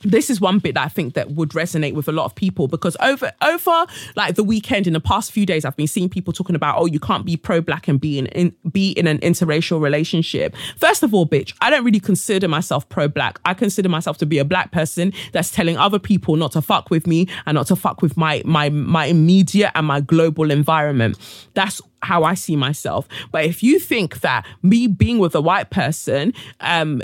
this 0.02 0.30
is 0.30 0.40
one 0.40 0.58
bit 0.58 0.74
that 0.74 0.84
I 0.84 0.88
think 0.88 1.14
that 1.14 1.32
would 1.32 1.50
resonate 1.50 1.94
with 1.94 2.08
a 2.08 2.12
lot 2.12 2.24
of 2.24 2.34
people 2.34 2.68
because 2.68 2.96
over 3.00 3.32
over 3.42 3.86
like 4.16 4.34
the 4.34 4.44
weekend 4.44 4.86
in 4.86 4.94
the 4.94 5.00
past 5.00 5.30
few 5.30 5.44
days 5.44 5.64
I've 5.64 5.76
been 5.76 5.86
seeing 5.86 6.08
people 6.08 6.32
talking 6.32 6.56
about 6.56 6.78
oh 6.78 6.86
you 6.86 6.98
can't 6.98 7.26
be 7.26 7.36
pro 7.36 7.60
black 7.60 7.86
and 7.88 8.00
be 8.00 8.18
in, 8.18 8.26
in 8.26 8.54
be 8.70 8.92
in 8.92 9.06
an 9.06 9.18
interracial 9.18 9.80
relationship. 9.80 10.56
First 10.78 11.02
of 11.02 11.12
all, 11.12 11.26
bitch, 11.26 11.54
I 11.60 11.70
don't 11.70 11.84
really 11.84 12.00
consider 12.00 12.48
myself 12.48 12.88
pro 12.88 13.08
black. 13.08 13.38
I 13.44 13.54
consider 13.54 13.88
myself 13.88 14.16
to 14.18 14.26
be 14.26 14.38
a 14.38 14.44
black 14.44 14.72
person 14.72 15.12
that's 15.32 15.50
telling 15.50 15.76
other 15.76 15.98
people 15.98 16.36
not 16.36 16.52
to 16.52 16.62
fuck 16.62 16.90
with 16.90 17.06
me 17.06 17.28
and 17.46 17.54
not 17.54 17.66
to 17.66 17.76
fuck 17.76 18.00
with 18.00 18.16
my 18.16 18.42
my 18.44 18.70
my 18.70 19.06
immediate 19.06 19.72
and 19.74 19.86
my 19.86 20.00
global 20.00 20.50
environment. 20.50 21.18
That's 21.54 21.82
how 22.02 22.24
I 22.24 22.34
see 22.34 22.56
myself. 22.56 23.06
But 23.30 23.44
if 23.44 23.62
you 23.62 23.78
think 23.78 24.20
that 24.20 24.46
me 24.62 24.86
being 24.86 25.18
with 25.18 25.34
a 25.34 25.40
white 25.40 25.68
person 25.70 26.32
um 26.60 27.02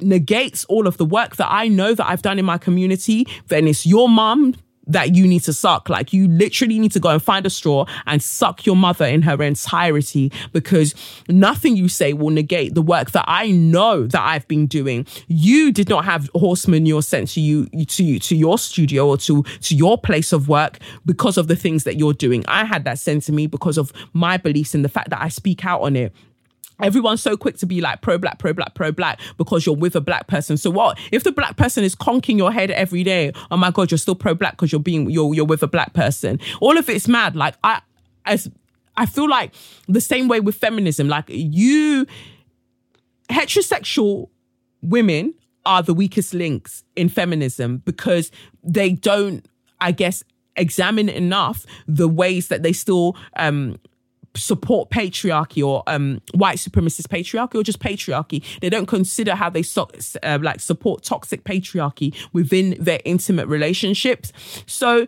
negates 0.00 0.64
all 0.66 0.86
of 0.86 0.96
the 0.96 1.04
work 1.04 1.36
that 1.36 1.48
I 1.50 1.68
know 1.68 1.94
that 1.94 2.06
I've 2.06 2.22
done 2.22 2.38
in 2.38 2.44
my 2.44 2.58
community, 2.58 3.26
then 3.48 3.66
it's 3.66 3.86
your 3.86 4.08
mom 4.08 4.54
that 4.86 5.14
you 5.14 5.26
need 5.26 5.40
to 5.40 5.52
suck. 5.52 5.88
Like 5.88 6.12
you 6.12 6.28
literally 6.28 6.78
need 6.78 6.92
to 6.92 7.00
go 7.00 7.10
and 7.10 7.22
find 7.22 7.44
a 7.44 7.50
straw 7.50 7.86
and 8.06 8.22
suck 8.22 8.64
your 8.64 8.76
mother 8.76 9.04
in 9.04 9.22
her 9.22 9.42
entirety 9.42 10.32
because 10.52 10.94
nothing 11.28 11.76
you 11.76 11.88
say 11.88 12.12
will 12.12 12.30
negate 12.30 12.74
the 12.74 12.82
work 12.82 13.10
that 13.12 13.24
I 13.26 13.50
know 13.50 14.06
that 14.06 14.22
I've 14.22 14.46
been 14.48 14.66
doing. 14.66 15.06
You 15.26 15.72
did 15.72 15.88
not 15.88 16.04
have 16.04 16.30
horse 16.34 16.68
manure 16.68 17.02
sent 17.02 17.30
to 17.30 17.40
you 17.40 17.66
to 17.66 18.04
you 18.04 18.18
to 18.20 18.36
your 18.36 18.58
studio 18.58 19.08
or 19.08 19.16
to 19.18 19.42
to 19.42 19.74
your 19.74 19.98
place 19.98 20.32
of 20.32 20.48
work 20.48 20.78
because 21.04 21.36
of 21.36 21.48
the 21.48 21.56
things 21.56 21.84
that 21.84 21.96
you're 21.96 22.12
doing. 22.12 22.44
I 22.46 22.64
had 22.64 22.84
that 22.84 22.98
sent 22.98 23.24
to 23.24 23.32
me 23.32 23.46
because 23.46 23.78
of 23.78 23.92
my 24.12 24.36
beliefs 24.36 24.74
and 24.74 24.84
the 24.84 24.88
fact 24.88 25.10
that 25.10 25.20
I 25.20 25.28
speak 25.28 25.64
out 25.64 25.82
on 25.82 25.96
it 25.96 26.12
everyone's 26.80 27.22
so 27.22 27.36
quick 27.36 27.56
to 27.58 27.66
be 27.66 27.80
like 27.80 28.00
pro 28.02 28.18
black, 28.18 28.38
pro 28.38 28.52
black, 28.52 28.74
pro 28.74 28.92
black 28.92 29.20
because 29.36 29.66
you're 29.66 29.76
with 29.76 29.96
a 29.96 30.00
black 30.00 30.26
person. 30.26 30.56
So 30.56 30.70
what 30.70 30.98
if 31.12 31.24
the 31.24 31.32
black 31.32 31.56
person 31.56 31.84
is 31.84 31.94
conking 31.94 32.36
your 32.36 32.52
head 32.52 32.70
every 32.70 33.02
day? 33.02 33.32
Oh 33.50 33.56
my 33.56 33.70
god, 33.70 33.90
you're 33.90 33.98
still 33.98 34.14
pro 34.14 34.34
black 34.34 34.52
because 34.52 34.72
you're 34.72 34.80
being 34.80 35.10
you're 35.10 35.34
you're 35.34 35.44
with 35.44 35.62
a 35.62 35.68
black 35.68 35.92
person. 35.92 36.40
All 36.60 36.76
of 36.76 36.88
it's 36.88 37.08
mad. 37.08 37.36
Like 37.36 37.54
I 37.64 37.80
as 38.24 38.50
I 38.96 39.06
feel 39.06 39.28
like 39.28 39.52
the 39.88 40.00
same 40.00 40.28
way 40.28 40.40
with 40.40 40.54
feminism. 40.54 41.08
Like 41.08 41.24
you 41.28 42.06
heterosexual 43.30 44.28
women 44.82 45.34
are 45.64 45.82
the 45.82 45.94
weakest 45.94 46.32
links 46.32 46.84
in 46.94 47.08
feminism 47.08 47.78
because 47.78 48.30
they 48.62 48.92
don't, 48.92 49.46
I 49.80 49.92
guess, 49.92 50.22
examine 50.56 51.08
enough 51.08 51.66
the 51.86 52.08
ways 52.08 52.48
that 52.48 52.62
they 52.62 52.72
still 52.72 53.16
um 53.36 53.76
support 54.36 54.90
patriarchy 54.90 55.66
or 55.66 55.82
um, 55.86 56.20
white 56.34 56.58
supremacist 56.58 57.08
patriarchy 57.08 57.54
or 57.56 57.62
just 57.62 57.80
patriarchy. 57.80 58.42
They 58.60 58.70
don't 58.70 58.86
consider 58.86 59.34
how 59.34 59.50
they 59.50 59.62
so, 59.62 59.88
uh, 60.22 60.38
like 60.40 60.60
support 60.60 61.02
toxic 61.02 61.44
patriarchy 61.44 62.14
within 62.32 62.76
their 62.78 63.00
intimate 63.04 63.46
relationships. 63.46 64.32
So 64.66 65.06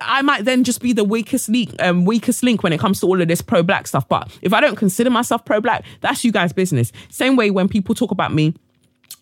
I 0.00 0.22
might 0.22 0.44
then 0.44 0.64
just 0.64 0.80
be 0.80 0.92
the 0.92 1.04
weakest 1.04 1.48
link, 1.48 1.74
um, 1.80 2.04
weakest 2.04 2.42
link 2.42 2.62
when 2.62 2.72
it 2.72 2.80
comes 2.80 3.00
to 3.00 3.06
all 3.06 3.20
of 3.20 3.28
this 3.28 3.40
pro 3.40 3.62
black 3.62 3.86
stuff. 3.86 4.08
But 4.08 4.36
if 4.42 4.52
I 4.52 4.60
don't 4.60 4.76
consider 4.76 5.10
myself 5.10 5.44
pro 5.44 5.60
black, 5.60 5.84
that's 6.00 6.24
you 6.24 6.32
guys' 6.32 6.52
business. 6.52 6.92
Same 7.10 7.36
way 7.36 7.50
when 7.50 7.68
people 7.68 7.94
talk 7.94 8.10
about 8.10 8.34
me 8.34 8.54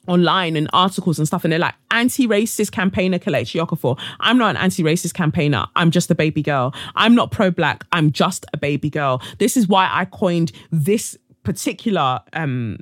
online 0.07 0.57
and 0.57 0.69
articles 0.73 1.19
and 1.19 1.27
stuff, 1.27 1.45
and 1.45 1.53
they're 1.53 1.59
like 1.59 1.75
anti-racist 1.91 2.73
campaigner 2.73 3.19
Kelechi 3.19 3.65
Okafor. 3.65 3.99
I'm 4.21 4.39
not 4.39 4.51
an 4.51 4.57
anti-racist 4.57 5.15
campaigner. 5.15 5.67
I'm 5.77 5.91
just 5.91 6.11
a 6.11 6.15
baby 6.15 6.43
girl. 6.43 6.75
I'm 6.95 7.15
not 7.15 7.31
pro-black. 7.31 7.85
I'm 7.93 8.13
just 8.13 8.47
a 8.53 8.57
baby 8.57 8.91
girl. 8.91 9.23
This 9.39 9.57
is 9.57 9.69
why 9.69 9.89
I 9.93 10.05
coined 10.05 10.53
this 10.71 11.17
particular 11.43 12.21
um 12.33 12.77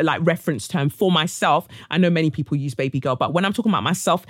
like 0.00 0.20
reference 0.22 0.68
term 0.68 0.88
for 0.88 1.10
myself. 1.10 1.66
I 1.90 1.98
know 1.98 2.08
many 2.08 2.30
people 2.30 2.56
use 2.56 2.72
baby 2.72 3.00
girl, 3.00 3.16
but 3.16 3.32
when 3.34 3.44
I'm 3.44 3.52
talking 3.52 3.72
about 3.72 3.82
myself, 3.82 4.24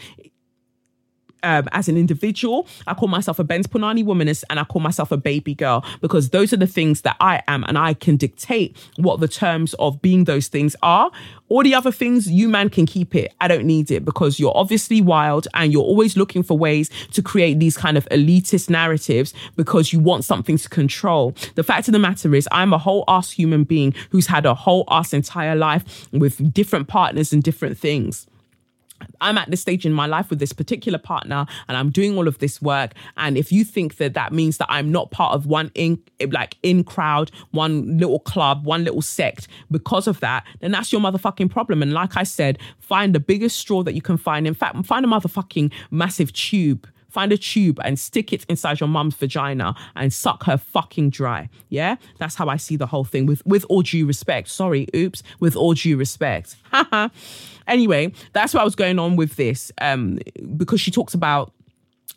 um, 1.42 1.68
as 1.72 1.88
an 1.88 1.96
individual. 1.96 2.66
I 2.87 2.94
call 2.94 3.09
myself 3.09 3.38
a 3.38 3.44
Benz 3.44 3.66
Punani 3.66 4.05
womanist 4.05 4.44
and 4.50 4.59
I 4.59 4.64
call 4.64 4.81
myself 4.81 5.12
a 5.12 5.16
baby 5.16 5.55
girl 5.55 5.85
because 6.00 6.31
those 6.31 6.53
are 6.53 6.57
the 6.57 6.66
things 6.66 7.03
that 7.03 7.16
I 7.20 7.42
am 7.48 7.64
and 7.64 7.79
I 7.79 7.94
can 7.94 8.16
dictate 8.16 8.76
what 8.96 9.20
the 9.20 9.29
terms 9.29 9.74
of 9.74 10.00
being 10.03 10.24
those 10.24 10.48
things 10.48 10.76
are. 10.83 11.11
All 11.48 11.64
the 11.64 11.74
other 11.74 11.90
things, 11.90 12.31
you 12.31 12.48
man 12.48 12.70
can 12.70 12.87
keep 12.87 13.14
it. 13.14 13.35
I 13.40 13.48
don't 13.48 13.64
need 13.64 13.90
it 13.90 14.05
because 14.05 14.38
you're 14.38 14.57
obviously 14.57 15.00
wild 15.00 15.48
and 15.55 15.72
you're 15.72 15.83
always 15.83 16.16
looking 16.16 16.44
for 16.44 16.57
ways 16.57 16.90
to 17.12 17.22
create 17.22 17.59
these 17.59 17.76
kind 17.76 17.98
of 17.98 18.09
elitist 18.11 18.70
narratives 18.70 19.35
because 19.57 19.92
you 19.92 19.98
want 19.98 20.24
something 20.24 20.57
to 20.59 20.68
control. 20.68 21.35
The 21.57 21.64
fact 21.64 21.88
of 21.88 21.92
the 21.92 21.98
matter 21.98 22.35
is, 22.35 22.48
I'm 22.53 22.72
a 22.72 22.79
whole 22.79 23.05
ass 23.09 23.33
human 23.33 23.64
being 23.64 23.94
who's 24.11 24.29
had 24.29 24.46
a 24.46 24.55
whole 24.55 24.85
ass 24.88 25.12
entire 25.12 25.57
life 25.57 26.09
with 26.12 26.53
different 26.53 26.87
partners 26.87 27.33
and 27.33 27.42
different 27.42 27.76
things. 27.76 28.26
I'm 29.20 29.38
at 29.38 29.50
this 29.50 29.61
stage 29.61 29.87
in 29.87 29.92
my 29.92 30.06
life 30.06 30.30
with 30.30 30.38
this 30.38 30.52
particular 30.52 30.98
partner 30.98 31.46
and 31.68 31.76
I'm 31.76 31.90
doing 31.90 32.16
all 32.16 32.28
of 32.28 32.38
this 32.38 32.61
work. 32.61 32.92
And 33.16 33.37
if 33.37 33.52
you 33.52 33.64
think 33.64 33.96
that 33.96 34.14
that 34.14 34.33
means 34.33 34.59
that 34.59 34.66
I'm 34.68 34.90
not 34.90 35.11
part 35.11 35.35
of 35.35 35.46
one 35.46 35.70
in, 35.74 36.02
like 36.30 36.56
in 36.62 36.85
crowd, 36.85 37.30
one 37.50 37.98
little 37.98 38.20
club, 38.20 38.64
one 38.64 38.85
little 38.85 39.02
sect 39.02 39.48
because 39.71 40.06
of 40.06 40.21
that, 40.21 40.44
then 40.60 40.71
that's 40.71 40.92
your 40.92 41.00
motherfucking 41.00 41.50
problem. 41.50 41.83
And 41.83 41.92
like 41.92 42.16
I 42.16 42.23
said, 42.23 42.58
find 42.79 43.14
the 43.14 43.21
biggest 43.21 43.58
straw 43.58 43.83
that 43.83 43.94
you 43.94 44.02
can 44.02 44.16
find. 44.16 44.46
In 44.46 44.54
fact, 44.54 44.85
find 44.87 45.04
a 45.04 45.08
motherfucking 45.08 45.73
massive 45.90 46.33
tube 46.33 46.87
find 47.11 47.33
a 47.33 47.37
tube 47.37 47.81
and 47.85 47.98
stick 47.98 48.33
it 48.33 48.44
inside 48.48 48.81
your 48.81 48.88
mum's 48.88 49.15
vagina 49.15 49.75
and 49.96 50.13
suck 50.13 50.44
her 50.44 50.56
fucking 50.56 51.11
dry. 51.11 51.48
Yeah, 51.69 51.96
that's 52.19 52.35
how 52.35 52.48
I 52.48 52.56
see 52.56 52.77
the 52.77 52.87
whole 52.87 53.04
thing. 53.04 53.27
With 53.27 53.44
with 53.46 53.65
all 53.69 53.83
due 53.83 54.06
respect, 54.06 54.48
sorry, 54.48 54.87
oops. 54.94 55.23
With 55.40 55.56
all 55.56 55.75
due 55.75 55.96
respect. 55.96 56.56
anyway, 57.67 58.13
that's 58.33 58.54
what 58.54 58.61
I 58.61 58.65
was 58.65 58.75
going 58.75 58.98
on 58.98 59.17
with 59.17 59.37
this 59.37 59.73
um, 59.81 60.19
because 60.56 60.81
she 60.81 60.90
talks 60.90 61.15
about 61.15 61.52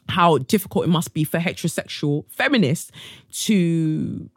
how 0.10 0.38
difficult 0.38 0.86
it 0.86 0.90
must 0.90 1.14
be 1.14 1.24
for 1.24 1.40
heterosexual 1.40 2.26
feminists 2.30 2.92
to 3.32 4.30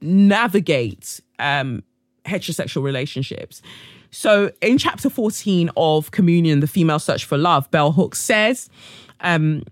navigate 0.00 1.20
um, 1.38 1.82
heterosexual 2.24 2.82
relationships. 2.82 3.62
So, 4.10 4.52
in 4.60 4.78
chapter 4.78 5.10
14 5.10 5.70
of 5.76 6.12
Communion, 6.12 6.60
The 6.60 6.68
Female 6.68 7.00
Search 7.00 7.24
for 7.24 7.36
Love, 7.36 7.68
Bell 7.72 7.90
Hooks 7.90 8.20
says, 8.20 8.70
um, 9.24 9.64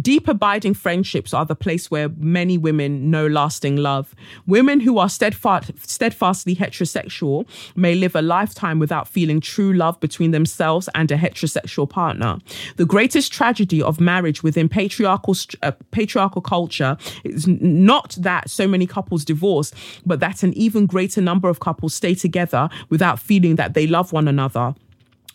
Deep 0.00 0.28
abiding 0.28 0.74
friendships 0.74 1.32
are 1.32 1.46
the 1.46 1.54
place 1.54 1.90
where 1.90 2.10
many 2.18 2.58
women 2.58 3.10
know 3.10 3.26
lasting 3.26 3.76
love. 3.76 4.14
Women 4.46 4.80
who 4.80 4.98
are 4.98 5.08
steadfast, 5.08 5.72
steadfastly 5.88 6.54
heterosexual 6.54 7.48
may 7.76 7.94
live 7.94 8.14
a 8.14 8.20
lifetime 8.20 8.78
without 8.78 9.08
feeling 9.08 9.40
true 9.40 9.72
love 9.72 9.98
between 10.00 10.32
themselves 10.32 10.88
and 10.94 11.10
a 11.10 11.16
heterosexual 11.16 11.88
partner. 11.88 12.38
The 12.76 12.84
greatest 12.84 13.32
tragedy 13.32 13.80
of 13.80 14.00
marriage 14.00 14.42
within 14.42 14.68
patriarchal 14.68 15.34
uh, 15.62 15.72
patriarchal 15.92 16.42
culture 16.42 16.98
is 17.24 17.46
not 17.46 18.16
that 18.20 18.50
so 18.50 18.68
many 18.68 18.86
couples 18.86 19.24
divorce, 19.24 19.72
but 20.04 20.20
that 20.20 20.42
an 20.42 20.52
even 20.54 20.86
greater 20.86 21.22
number 21.22 21.48
of 21.48 21.60
couples 21.60 21.94
stay 21.94 22.14
together 22.14 22.68
without 22.90 23.18
feeling 23.18 23.56
that 23.56 23.74
they 23.74 23.86
love 23.86 24.12
one 24.12 24.28
another. 24.28 24.74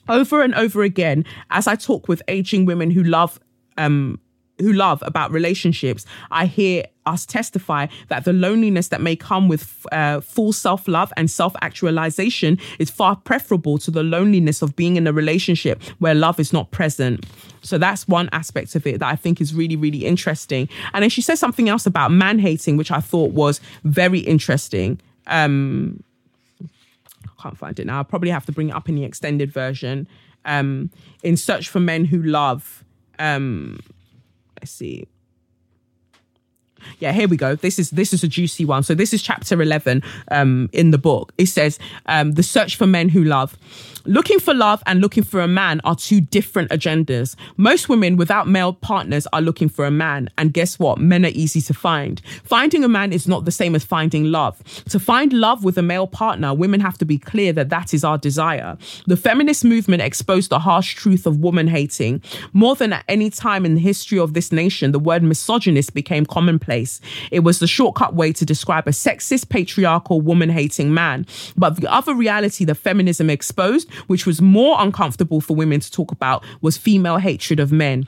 Over 0.08 0.42
and 0.42 0.54
over 0.56 0.84
again, 0.84 1.26
as 1.50 1.68
I 1.68 1.76
talk 1.76 2.08
with 2.08 2.22
aging 2.28 2.66
women 2.66 2.92
who 2.92 3.04
love 3.04 3.40
um, 3.82 4.20
who 4.60 4.74
love 4.74 5.04
about 5.06 5.32
relationships, 5.32 6.06
I 6.30 6.46
hear 6.46 6.86
us 7.06 7.26
testify 7.26 7.88
that 8.10 8.26
the 8.26 8.34
loneliness 8.34 8.90
that 8.90 9.02
may 9.02 9.16
come 9.16 9.48
with 9.48 9.86
uh, 9.92 10.22
full 10.22 10.54
self 10.54 10.88
love 10.88 11.12
and 11.18 11.30
self 11.30 11.56
actualization 11.62 12.60
is 12.80 12.90
far 12.90 13.16
preferable 13.16 13.78
to 13.80 13.92
the 13.92 14.04
loneliness 14.04 14.62
of 14.62 14.76
being 14.76 14.96
in 14.98 15.08
a 15.08 15.14
relationship 15.14 15.82
where 16.00 16.14
love 16.14 16.40
is 16.40 16.54
not 16.54 16.72
present. 16.72 17.26
So 17.62 17.78
that's 17.78 18.08
one 18.08 18.30
aspect 18.32 18.76
of 18.76 18.88
it 18.88 19.00
that 19.00 19.08
I 19.08 19.16
think 19.16 19.42
is 19.42 19.54
really, 19.54 19.76
really 19.76 20.06
interesting. 20.06 20.70
And 20.94 21.04
then 21.04 21.10
she 21.10 21.22
says 21.22 21.40
something 21.40 21.70
else 21.70 21.86
about 21.86 22.12
man 22.12 22.40
hating, 22.40 22.78
which 22.78 22.92
I 22.92 23.00
thought 23.00 23.32
was 23.32 23.62
very 23.84 24.20
interesting. 24.20 25.00
Um, 25.28 26.04
I 26.64 27.42
can't 27.42 27.58
find 27.58 27.80
it 27.80 27.86
now. 27.86 27.98
I'll 27.98 28.04
probably 28.04 28.30
have 28.30 28.46
to 28.46 28.52
bring 28.52 28.70
it 28.70 28.76
up 28.76 28.90
in 28.90 28.96
the 28.96 29.04
extended 29.04 29.52
version. 29.52 30.08
Um, 30.44 30.90
in 31.22 31.38
Search 31.38 31.70
for 31.70 31.80
Men 31.80 32.06
Who 32.06 32.22
Love. 32.22 32.81
Um, 33.22 33.80
let's 34.60 34.72
see. 34.72 35.06
Yeah, 37.00 37.12
here 37.12 37.28
we 37.28 37.38
go. 37.38 37.56
This 37.56 37.80
is 37.80 37.90
this 37.92 38.14
is 38.14 38.24
a 38.24 38.28
juicy 38.28 38.66
one. 38.66 38.84
So 38.84 38.96
this 38.96 39.14
is 39.14 39.22
chapter 39.22 39.62
eleven 39.62 40.04
um, 40.30 40.70
in 40.74 40.92
the 40.92 40.98
book. 40.98 41.34
It 41.38 41.48
says 41.48 41.80
um, 42.06 42.34
the 42.34 42.44
search 42.44 42.76
for 42.76 42.88
men 42.88 43.10
who 43.10 43.24
love. 43.24 43.58
Looking 44.06 44.40
for 44.40 44.56
love 44.56 44.82
and 44.88 45.00
looking 45.00 45.24
for 45.24 45.42
a 45.42 45.48
man 45.48 45.80
are 45.84 45.96
two 45.96 46.22
different 46.22 46.72
agendas. 46.72 47.36
Most 47.58 47.88
women 47.88 48.18
without 48.18 48.48
male 48.48 48.74
partners 48.74 49.28
are 49.32 49.42
looking 49.42 49.70
for 49.70 49.86
a 49.86 49.92
man. 49.92 50.28
And 50.40 50.54
guess 50.54 50.80
what? 50.80 50.98
Men 50.98 51.24
are 51.24 51.30
easy 51.30 51.62
to 51.62 51.74
find. 51.76 52.20
Finding 52.44 52.84
a 52.84 52.88
man 52.88 53.14
is 53.14 53.28
not 53.28 53.46
the 53.46 53.52
same 53.52 53.76
as 53.76 53.84
finding 53.84 54.26
love. 54.26 54.58
To 54.86 55.00
find 55.00 55.32
love 55.34 55.64
with 55.64 55.78
a 55.78 55.84
male 55.84 56.08
partner, 56.08 56.52
women 56.52 56.80
have 56.80 56.98
to 56.98 57.06
be 57.06 57.20
clear 57.20 57.54
that 57.54 57.70
that 57.70 57.94
is 57.94 58.04
our 58.04 58.18
desire. 58.18 58.76
The 59.06 59.18
feminist 59.18 59.64
movement 59.64 60.02
exposed 60.02 60.50
the 60.50 60.60
harsh 60.60 60.96
truth 60.96 61.28
of 61.28 61.38
woman 61.38 61.68
hating. 61.68 62.24
More 62.54 62.76
than 62.76 62.94
at 62.94 63.06
any 63.08 63.30
time 63.30 63.68
in 63.68 63.76
the 63.76 63.82
history 63.82 64.18
of 64.18 64.34
this 64.34 64.52
nation, 64.52 64.94
the 64.94 65.00
word 65.00 65.22
misogynist 65.22 65.94
became 65.94 66.26
commonplace. 66.26 66.71
It 67.32 67.42
was 67.42 67.60
the 67.60 67.68
shortcut 67.68 68.14
way 68.14 68.34
to 68.34 68.46
describe 68.46 68.88
a 68.88 68.92
sexist, 68.92 69.50
patriarchal, 69.50 70.22
woman 70.22 70.50
hating 70.50 70.94
man. 70.94 71.26
But 71.58 71.82
the 71.82 71.92
other 71.92 72.16
reality 72.16 72.66
that 72.66 72.76
feminism 72.76 73.30
exposed 73.30 73.92
which 74.08 74.26
was 74.26 74.42
more 74.42 74.78
uncomfortable 74.80 75.42
for 75.42 75.56
women 75.56 75.80
to 75.80 75.92
talk 75.92 76.12
about, 76.12 76.44
was 76.62 76.78
female 76.78 77.18
hatred 77.18 77.60
of 77.60 77.72
men 77.72 78.08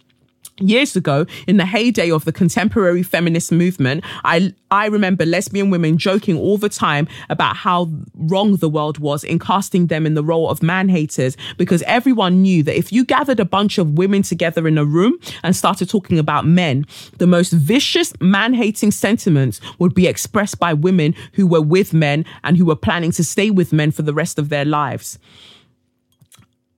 years 0.59 0.95
ago 0.95 1.25
in 1.47 1.57
the 1.57 1.65
heyday 1.65 2.11
of 2.11 2.25
the 2.25 2.31
contemporary 2.31 3.01
feminist 3.01 3.51
movement 3.51 4.03
i 4.23 4.53
i 4.69 4.85
remember 4.85 5.25
lesbian 5.25 5.71
women 5.71 5.97
joking 5.97 6.37
all 6.37 6.59
the 6.59 6.69
time 6.69 7.07
about 7.29 7.55
how 7.55 7.89
wrong 8.13 8.55
the 8.57 8.69
world 8.69 8.99
was 8.99 9.23
in 9.23 9.39
casting 9.39 9.87
them 9.87 10.05
in 10.05 10.13
the 10.13 10.23
role 10.23 10.49
of 10.49 10.61
man 10.61 10.89
haters 10.89 11.35
because 11.57 11.81
everyone 11.83 12.41
knew 12.41 12.61
that 12.61 12.77
if 12.77 12.91
you 12.91 13.03
gathered 13.03 13.39
a 13.39 13.45
bunch 13.45 13.79
of 13.79 13.97
women 13.97 14.21
together 14.21 14.67
in 14.67 14.77
a 14.77 14.85
room 14.85 15.17
and 15.41 15.55
started 15.55 15.89
talking 15.89 16.19
about 16.19 16.45
men 16.45 16.85
the 17.17 17.27
most 17.27 17.51
vicious 17.51 18.13
man 18.21 18.53
hating 18.53 18.91
sentiments 18.91 19.59
would 19.79 19.95
be 19.95 20.07
expressed 20.07 20.59
by 20.59 20.71
women 20.71 21.15
who 21.33 21.47
were 21.47 21.61
with 21.61 21.93
men 21.93 22.23
and 22.43 22.57
who 22.57 22.65
were 22.65 22.75
planning 22.75 23.11
to 23.11 23.23
stay 23.23 23.49
with 23.49 23.73
men 23.73 23.89
for 23.89 24.03
the 24.03 24.13
rest 24.13 24.37
of 24.37 24.49
their 24.49 24.65
lives 24.65 25.17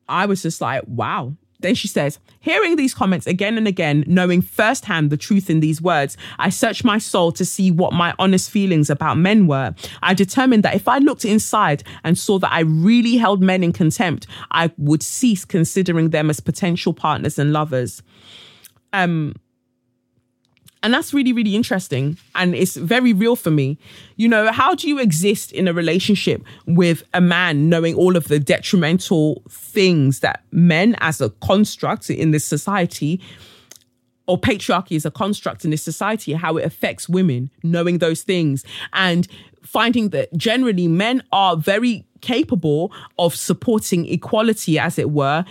I 0.07 0.25
was 0.25 0.41
just 0.41 0.61
like, 0.61 0.83
wow. 0.85 1.35
Then 1.59 1.75
she 1.75 1.87
says, 1.87 2.19
hearing 2.39 2.75
these 2.75 2.93
comments 2.93 3.27
again 3.27 3.57
and 3.57 3.67
again, 3.67 4.03
knowing 4.07 4.41
firsthand 4.41 5.09
the 5.09 5.17
truth 5.17 5.49
in 5.49 5.59
these 5.59 5.81
words, 5.81 6.17
I 6.37 6.49
searched 6.49 6.83
my 6.83 6.97
soul 6.97 7.31
to 7.33 7.45
see 7.45 7.71
what 7.71 7.93
my 7.93 8.13
honest 8.19 8.51
feelings 8.51 8.89
about 8.89 9.17
men 9.17 9.47
were. 9.47 9.73
I 10.03 10.13
determined 10.13 10.63
that 10.63 10.75
if 10.75 10.87
I 10.87 10.99
looked 10.99 11.25
inside 11.25 11.83
and 12.03 12.17
saw 12.17 12.39
that 12.39 12.51
I 12.51 12.61
really 12.61 13.17
held 13.17 13.41
men 13.41 13.63
in 13.63 13.73
contempt, 13.73 14.27
I 14.51 14.71
would 14.77 15.03
cease 15.03 15.45
considering 15.45 16.09
them 16.09 16.29
as 16.29 16.39
potential 16.39 16.93
partners 16.93 17.39
and 17.39 17.53
lovers. 17.53 18.01
Um, 18.93 19.33
and 20.85 20.93
that's 20.93 21.15
really, 21.15 21.33
really 21.33 21.55
interesting. 21.55 22.15
And 22.35 22.53
it's 22.53 22.75
very 22.75 23.11
real 23.11 23.35
for 23.35 23.49
me. 23.49 23.79
You 24.17 24.27
know, 24.27 24.51
how 24.51 24.75
do 24.75 24.87
you 24.87 24.99
exist 24.99 25.51
in 25.51 25.67
a 25.67 25.73
relationship 25.73 26.43
with 26.67 27.03
a 27.11 27.19
man 27.19 27.69
knowing 27.69 27.95
all 27.95 28.15
of 28.15 28.27
the 28.27 28.37
detrimental 28.39 29.41
things 29.49 30.19
that 30.19 30.43
men 30.51 30.95
as 30.99 31.21
a 31.21 31.31
construct 31.41 32.11
in 32.11 32.29
this 32.29 32.45
society 32.45 33.19
or 34.27 34.37
patriarchy 34.39 34.95
as 34.95 35.05
a 35.05 35.11
construct 35.11 35.65
in 35.65 35.71
this 35.71 35.81
society, 35.81 36.33
how 36.33 36.55
it 36.55 36.63
affects 36.63 37.09
women, 37.09 37.49
knowing 37.63 37.97
those 37.97 38.21
things 38.21 38.63
and 38.93 39.27
finding 39.63 40.09
that 40.09 40.31
generally 40.37 40.87
men 40.87 41.23
are 41.31 41.57
very 41.57 42.05
capable 42.21 42.91
of 43.17 43.35
supporting 43.35 44.05
equality, 44.05 44.77
as 44.77 44.99
it 44.99 45.09
were, 45.09 45.45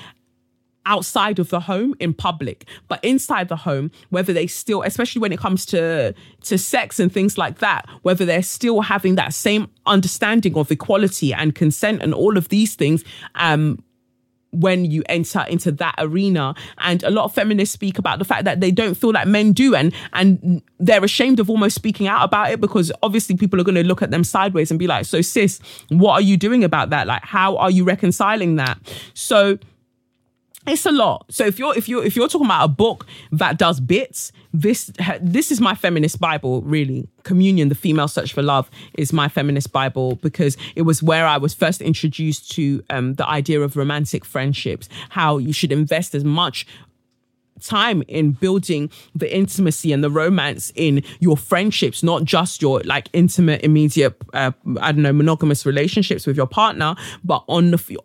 outside 0.87 1.39
of 1.39 1.51
the 1.51 1.61
home 1.61 1.95
in 2.01 2.13
public 2.13 2.67
but 2.89 3.03
inside 3.05 3.49
the 3.49 3.57
home 3.57 3.91
whether 4.11 4.33
they 4.33 4.47
still 4.47 4.83
especially 4.83 5.21
when 5.21 5.33
it 5.33 5.39
comes 5.39 5.65
to 5.65 6.15
to 6.43 6.59
sex 6.59 7.01
and 7.01 7.13
things 7.13 7.39
like 7.39 7.59
that 7.59 7.87
whether 8.03 8.25
they're 8.25 8.43
still 8.43 8.83
having 8.83 9.15
that 9.15 9.33
same 9.33 9.69
understanding 9.87 10.57
of 10.57 10.71
equality 10.71 11.33
and 11.33 11.55
consent 11.55 12.03
and 12.03 12.15
all 12.15 12.37
of 12.37 12.49
these 12.49 12.75
things 12.75 13.05
um 13.37 13.79
when 14.55 14.85
you 14.85 15.03
enter 15.09 15.45
into 15.49 15.73
that 15.73 15.95
arena. 15.99 16.55
And 16.79 17.03
a 17.03 17.11
lot 17.11 17.25
of 17.25 17.35
feminists 17.35 17.73
speak 17.73 17.99
about 17.99 18.19
the 18.19 18.25
fact 18.25 18.45
that 18.45 18.61
they 18.61 18.71
don't 18.71 18.95
feel 18.95 19.13
like 19.13 19.27
men 19.27 19.53
do 19.53 19.75
and 19.75 19.93
and 20.13 20.63
they're 20.79 21.05
ashamed 21.05 21.41
of 21.41 21.51
almost 21.51 21.75
speaking 21.75 22.07
out 22.07 22.25
about 22.25 22.51
it 22.51 22.61
because 22.61 22.93
obviously 23.03 23.37
people 23.37 23.61
are 23.61 23.65
going 23.65 23.75
to 23.75 23.85
look 23.85 24.03
at 24.03 24.11
them 24.11 24.25
sideways 24.25 24.71
and 24.71 24.79
be 24.79 24.87
like 24.87 25.05
so 25.07 25.21
sis 25.21 25.61
what 25.89 26.13
are 26.13 26.21
you 26.21 26.37
doing 26.37 26.65
about 26.65 26.91
that? 26.91 27.07
Like 27.07 27.25
how 27.25 27.57
are 27.57 27.71
you 27.71 27.85
reconciling 27.85 28.57
that? 28.57 28.79
So 29.15 29.59
it's 30.67 30.87
a 30.87 30.93
lot. 30.93 31.27
So 31.31 31.45
if 31.45 31.59
you're 31.59 31.77
if 31.77 31.89
you're 31.89 32.05
if 32.05 32.17
you're 32.17 32.29
talking 32.29 32.47
about 32.47 32.65
a 32.65 32.69
book 32.69 33.07
that 33.33 33.59
does 33.59 33.81
bits, 33.81 34.33
this 34.53 34.91
this 35.21 35.51
is 35.51 35.61
my 35.61 35.75
feminist 35.75 36.21
Bible, 36.21 36.63
really. 36.63 37.09
Communion, 37.23 37.69
the 37.69 37.75
female 37.75 38.09
search 38.09 38.33
for 38.33 38.43
love, 38.43 38.71
is 38.95 39.13
my 39.13 39.29
feminist 39.29 39.73
Bible 39.73 40.17
because 40.17 40.57
it 40.77 40.83
was 40.83 41.03
where 41.03 41.27
I 41.27 41.37
was 41.37 41.55
first 41.55 41.81
introduced 41.81 42.51
to 42.53 42.83
um, 42.91 43.15
the 43.15 43.29
idea 43.29 43.61
of 43.61 43.77
romantic 43.77 44.25
friendships. 44.25 44.89
How 45.11 45.39
you 45.39 45.53
should 45.53 45.73
invest 45.73 46.15
as 46.15 46.25
much 46.25 46.67
time 47.61 48.03
in 48.09 48.33
building 48.33 48.91
the 49.15 49.35
intimacy 49.35 49.93
and 49.93 50.03
the 50.03 50.11
romance 50.11 50.73
in 50.75 51.03
your 51.21 51.37
friendships, 51.37 52.03
not 52.03 52.25
just 52.25 52.61
your 52.61 52.81
like 52.81 53.09
intimate, 53.13 53.63
immediate, 53.63 54.17
uh, 54.33 54.53
I 54.81 54.93
don't 54.93 55.03
know, 55.03 55.13
monogamous 55.13 55.65
relationships 55.67 56.27
with 56.27 56.37
your 56.37 56.47
partner, 56.47 56.95
but 57.23 57.45
on 57.49 57.71
the 57.71 57.99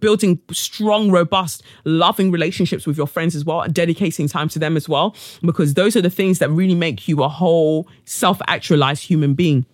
building 0.00 0.40
strong, 0.52 1.10
robust, 1.10 1.62
loving 1.84 2.30
relationships 2.30 2.86
with 2.86 2.96
your 2.96 3.06
friends 3.06 3.34
as 3.34 3.44
well, 3.44 3.66
dedicating 3.68 4.28
time 4.28 4.48
to 4.50 4.58
them 4.58 4.76
as 4.76 4.88
well, 4.88 5.14
because 5.42 5.74
those 5.74 5.96
are 5.96 6.02
the 6.02 6.10
things 6.10 6.38
that 6.38 6.50
really 6.50 6.74
make 6.74 7.08
you 7.08 7.22
a 7.22 7.28
whole 7.28 7.88
self 8.04 8.40
actualized 8.46 9.04
human 9.04 9.34
being. 9.34 9.66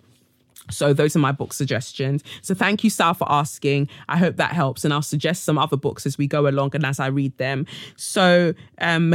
So 0.71 0.93
those 0.93 1.15
are 1.15 1.19
my 1.19 1.31
book 1.31 1.53
suggestions. 1.53 2.23
So 2.41 2.53
thank 2.55 2.83
you, 2.83 2.89
Sal, 2.89 3.13
for 3.13 3.31
asking. 3.31 3.89
I 4.09 4.17
hope 4.17 4.37
that 4.37 4.51
helps, 4.51 4.83
and 4.83 4.93
I'll 4.93 5.01
suggest 5.01 5.43
some 5.43 5.57
other 5.57 5.77
books 5.77 6.05
as 6.05 6.17
we 6.17 6.27
go 6.27 6.47
along 6.47 6.71
and 6.73 6.85
as 6.85 6.99
I 6.99 7.07
read 7.07 7.37
them. 7.37 7.65
So 7.95 8.53
um, 8.79 9.13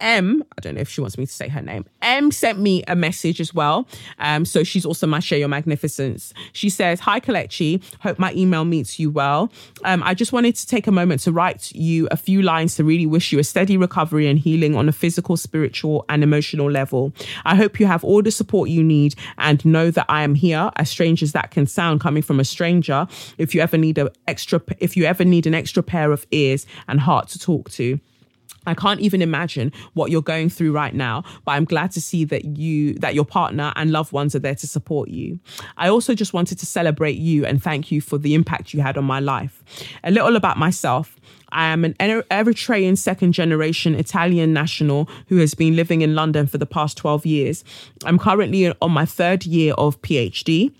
M, 0.00 0.44
I 0.56 0.60
don't 0.60 0.74
know 0.74 0.80
if 0.80 0.88
she 0.88 1.00
wants 1.00 1.16
me 1.16 1.26
to 1.26 1.32
say 1.32 1.48
her 1.48 1.62
name. 1.62 1.86
M 2.02 2.30
sent 2.30 2.58
me 2.58 2.82
a 2.86 2.94
message 2.94 3.40
as 3.40 3.54
well. 3.54 3.88
Um, 4.18 4.44
so 4.44 4.62
she's 4.62 4.84
also 4.84 5.06
my 5.06 5.20
Share 5.20 5.38
Your 5.38 5.48
Magnificence. 5.48 6.34
She 6.52 6.68
says, 6.68 7.00
Hi, 7.00 7.20
Kelechi. 7.20 7.82
Hope 8.00 8.18
my 8.18 8.32
email 8.34 8.64
meets 8.64 8.98
you 8.98 9.10
well. 9.10 9.50
Um, 9.84 10.02
I 10.02 10.14
just 10.14 10.32
wanted 10.32 10.54
to 10.56 10.66
take 10.66 10.86
a 10.86 10.92
moment 10.92 11.22
to 11.22 11.32
write 11.32 11.72
you 11.72 12.08
a 12.10 12.16
few 12.16 12.42
lines 12.42 12.74
to 12.76 12.84
really 12.84 13.06
wish 13.06 13.32
you 13.32 13.38
a 13.38 13.44
steady 13.44 13.76
recovery 13.76 14.26
and 14.26 14.38
healing 14.38 14.74
on 14.74 14.88
a 14.88 14.92
physical, 14.92 15.36
spiritual, 15.36 16.04
and 16.08 16.22
emotional 16.22 16.70
level. 16.70 17.12
I 17.44 17.54
hope 17.54 17.80
you 17.80 17.86
have 17.86 18.04
all 18.04 18.22
the 18.22 18.30
support 18.30 18.68
you 18.68 18.82
need 18.82 19.14
and 19.38 19.64
know 19.64 19.90
that 19.90 20.06
I 20.08 20.22
am 20.22 20.34
here, 20.34 20.70
as 20.76 20.90
strange 20.90 21.22
as 21.22 21.32
that 21.32 21.50
can 21.50 21.66
sound 21.66 22.00
coming 22.00 22.22
from 22.22 22.40
a 22.40 22.44
stranger, 22.44 23.06
if 23.38 23.54
you 23.54 23.60
ever 23.60 23.78
need 23.78 23.98
a 23.98 24.10
extra 24.26 24.60
if 24.78 24.96
you 24.96 25.04
ever 25.04 25.24
need 25.24 25.46
an 25.46 25.54
extra 25.54 25.82
pair 25.82 26.12
of 26.12 26.26
ears 26.30 26.66
and 26.88 27.00
heart 27.00 27.28
to 27.28 27.38
talk 27.38 27.70
to. 27.70 28.00
I 28.66 28.74
can't 28.74 29.00
even 29.00 29.22
imagine 29.22 29.72
what 29.94 30.10
you're 30.10 30.22
going 30.22 30.48
through 30.48 30.72
right 30.72 30.94
now, 30.94 31.24
but 31.44 31.52
I'm 31.52 31.64
glad 31.64 31.90
to 31.92 32.00
see 32.00 32.24
that 32.24 32.56
you 32.56 32.94
that 32.94 33.14
your 33.14 33.24
partner 33.24 33.72
and 33.76 33.90
loved 33.90 34.12
ones 34.12 34.34
are 34.34 34.38
there 34.40 34.54
to 34.56 34.66
support 34.66 35.08
you. 35.08 35.38
I 35.76 35.88
also 35.88 36.14
just 36.14 36.32
wanted 36.32 36.58
to 36.58 36.66
celebrate 36.66 37.16
you 37.16 37.44
and 37.44 37.62
thank 37.62 37.90
you 37.90 38.00
for 38.00 38.18
the 38.18 38.34
impact 38.34 38.74
you 38.74 38.80
had 38.80 38.96
on 38.96 39.04
my 39.04 39.20
life. 39.20 39.62
A 40.04 40.10
little 40.10 40.36
about 40.36 40.58
myself. 40.58 41.16
I 41.50 41.66
am 41.66 41.84
an 41.84 41.94
Eritrean 42.00 42.98
second 42.98 43.32
generation 43.32 43.94
Italian 43.94 44.52
national 44.52 45.08
who 45.28 45.36
has 45.36 45.54
been 45.54 45.76
living 45.76 46.02
in 46.02 46.14
London 46.14 46.46
for 46.46 46.58
the 46.58 46.66
past 46.66 46.96
12 46.96 47.24
years. 47.24 47.64
I'm 48.04 48.18
currently 48.18 48.74
on 48.82 48.90
my 48.90 49.04
third 49.04 49.46
year 49.46 49.72
of 49.74 50.00
PhD 50.02 50.72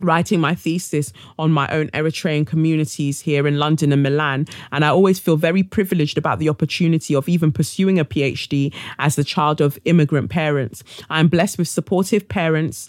writing 0.00 0.40
my 0.40 0.54
thesis 0.54 1.12
on 1.38 1.50
my 1.50 1.68
own 1.68 1.88
Eritrean 1.88 2.46
communities 2.46 3.20
here 3.20 3.46
in 3.46 3.58
London 3.58 3.92
and 3.92 4.02
Milan. 4.02 4.46
And 4.72 4.84
I 4.84 4.88
always 4.88 5.18
feel 5.18 5.36
very 5.36 5.62
privileged 5.62 6.18
about 6.18 6.38
the 6.38 6.48
opportunity 6.48 7.14
of 7.14 7.28
even 7.28 7.52
pursuing 7.52 7.98
a 7.98 8.04
PhD 8.04 8.74
as 8.98 9.16
the 9.16 9.24
child 9.24 9.60
of 9.60 9.78
immigrant 9.84 10.30
parents. 10.30 10.82
I'm 11.10 11.28
blessed 11.28 11.58
with 11.58 11.68
supportive 11.68 12.28
parents 12.28 12.88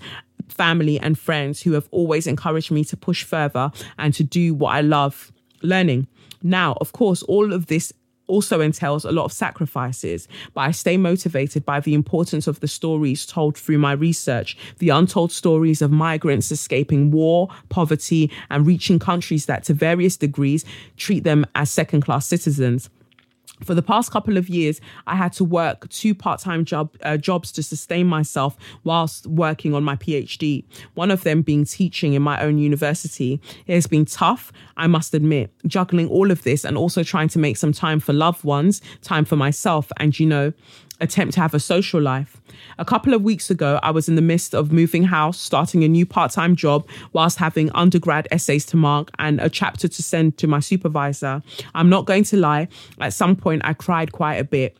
family 0.49 0.99
and 0.99 1.19
friends 1.19 1.61
who 1.61 1.73
have 1.73 1.87
always 1.91 2.25
encouraged 2.25 2.71
me 2.71 2.83
to 2.85 2.97
push 2.97 3.23
further 3.23 3.71
and 3.97 4.13
to 4.13 4.23
do 4.23 4.53
what 4.53 4.75
I 4.75 4.81
love 4.81 5.31
learning. 5.61 6.07
Now, 6.41 6.77
of 6.79 6.93
course, 6.93 7.23
all 7.23 7.53
of 7.53 7.67
this 7.67 7.93
also 8.27 8.61
entails 8.61 9.05
a 9.05 9.11
lot 9.11 9.25
of 9.25 9.31
sacrifices, 9.31 10.27
but 10.53 10.61
I 10.61 10.71
stay 10.71 10.97
motivated 10.97 11.65
by 11.65 11.79
the 11.79 11.93
importance 11.93 12.47
of 12.47 12.59
the 12.59 12.67
stories 12.67 13.25
told 13.25 13.57
through 13.57 13.79
my 13.79 13.93
research, 13.93 14.57
the 14.79 14.89
untold 14.89 15.31
stories 15.31 15.81
of 15.81 15.91
migrants 15.91 16.51
escaping 16.51 17.11
war, 17.11 17.49
poverty, 17.69 18.31
and 18.49 18.67
reaching 18.67 18.99
countries 18.99 19.45
that, 19.45 19.63
to 19.65 19.73
various 19.73 20.17
degrees, 20.17 20.65
treat 20.97 21.23
them 21.23 21.45
as 21.55 21.71
second 21.71 22.01
class 22.01 22.25
citizens 22.25 22.89
for 23.63 23.73
the 23.73 23.81
past 23.81 24.11
couple 24.11 24.37
of 24.37 24.49
years, 24.49 24.79
I 25.07 25.15
had 25.15 25.33
to 25.33 25.43
work 25.43 25.89
two 25.89 26.13
part-time 26.13 26.65
job 26.65 26.95
uh, 27.01 27.17
jobs 27.17 27.51
to 27.53 27.63
sustain 27.63 28.07
myself 28.07 28.57
whilst 28.83 29.25
working 29.27 29.73
on 29.73 29.83
my 29.83 29.95
PhD. 29.95 30.63
One 30.93 31.11
of 31.11 31.23
them 31.23 31.41
being 31.41 31.65
teaching 31.65 32.13
in 32.13 32.21
my 32.21 32.41
own 32.41 32.57
university. 32.57 33.41
It 33.65 33.73
has 33.73 33.87
been 33.87 34.05
tough, 34.05 34.51
I 34.75 34.87
must 34.87 35.13
admit, 35.13 35.51
juggling 35.65 36.09
all 36.09 36.31
of 36.31 36.43
this 36.43 36.63
and 36.63 36.77
also 36.77 37.03
trying 37.03 37.29
to 37.29 37.39
make 37.39 37.57
some 37.57 37.73
time 37.73 37.99
for 37.99 38.13
loved 38.13 38.43
ones, 38.43 38.81
time 39.01 39.25
for 39.25 39.35
myself, 39.35 39.91
and 39.97 40.17
you 40.19 40.25
know, 40.25 40.53
attempt 40.99 41.33
to 41.35 41.41
have 41.41 41.53
a 41.53 41.59
social 41.59 42.01
life. 42.01 42.41
A 42.77 42.85
couple 42.85 43.13
of 43.13 43.21
weeks 43.21 43.49
ago, 43.49 43.79
I 43.83 43.91
was 43.91 44.09
in 44.09 44.15
the 44.15 44.21
midst 44.21 44.55
of 44.55 44.71
moving 44.71 45.03
house, 45.03 45.39
starting 45.39 45.83
a 45.83 45.87
new 45.87 46.05
part 46.05 46.31
time 46.31 46.55
job, 46.55 46.87
whilst 47.13 47.37
having 47.37 47.71
undergrad 47.71 48.27
essays 48.31 48.65
to 48.67 48.77
mark 48.77 49.11
and 49.19 49.39
a 49.39 49.49
chapter 49.49 49.87
to 49.87 50.03
send 50.03 50.37
to 50.37 50.47
my 50.47 50.59
supervisor. 50.59 51.41
I'm 51.75 51.89
not 51.89 52.05
going 52.05 52.23
to 52.25 52.37
lie, 52.37 52.67
at 52.99 53.13
some 53.13 53.35
point, 53.35 53.61
I 53.65 53.73
cried 53.73 54.11
quite 54.11 54.35
a 54.35 54.43
bit 54.43 54.77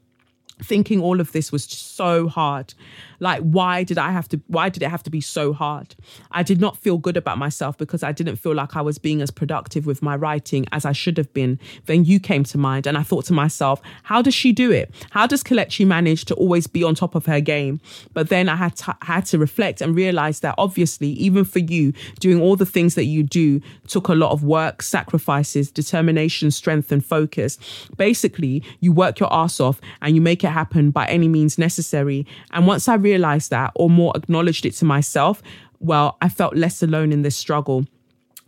thinking 0.61 0.99
all 1.01 1.20
of 1.20 1.32
this 1.34 1.51
was 1.51 1.63
so 1.65 2.28
hard 2.28 2.74
like 3.20 3.41
why 3.41 3.84
did 3.84 3.97
i 3.97 4.11
have 4.11 4.28
to 4.28 4.39
why 4.47 4.70
did 4.70 4.84
it 4.84 4.89
have 4.89 5.03
to 5.03 5.09
be 5.09 5.22
so 5.22 5.53
hard? 5.53 5.95
I 6.32 6.43
did 6.43 6.59
not 6.59 6.78
feel 6.78 6.97
good 6.97 7.18
about 7.18 7.38
myself 7.38 7.78
because 7.78 8.03
i 8.03 8.11
didn't 8.11 8.38
feel 8.38 8.53
like 8.53 8.76
i 8.76 8.82
was 8.82 8.97
being 8.97 9.22
as 9.22 9.32
productive 9.32 9.86
with 9.86 10.01
my 10.01 10.15
writing 10.15 10.65
as 10.72 10.86
i 10.86 10.91
should 10.91 11.18
have 11.18 11.34
been. 11.34 11.59
Then 11.86 12.05
you 12.05 12.20
came 12.20 12.43
to 12.45 12.57
mind 12.57 12.88
and 12.88 12.97
i 12.97 13.03
thought 13.03 13.26
to 13.26 13.34
myself 13.34 13.82
how 14.03 14.22
does 14.22 14.34
she 14.34 14.51
do 14.51 14.72
it? 14.72 14.93
How 15.11 15.28
does 15.28 15.43
Kelechi 15.43 15.86
manage 15.86 16.26
to 16.26 16.36
always 16.36 16.68
be 16.68 16.84
on 16.84 16.95
top 16.95 17.15
of 17.15 17.26
her 17.26 17.39
game? 17.39 17.80
But 18.13 18.30
then 18.30 18.49
i 18.49 18.55
had 18.55 18.76
to, 18.78 18.95
had 19.01 19.26
to 19.28 19.38
reflect 19.38 19.82
and 19.82 19.95
realize 19.95 20.39
that 20.41 20.55
obviously 20.57 21.09
even 21.09 21.45
for 21.45 21.59
you 21.59 21.93
doing 22.20 22.41
all 22.41 22.55
the 22.55 22.65
things 22.65 22.95
that 22.95 23.05
you 23.05 23.24
do 23.24 23.61
took 23.88 24.07
a 24.07 24.15
lot 24.15 24.32
of 24.32 24.43
work 24.43 24.82
sacrifices 24.82 25.72
determination 25.72 26.51
strength 26.51 26.91
and 26.91 27.05
focus. 27.05 27.57
Basically 27.97 28.63
you 28.80 28.91
work 28.91 29.20
your 29.20 29.34
ass 29.34 29.59
off 29.59 29.80
and 30.01 30.15
you 30.15 30.22
make 30.22 30.43
it 30.43 30.49
happen 30.49 30.91
by 30.91 31.05
any 31.07 31.28
means 31.28 31.57
necessary. 31.57 32.26
And 32.51 32.68
once 32.68 32.88
i 32.88 32.95
realized 33.07 33.49
that 33.51 33.71
or 33.75 33.89
more 33.89 34.11
acknowledged 34.15 34.65
it 34.65 34.73
to 34.79 34.85
myself, 34.85 35.41
well, 35.79 36.17
I 36.21 36.29
felt 36.29 36.55
less 36.55 36.83
alone 36.83 37.11
in 37.11 37.21
this 37.21 37.37
struggle. 37.37 37.85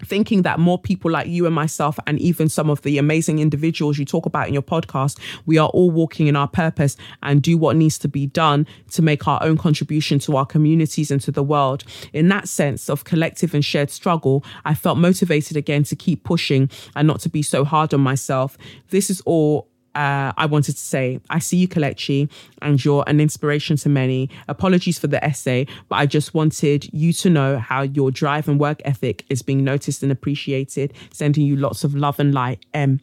Thinking 0.01 0.43
that 0.43 0.59
more 0.59 0.79
people 0.79 1.11
like 1.11 1.27
you 1.27 1.45
and 1.45 1.53
myself 1.53 1.99
and 2.07 2.17
even 2.19 2.47
some 2.47 2.69
of 2.69 2.81
the 2.83 2.97
amazing 2.97 3.39
individuals 3.39 3.97
you 3.97 4.05
talk 4.05 4.25
about 4.25 4.47
in 4.47 4.53
your 4.53 4.63
podcast 4.63 5.19
we 5.45 5.57
are 5.57 5.67
all 5.67 5.91
walking 5.91 6.27
in 6.27 6.37
our 6.37 6.47
purpose 6.47 6.95
and 7.21 7.41
do 7.41 7.57
what 7.57 7.75
needs 7.75 7.97
to 7.99 8.07
be 8.07 8.25
done 8.25 8.65
to 8.91 9.01
make 9.01 9.27
our 9.27 9.43
own 9.43 9.57
contribution 9.57 10.17
to 10.19 10.37
our 10.37 10.45
communities 10.45 11.11
and 11.11 11.19
to 11.19 11.33
the 11.33 11.43
world. 11.43 11.83
In 12.13 12.29
that 12.29 12.47
sense 12.47 12.89
of 12.89 13.03
collective 13.03 13.53
and 13.53 13.63
shared 13.63 13.91
struggle 13.91 14.41
i 14.63 14.73
felt 14.73 14.97
motivated 14.97 15.57
again 15.57 15.83
to 15.83 15.97
keep 15.97 16.23
pushing 16.23 16.69
and 16.95 17.05
not 17.05 17.19
to 17.19 17.29
be 17.29 17.41
so 17.41 17.65
hard 17.65 17.93
on 17.93 17.99
myself. 17.99 18.57
This 18.91 19.09
is 19.09 19.19
all 19.25 19.68
uh, 19.95 20.31
I 20.37 20.45
wanted 20.45 20.73
to 20.73 20.81
say, 20.81 21.19
I 21.29 21.39
see 21.39 21.57
you, 21.57 21.67
Kelechi, 21.67 22.29
and 22.61 22.83
you're 22.83 23.03
an 23.07 23.19
inspiration 23.19 23.75
to 23.77 23.89
many. 23.89 24.29
Apologies 24.47 24.99
for 24.99 25.07
the 25.07 25.23
essay, 25.23 25.67
but 25.87 25.95
I 25.95 26.05
just 26.05 26.33
wanted 26.33 26.91
you 26.93 27.11
to 27.13 27.29
know 27.29 27.57
how 27.57 27.81
your 27.81 28.11
drive 28.11 28.47
and 28.47 28.59
work 28.59 28.81
ethic 28.85 29.25
is 29.29 29.41
being 29.41 29.63
noticed 29.63 30.03
and 30.03 30.11
appreciated. 30.11 30.93
Sending 31.11 31.45
you 31.45 31.55
lots 31.55 31.83
of 31.83 31.95
love 31.95 32.19
and 32.19 32.33
light. 32.33 32.65
M. 32.73 33.01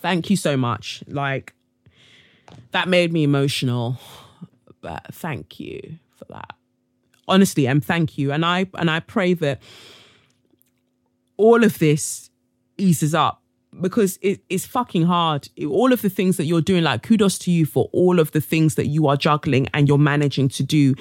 Thank 0.00 0.28
you 0.28 0.36
so 0.36 0.56
much. 0.56 1.02
Like, 1.06 1.54
that 2.72 2.88
made 2.88 3.12
me 3.12 3.22
emotional, 3.22 3.98
but 4.80 5.14
thank 5.14 5.60
you 5.60 5.98
for 6.16 6.24
that. 6.26 6.52
Honestly, 7.26 7.66
M, 7.66 7.80
thank 7.80 8.18
you. 8.18 8.32
And 8.32 8.44
I 8.44 8.66
and 8.74 8.90
I 8.90 9.00
pray 9.00 9.34
that 9.34 9.62
all 11.36 11.64
of 11.64 11.78
this 11.78 12.30
eases 12.76 13.14
up 13.14 13.40
because 13.80 14.18
it, 14.22 14.40
it's 14.48 14.66
fucking 14.66 15.04
hard. 15.04 15.48
All 15.68 15.92
of 15.92 16.02
the 16.02 16.08
things 16.08 16.36
that 16.36 16.44
you're 16.44 16.60
doing, 16.60 16.84
like 16.84 17.02
kudos 17.02 17.38
to 17.40 17.50
you 17.50 17.66
for 17.66 17.88
all 17.92 18.20
of 18.20 18.32
the 18.32 18.40
things 18.40 18.74
that 18.76 18.86
you 18.86 19.06
are 19.06 19.16
juggling 19.16 19.68
and 19.74 19.88
you're 19.88 19.98
managing 19.98 20.48
to 20.50 20.62
do. 20.62 20.94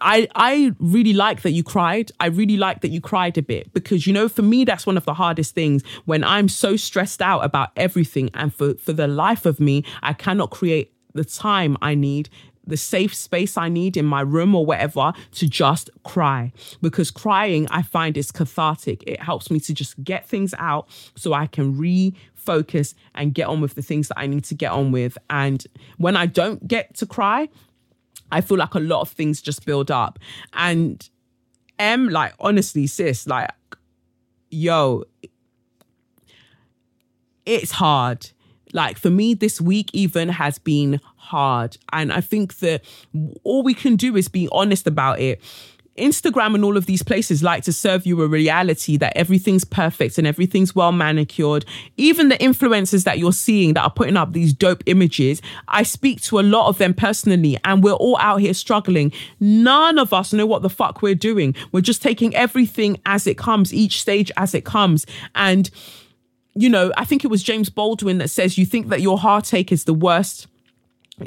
I 0.00 0.28
I 0.34 0.72
really 0.78 1.12
like 1.12 1.42
that 1.42 1.52
you 1.52 1.62
cried. 1.62 2.12
I 2.20 2.26
really 2.26 2.56
like 2.56 2.80
that 2.80 2.88
you 2.88 3.00
cried 3.00 3.38
a 3.38 3.42
bit 3.42 3.72
because 3.72 4.06
you 4.06 4.12
know, 4.12 4.28
for 4.28 4.42
me, 4.42 4.64
that's 4.64 4.86
one 4.86 4.96
of 4.96 5.04
the 5.04 5.14
hardest 5.14 5.54
things 5.54 5.82
when 6.04 6.24
I'm 6.24 6.48
so 6.48 6.76
stressed 6.76 7.22
out 7.22 7.40
about 7.40 7.70
everything, 7.76 8.30
and 8.34 8.52
for 8.54 8.74
for 8.74 8.92
the 8.92 9.06
life 9.06 9.46
of 9.46 9.60
me, 9.60 9.84
I 10.02 10.12
cannot 10.12 10.50
create 10.50 10.92
the 11.16 11.24
time 11.24 11.76
I 11.82 11.94
need 11.94 12.28
the 12.66 12.76
safe 12.76 13.14
space 13.14 13.56
I 13.56 13.68
need 13.68 13.96
in 13.96 14.04
my 14.04 14.20
room 14.20 14.54
or 14.54 14.66
whatever 14.66 15.12
to 15.32 15.48
just 15.48 15.90
cry. 16.04 16.52
Because 16.82 17.10
crying, 17.10 17.66
I 17.70 17.82
find 17.82 18.16
is 18.16 18.32
cathartic. 18.32 19.04
It 19.06 19.20
helps 19.20 19.50
me 19.50 19.60
to 19.60 19.74
just 19.74 20.02
get 20.02 20.26
things 20.26 20.54
out 20.58 20.88
so 21.14 21.32
I 21.32 21.46
can 21.46 21.76
refocus 21.76 22.94
and 23.14 23.34
get 23.34 23.46
on 23.46 23.60
with 23.60 23.74
the 23.74 23.82
things 23.82 24.08
that 24.08 24.18
I 24.18 24.26
need 24.26 24.44
to 24.44 24.54
get 24.54 24.72
on 24.72 24.92
with. 24.92 25.16
And 25.30 25.64
when 25.98 26.16
I 26.16 26.26
don't 26.26 26.66
get 26.66 26.94
to 26.96 27.06
cry, 27.06 27.48
I 28.32 28.40
feel 28.40 28.58
like 28.58 28.74
a 28.74 28.80
lot 28.80 29.02
of 29.02 29.08
things 29.10 29.40
just 29.40 29.64
build 29.64 29.90
up. 29.90 30.18
And 30.52 31.08
M, 31.78 32.08
like, 32.08 32.34
honestly, 32.40 32.86
sis, 32.86 33.26
like, 33.26 33.50
yo, 34.50 35.04
it's 37.44 37.70
hard 37.70 38.30
like 38.76 38.98
for 38.98 39.10
me, 39.10 39.34
this 39.34 39.60
week 39.60 39.90
even 39.94 40.28
has 40.28 40.58
been 40.58 41.00
hard. 41.16 41.78
And 41.92 42.12
I 42.12 42.20
think 42.20 42.58
that 42.58 42.84
all 43.42 43.62
we 43.64 43.74
can 43.74 43.96
do 43.96 44.16
is 44.16 44.28
be 44.28 44.48
honest 44.52 44.86
about 44.86 45.18
it. 45.18 45.42
Instagram 45.96 46.54
and 46.54 46.62
all 46.62 46.76
of 46.76 46.84
these 46.84 47.02
places 47.02 47.42
like 47.42 47.64
to 47.64 47.72
serve 47.72 48.04
you 48.04 48.20
a 48.20 48.28
reality 48.28 48.98
that 48.98 49.16
everything's 49.16 49.64
perfect 49.64 50.18
and 50.18 50.26
everything's 50.26 50.74
well 50.74 50.92
manicured. 50.92 51.64
Even 51.96 52.28
the 52.28 52.36
influencers 52.36 53.04
that 53.04 53.18
you're 53.18 53.32
seeing 53.32 53.72
that 53.72 53.82
are 53.82 53.90
putting 53.90 54.18
up 54.18 54.34
these 54.34 54.52
dope 54.52 54.82
images, 54.84 55.40
I 55.68 55.82
speak 55.82 56.20
to 56.24 56.38
a 56.38 56.42
lot 56.42 56.68
of 56.68 56.76
them 56.76 56.92
personally 56.92 57.56
and 57.64 57.82
we're 57.82 57.92
all 57.92 58.18
out 58.18 58.42
here 58.42 58.52
struggling. 58.52 59.10
None 59.40 59.98
of 59.98 60.12
us 60.12 60.34
know 60.34 60.44
what 60.44 60.60
the 60.60 60.68
fuck 60.68 61.00
we're 61.00 61.14
doing. 61.14 61.54
We're 61.72 61.80
just 61.80 62.02
taking 62.02 62.36
everything 62.36 63.00
as 63.06 63.26
it 63.26 63.38
comes, 63.38 63.72
each 63.72 64.02
stage 64.02 64.30
as 64.36 64.54
it 64.54 64.66
comes. 64.66 65.06
And 65.34 65.70
you 66.56 66.68
know, 66.68 66.92
I 66.96 67.04
think 67.04 67.24
it 67.24 67.28
was 67.28 67.42
James 67.42 67.68
Baldwin 67.68 68.18
that 68.18 68.28
says, 68.28 68.56
You 68.56 68.66
think 68.66 68.88
that 68.88 69.00
your 69.00 69.18
heartache 69.18 69.70
is 69.70 69.84
the 69.84 69.94
worst 69.94 70.46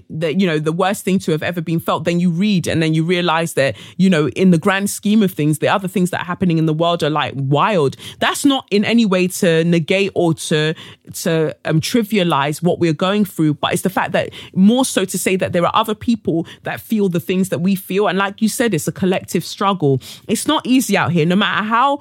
the 0.10 0.38
you 0.38 0.46
know 0.46 0.60
the 0.60 0.72
worst 0.72 1.04
thing 1.04 1.18
to 1.18 1.32
have 1.32 1.42
ever 1.42 1.62
been 1.62 1.80
felt 1.80 2.04
then 2.04 2.20
you 2.20 2.30
read 2.30 2.68
and 2.68 2.82
then 2.82 2.94
you 2.94 3.04
realize 3.04 3.54
that 3.54 3.76
you 3.98 4.10
know 4.10 4.30
in 4.30 4.52
the 4.52 4.58
grand 4.58 4.90
scheme 4.90 5.24
of 5.24 5.32
things 5.32 5.60
the 5.60 5.68
other 5.68 5.88
things 5.88 6.12
that 6.12 6.22
are 6.22 6.26
happening 6.26 6.60
in 6.60 6.68
the 6.68 6.74
world 6.74 7.04
are 7.04 7.10
like 7.10 7.34
wild. 7.36 7.96
That's 8.20 8.46
not 8.46 8.68
in 8.70 8.86
any 8.86 9.06
way 9.06 9.28
to 9.28 9.64
negate 9.64 10.12
or 10.14 10.34
to 10.36 10.76
to 11.14 11.56
um, 11.66 11.82
trivialize 11.82 12.62
what 12.62 12.80
we're 12.80 12.94
going 12.94 13.26
through 13.26 13.56
but 13.56 13.74
it's 13.74 13.82
the 13.82 13.90
fact 13.90 14.12
that 14.12 14.30
more 14.54 14.86
so 14.86 15.06
to 15.06 15.18
say 15.18 15.36
that 15.36 15.54
there 15.54 15.66
are 15.66 15.76
other 15.76 15.96
people 15.96 16.46
that 16.64 16.80
feel 16.80 17.10
the 17.10 17.20
things 17.20 17.50
that 17.50 17.60
we 17.60 17.74
feel 17.74 18.08
and 18.08 18.18
like 18.18 18.42
you 18.42 18.50
said 18.50 18.74
it's 18.74 18.88
a 18.88 18.92
collective 18.92 19.44
struggle. 19.44 20.00
It's 20.28 20.46
not 20.46 20.66
easy 20.68 20.98
out 20.98 21.12
here 21.12 21.26
no 21.26 21.36
matter 21.36 21.64
how 21.64 22.00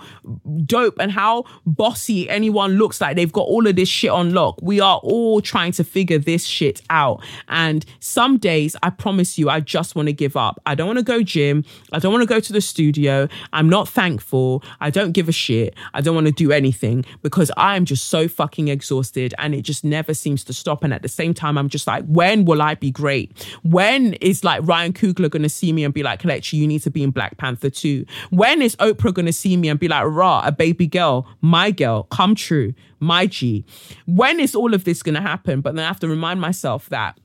dope 0.67 0.99
and 0.99 1.11
how 1.11 1.45
bossy 1.65 2.29
anyone 2.29 2.73
looks 2.73 3.01
like 3.01 3.17
they've 3.17 3.33
got 3.33 3.47
all 3.47 3.67
of 3.67 3.77
this 3.77 3.89
shit 3.89 4.11
on 4.11 4.35
lock. 4.35 4.59
We 4.61 4.81
are 4.81 4.99
all 4.99 5.41
trying 5.41 5.73
to 5.73 5.85
figure 5.85 6.19
this 6.19 6.45
shit 6.45 6.83
out 6.91 7.23
and 7.49 7.78
some 8.01 8.39
days, 8.39 8.77
I 8.83 8.91
promise 8.91 9.39
you, 9.39 9.51
I 9.51 9.61
just 9.61 9.95
want 9.95 10.09
to 10.09 10.13
give 10.13 10.37
up. 10.37 10.61
I 10.67 10.75
don't 10.75 10.87
want 10.87 10.99
to 10.99 11.05
go 11.05 11.23
gym. 11.23 11.65
I 11.93 11.99
don't 11.99 12.13
want 12.13 12.23
to 12.23 12.27
go 12.27 12.41
to 12.41 12.53
the 12.53 12.61
studio. 12.61 13.29
I'm 13.53 13.69
not 13.69 13.89
thankful. 13.89 14.63
I 14.81 14.91
don't 14.91 15.13
give 15.13 15.29
a 15.29 15.33
shit. 15.33 15.75
I 15.95 16.01
don't 16.01 16.15
want 16.15 16.27
to 16.27 16.33
do 16.33 16.53
anything 16.53 17.05
because 17.23 17.51
I 17.57 17.77
am 17.77 17.85
just 17.85 18.09
so 18.09 18.29
fucking 18.29 18.69
exhausted 18.69 19.35
and 19.39 19.55
it 19.55 19.63
just 19.63 19.85
never 19.85 20.15
seems 20.15 20.45
to 20.45 20.53
stop. 20.53 20.85
And 20.85 20.93
at 20.93 21.03
the 21.03 21.09
same 21.09 21.35
time, 21.35 21.59
I'm 21.59 21.69
just 21.69 21.87
like, 21.87 22.05
when 22.07 22.45
will 22.45 22.63
I 22.63 22.75
be 22.75 22.91
great? 22.91 23.33
When 23.63 24.15
is 24.15 24.45
like 24.45 24.67
Ryan 24.67 24.93
Coogler 24.93 25.31
going 25.31 25.43
to 25.43 25.49
see 25.49 25.73
me 25.73 25.85
and 25.85 25.93
be 25.93 26.03
like, 26.03 26.23
Kelechi, 26.23 26.55
you 26.55 26.67
need 26.67 26.83
to 26.83 26.91
be 26.91 27.03
in 27.03 27.11
Black 27.11 27.37
Panther 27.37 27.71
2? 27.71 28.05
When 28.31 28.63
is 28.63 28.77
Oprah 28.77 29.15
going 29.15 29.27
to 29.27 29.33
see 29.33 29.57
me 29.57 29.69
and 29.69 29.79
be 29.79 29.89
like, 29.89 30.05
rah, 30.07 30.43
a 30.45 30.53
baby 30.53 30.87
girl, 30.87 31.27
my 31.41 31.71
girl, 31.71 32.05
come 32.05 32.35
true, 32.35 32.75
my 33.01 33.27
G? 33.27 33.65
When 34.07 34.41
is 34.41 34.55
all 34.55 34.75
of 34.75 34.85
this 34.85 35.03
going 35.03 35.15
to 35.15 35.21
happen? 35.21 35.61
But 35.61 35.75
then 35.75 35.85
I 35.85 35.89
have 35.89 36.01
to 36.01 36.09
remind 36.09 36.41
myself 36.41 36.89
that 36.89 37.19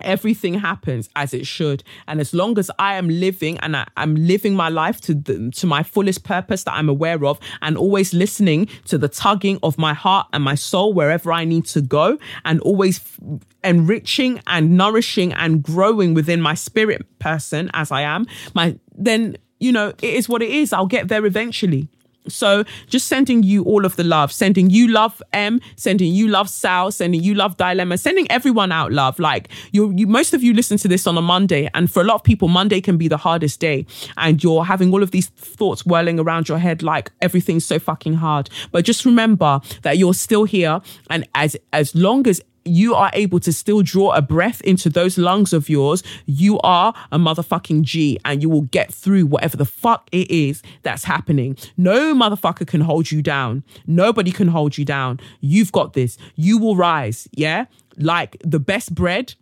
everything 0.00 0.54
happens 0.54 1.08
as 1.16 1.34
it 1.34 1.46
should. 1.46 1.82
And 2.06 2.20
as 2.20 2.32
long 2.34 2.58
as 2.58 2.70
i 2.78 2.94
am 2.94 3.08
living 3.08 3.58
and 3.58 3.76
I, 3.76 3.86
am 3.96 4.14
living 4.14 4.54
my 4.54 4.68
life 4.68 5.00
to 5.02 5.14
the, 5.14 5.50
to 5.56 5.66
my 5.66 5.82
fullest 5.82 6.24
purpose 6.24 6.64
that 6.64 6.74
i'm 6.74 6.88
aware 6.88 7.24
of 7.24 7.38
and 7.62 7.76
always 7.76 8.12
listening 8.12 8.68
to 8.86 8.98
the 8.98 9.08
tugging 9.08 9.58
of 9.62 9.78
my 9.78 9.94
heart 9.94 10.26
and 10.32 10.42
my 10.44 10.54
soul 10.54 10.92
wherever 10.92 11.32
i 11.32 11.44
need 11.44 11.64
to 11.66 11.80
go 11.80 12.18
and 12.44 12.60
always 12.60 12.98
f- 12.98 13.20
enriching 13.64 14.40
and 14.46 14.76
nourishing 14.76 15.32
and 15.32 15.62
growing 15.62 16.14
within 16.14 16.40
my 16.40 16.54
spirit 16.54 17.18
person 17.18 17.70
as 17.74 17.90
i 17.90 18.02
am 18.02 18.26
my 18.54 18.78
then 18.96 19.36
you 19.58 19.72
know 19.72 19.88
it 19.88 20.14
is 20.14 20.28
what 20.28 20.42
it 20.42 20.50
is. 20.50 20.72
I'll 20.72 20.86
get 20.86 21.08
there 21.08 21.24
eventually 21.24 21.88
so 22.28 22.64
just 22.88 23.06
sending 23.06 23.42
you 23.42 23.62
all 23.64 23.84
of 23.84 23.96
the 23.96 24.04
love, 24.04 24.32
sending 24.32 24.70
you 24.70 24.88
love 24.88 25.22
M, 25.32 25.60
sending 25.76 26.12
you 26.12 26.28
love 26.28 26.48
Sal, 26.48 26.90
sending 26.90 27.22
you 27.22 27.34
love 27.34 27.56
Dylema, 27.56 27.98
sending 27.98 28.30
everyone 28.30 28.72
out 28.72 28.92
love. 28.92 29.18
Like 29.18 29.48
you, 29.72 29.92
you, 29.96 30.06
most 30.06 30.34
of 30.34 30.42
you 30.42 30.52
listen 30.52 30.76
to 30.78 30.88
this 30.88 31.06
on 31.06 31.16
a 31.16 31.22
Monday, 31.22 31.68
and 31.74 31.90
for 31.90 32.00
a 32.02 32.04
lot 32.04 32.16
of 32.16 32.24
people, 32.24 32.48
Monday 32.48 32.80
can 32.80 32.96
be 32.96 33.08
the 33.08 33.16
hardest 33.16 33.60
day, 33.60 33.86
and 34.16 34.42
you're 34.42 34.64
having 34.64 34.92
all 34.92 35.02
of 35.02 35.10
these 35.10 35.28
thoughts 35.28 35.84
whirling 35.86 36.18
around 36.18 36.48
your 36.48 36.58
head 36.58 36.82
like 36.82 37.10
everything's 37.20 37.64
so 37.64 37.78
fucking 37.78 38.14
hard. 38.14 38.50
But 38.72 38.84
just 38.84 39.04
remember 39.04 39.60
that 39.82 39.98
you're 39.98 40.14
still 40.14 40.44
here, 40.44 40.80
and 41.10 41.28
as 41.34 41.56
as 41.72 41.94
long 41.94 42.26
as 42.26 42.40
you 42.66 42.94
are 42.94 43.10
able 43.12 43.40
to 43.40 43.52
still 43.52 43.82
draw 43.82 44.12
a 44.12 44.22
breath 44.22 44.60
into 44.62 44.88
those 44.88 45.18
lungs 45.18 45.52
of 45.52 45.68
yours, 45.68 46.02
you 46.26 46.58
are 46.60 46.94
a 47.12 47.18
motherfucking 47.18 47.82
G 47.82 48.18
and 48.24 48.42
you 48.42 48.48
will 48.48 48.62
get 48.62 48.92
through 48.92 49.26
whatever 49.26 49.56
the 49.56 49.64
fuck 49.64 50.08
it 50.12 50.30
is 50.30 50.62
that's 50.82 51.04
happening. 51.04 51.56
No 51.76 52.14
motherfucker 52.14 52.66
can 52.66 52.80
hold 52.80 53.10
you 53.10 53.22
down. 53.22 53.64
Nobody 53.86 54.30
can 54.30 54.48
hold 54.48 54.78
you 54.78 54.84
down. 54.84 55.20
You've 55.40 55.72
got 55.72 55.92
this. 55.92 56.18
You 56.34 56.58
will 56.58 56.76
rise. 56.76 57.28
Yeah. 57.32 57.66
Like 57.96 58.36
the 58.44 58.60
best 58.60 58.94
bread 58.94 59.34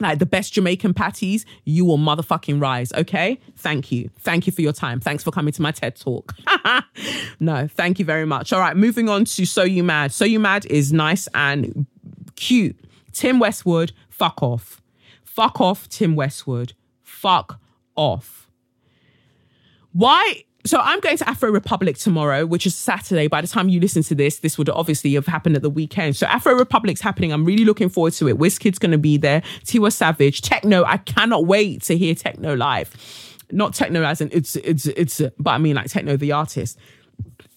like 0.00 0.18
the 0.18 0.26
best 0.26 0.54
Jamaican 0.54 0.94
patties, 0.94 1.46
you 1.64 1.84
will 1.84 1.98
motherfucking 1.98 2.60
rise. 2.60 2.92
Okay. 2.92 3.38
Thank 3.56 3.92
you. 3.92 4.10
Thank 4.18 4.46
you 4.46 4.52
for 4.52 4.62
your 4.62 4.72
time. 4.72 5.00
Thanks 5.00 5.22
for 5.22 5.30
coming 5.30 5.52
to 5.52 5.62
my 5.62 5.70
TED 5.70 5.96
talk. 5.96 6.34
no, 7.40 7.68
thank 7.68 7.98
you 7.98 8.04
very 8.04 8.26
much. 8.26 8.52
All 8.52 8.60
right. 8.60 8.76
Moving 8.76 9.08
on 9.08 9.24
to 9.26 9.46
So 9.46 9.62
You 9.62 9.84
Mad. 9.84 10.12
So 10.12 10.24
You 10.24 10.40
Mad 10.40 10.66
is 10.66 10.92
nice 10.92 11.28
and 11.34 11.86
cute. 12.36 12.78
Tim 13.12 13.38
Westwood, 13.38 13.92
fuck 14.08 14.42
off. 14.42 14.82
Fuck 15.24 15.60
off, 15.60 15.88
Tim 15.88 16.14
Westwood. 16.14 16.74
Fuck 17.02 17.60
off. 17.96 18.50
Why? 19.92 20.44
So 20.64 20.78
I'm 20.78 21.00
going 21.00 21.16
to 21.16 21.28
Afro 21.28 21.50
Republic 21.50 21.98
tomorrow, 21.98 22.46
which 22.46 22.66
is 22.66 22.74
Saturday. 22.74 23.26
By 23.26 23.40
the 23.40 23.48
time 23.48 23.68
you 23.68 23.80
listen 23.80 24.02
to 24.04 24.14
this, 24.14 24.38
this 24.38 24.56
would 24.58 24.68
obviously 24.68 25.14
have 25.14 25.26
happened 25.26 25.56
at 25.56 25.62
the 25.62 25.70
weekend. 25.70 26.16
So 26.16 26.26
Afro 26.26 26.54
Republic's 26.54 27.00
happening. 27.00 27.32
I'm 27.32 27.44
really 27.44 27.64
looking 27.64 27.88
forward 27.88 28.12
to 28.14 28.28
it. 28.28 28.38
Wizkid's 28.38 28.78
going 28.78 28.92
to 28.92 28.98
be 28.98 29.16
there. 29.16 29.40
Tiwa 29.64 29.92
Savage, 29.92 30.40
Tekno. 30.40 30.84
I 30.86 30.98
cannot 30.98 31.46
wait 31.46 31.82
to 31.82 31.98
hear 31.98 32.14
Tekno 32.14 32.56
live. 32.56 32.94
Not 33.50 33.74
Techno 33.74 34.02
as 34.04 34.20
in 34.20 34.30
it's 34.32 34.56
it's 34.56 34.86
it's, 34.86 35.20
but 35.38 35.50
I 35.50 35.58
mean 35.58 35.76
like 35.76 35.88
Tekno 35.88 36.18
the 36.18 36.32
artist. 36.32 36.78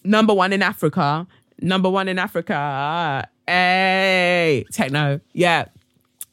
Number 0.02 0.34
one 0.34 0.52
in 0.52 0.62
Africa. 0.62 1.26
Number 1.60 1.88
one 1.88 2.08
in 2.08 2.18
Africa. 2.18 3.28
Hey, 3.46 4.64
techno. 4.72 5.20
Yeah. 5.32 5.66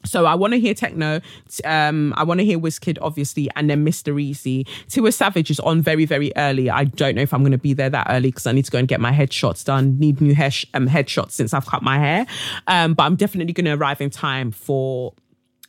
So 0.06 0.26
I 0.26 0.36
want 0.36 0.54
to 0.54 0.60
hear 0.60 0.74
Tekno. 0.74 1.22
Um, 1.64 2.14
I 2.18 2.24
want 2.24 2.40
to 2.40 2.46
hear 2.46 2.60
Wizkid, 2.60 2.98
obviously, 3.02 3.50
and 3.56 3.70
then 3.70 3.86
Mr. 3.86 4.14
Eazi. 4.14 4.68
Tiwa 4.88 5.14
Savage 5.14 5.50
is 5.50 5.60
on 5.62 5.82
very, 5.82 6.06
very 6.06 6.32
early. 6.36 6.70
I 6.70 6.84
don't 6.84 7.16
know 7.16 7.22
if 7.22 7.34
I'm 7.34 7.42
going 7.42 7.54
to 7.54 7.58
be 7.58 7.74
there 7.74 7.90
that 7.90 8.08
early 8.10 8.30
because 8.30 8.46
I 8.46 8.52
need 8.52 8.66
to 8.66 8.72
go 8.72 8.80
and 8.80 8.88
get 8.88 9.00
my 9.00 9.12
headshots 9.12 9.64
done. 9.64 9.98
Need 10.00 10.20
new 10.20 10.36
hair 10.36 10.52
sh- 10.52 10.66
um, 10.74 10.88
headshots 10.88 11.32
since 11.32 11.54
I've 11.54 11.66
cut 11.66 11.82
my 11.84 11.98
hair. 11.98 12.26
Um, 12.68 12.94
but 12.94 13.04
I'm 13.04 13.16
definitely 13.16 13.54
going 13.54 13.66
to 13.66 13.74
arrive 13.74 14.02
in 14.02 14.10
time 14.10 14.52
for 14.52 15.14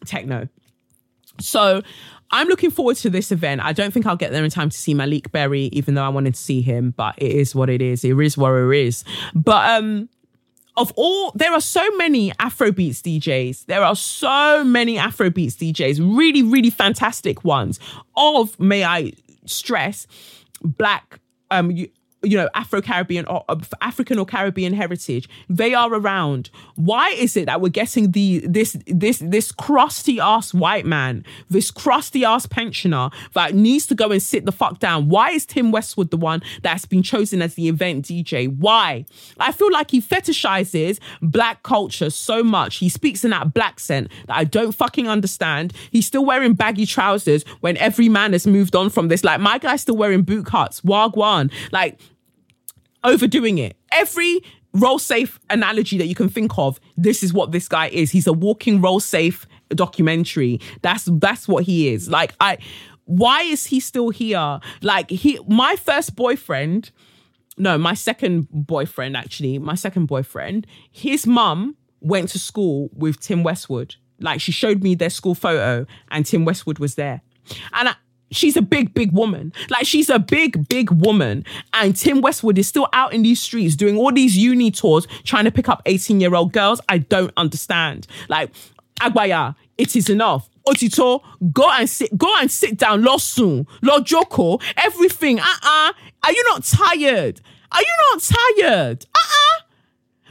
Tekno. 0.05 0.49
So 1.41 1.83
I'm 2.31 2.49
looking 2.49 2.71
forward 2.71 2.97
to 2.99 3.11
this 3.11 3.31
event. 3.31 3.61
I 3.61 3.73
don't 3.73 3.93
think 3.93 4.07
I'll 4.07 4.17
get 4.17 4.33
there 4.33 4.45
in 4.45 4.51
time 4.51 4.71
to 4.71 4.77
see 4.77 4.95
Maleek 4.95 5.31
Berry, 5.31 5.65
even 5.73 5.95
though 5.95 6.05
I 6.05 6.09
wanted 6.09 6.35
to 6.35 6.41
see 6.41 6.61
him. 6.61 6.93
But 6.97 7.15
it 7.19 7.31
is 7.31 7.55
what 7.55 7.71
it 7.71 7.83
is. 7.83 8.05
It 8.05 8.19
is 8.19 8.37
what 8.37 8.51
it 8.53 8.77
is. 8.77 9.05
But 9.35 9.81
um 9.81 10.09
of 10.77 10.93
all, 10.97 11.33
there 11.35 11.53
are 11.53 11.61
so 11.61 11.89
many 11.97 12.31
Afrobeats 12.33 13.01
DJs. 13.01 13.67
There 13.67 13.83
are 13.83 13.95
so 13.95 14.65
many 14.65 14.97
Afrobeats 14.97 15.55
DJs, 15.55 16.01
really, 16.17 16.43
really 16.43 16.71
fantastic 16.71 17.45
ones. 17.45 17.79
Of, 18.17 18.59
may 18.59 18.85
I 18.85 19.13
stress, 19.47 20.07
black, 20.63 21.21
um, 21.51 21.71
you 22.25 22.37
know, 22.37 22.49
Afro 22.55 22.81
Caribbean 22.81 23.27
or 23.27 23.45
uh, 23.49 23.57
African 23.81 24.19
or 24.19 24.27
Caribbean 24.27 24.73
heritage. 24.73 25.29
They 25.49 25.75
are 25.75 25.93
around. 25.93 26.51
Why 26.75 27.11
is 27.11 27.37
it 27.37 27.47
that 27.47 27.61
we're 27.61 27.69
getting 27.69 28.13
the 28.13 28.45
this 28.47 28.77
this 28.87 29.19
this 29.19 29.53
crusty 29.53 30.21
ass 30.21 30.55
white 30.55 30.87
man, 30.87 31.25
this 31.51 31.71
crusty 31.71 32.25
ass 32.25 32.47
pensioner 32.47 33.11
that 33.35 33.55
needs 33.55 33.87
to 33.87 33.95
go 33.95 34.11
and 34.11 34.23
sit 34.23 34.45
the 34.47 34.53
fuck 34.53 34.79
down? 34.79 35.09
Why 35.09 35.31
is 35.31 35.47
Tim 35.47 35.71
Westwood 35.71 36.11
the 36.11 36.17
one 36.17 36.43
that's 36.63 36.85
been 36.85 37.03
chosen 37.03 37.43
as 37.43 37.55
the 37.55 37.69
event 37.69 38.07
DJ? 38.07 38.55
Why? 38.55 39.05
I 39.39 39.53
feel 39.53 39.73
like 39.73 39.91
he 39.91 40.01
fetishizes 40.01 40.99
black 41.23 41.63
culture 41.63 42.11
so 42.11 42.43
much. 42.43 42.77
He 42.77 42.89
speaks 42.89 43.25
in 43.25 43.31
that 43.31 43.55
black 43.55 43.81
scent 43.81 44.11
that 44.27 44.37
I 44.37 44.45
don't 44.45 44.73
fucking 44.73 45.09
understand. 45.09 45.73
He's 45.91 46.07
still 46.07 46.25
wearing 46.25 46.55
baggy 46.55 46.87
trousers 46.87 47.45
when 47.61 47.77
every 47.79 48.09
man 48.09 48.33
has 48.33 48.47
moved 48.47 48.77
on 48.77 48.91
from 48.91 49.09
this. 49.09 49.25
Like 49.25 49.41
my 49.41 49.59
guy's 49.59 49.83
still 49.83 49.97
wearing 49.97 50.23
boot 50.23 50.47
cuts. 50.47 50.81
Wagwan. 50.83 51.53
Like 51.73 51.99
overdoing 53.05 53.59
it. 53.59 53.77
Every 53.93 54.43
roll 54.73 54.99
safe 54.99 55.39
analogy 55.51 55.99
that 55.99 56.07
you 56.07 56.15
can 56.15 56.29
think 56.29 56.59
of, 56.59 56.81
this 56.97 57.23
is 57.23 57.33
what 57.33 57.53
this 57.53 57.69
guy 57.69 57.89
is. 57.89 58.11
He's 58.11 58.27
a 58.27 58.33
walking 58.33 58.81
roll 58.81 59.01
safe 59.01 59.47
documentary. 59.71 60.61
That's 60.83 61.09
that's 61.13 61.49
what 61.49 61.65
he 61.65 61.89
is. 61.89 62.09
Like 62.09 62.35
I 62.41 62.59
why 63.05 63.43
is 63.43 63.67
he 63.67 63.81
still 63.81 64.11
here? 64.11 64.61
Like 64.83 65.11
he 65.11 65.39
my 65.49 65.77
first 65.77 66.17
boyfriend, 66.17 66.91
no, 67.57 67.79
my 67.79 67.95
second 67.95 68.49
boyfriend 68.51 69.17
actually, 69.17 69.59
my 69.59 69.75
second 69.75 70.07
boyfriend, 70.07 70.67
his 70.91 71.27
mum 71.27 71.77
went 72.01 72.29
to 72.31 72.39
school 72.39 72.91
with 72.93 73.21
Tim 73.21 73.43
Westwood. 73.43 73.97
Like 74.21 74.41
she 74.41 74.53
showed 74.53 74.83
me 74.83 74.95
their 74.95 75.11
school 75.11 75.35
photo 75.35 75.87
and 76.11 76.25
Tim 76.25 76.45
Westwood 76.45 76.79
was 76.79 76.95
there. 76.95 77.23
And 77.73 77.91
I, 77.91 77.95
she's 78.35 78.57
a 78.57 78.63
big, 78.63 78.95
big 78.95 79.13
woman. 79.13 79.53
Like 79.71 79.87
she's 79.87 80.11
a 80.11 80.19
big, 80.19 80.69
big 80.69 80.91
woman. 80.91 81.45
And 81.73 81.97
Tim 81.97 82.21
Westwood 82.21 82.59
is 82.59 82.69
still 82.69 82.89
out 82.93 83.13
in 83.13 83.23
these 83.23 83.41
streets 83.41 83.77
doing 83.77 83.97
all 83.97 84.13
these 84.13 84.37
uni 84.37 84.71
tours, 84.71 85.07
trying 85.25 85.45
to 85.45 85.51
pick 85.51 85.69
up 85.69 85.83
18 85.87 86.21
year 86.21 86.35
old 86.35 86.53
girls. 86.53 86.81
I 86.89 86.99
don't 86.99 87.33
understand. 87.37 88.07
Like, 88.29 88.51
Agbaya, 89.01 89.55
it 89.79 89.97
is 89.97 90.09
enough. 90.09 90.49
Otito, 90.67 91.21
go 91.53 91.71
and 91.71 91.89
sit, 91.89 92.17
go 92.17 92.33
and 92.39 92.51
sit 92.51 92.79
down. 92.79 93.03
Losun, 93.03 93.67
Lo 93.83 94.01
Joko, 94.01 94.59
everything. 94.77 95.39
Uh-uh. 95.39 95.93
Are 96.25 96.33
you 96.33 96.45
not 96.49 96.65
tired? 96.65 97.41
Are 97.71 97.81
you 97.81 97.95
not 98.13 98.23
tired? 98.23 99.05
Uh-uh. 99.15 99.44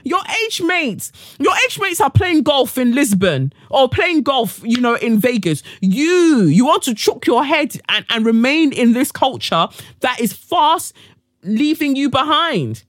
Your 0.03 0.21
age 0.43 0.61
mates, 0.61 1.11
your 1.39 1.53
age 1.65 1.79
mates 1.79 2.01
are 2.01 2.11
playing 2.11 2.43
golf 2.43 2.77
in 2.77 2.93
Lisbon 2.93 3.53
or 3.69 3.87
playing 3.89 4.23
golf, 4.23 4.61
you 4.63 4.79
know, 4.79 4.95
in 4.95 5.17
Vegas. 5.17 5.63
You, 5.81 6.43
you 6.43 6.65
want 6.65 6.83
to 6.83 6.93
chuck 6.93 7.25
your 7.25 7.43
head 7.43 7.79
and, 7.89 8.05
and 8.09 8.25
remain 8.25 8.73
in 8.73 8.93
this 8.93 9.11
culture 9.11 9.67
that 10.01 10.19
is 10.19 10.33
fast 10.33 10.93
leaving 11.43 11.95
you 11.95 12.09
behind. 12.09 12.83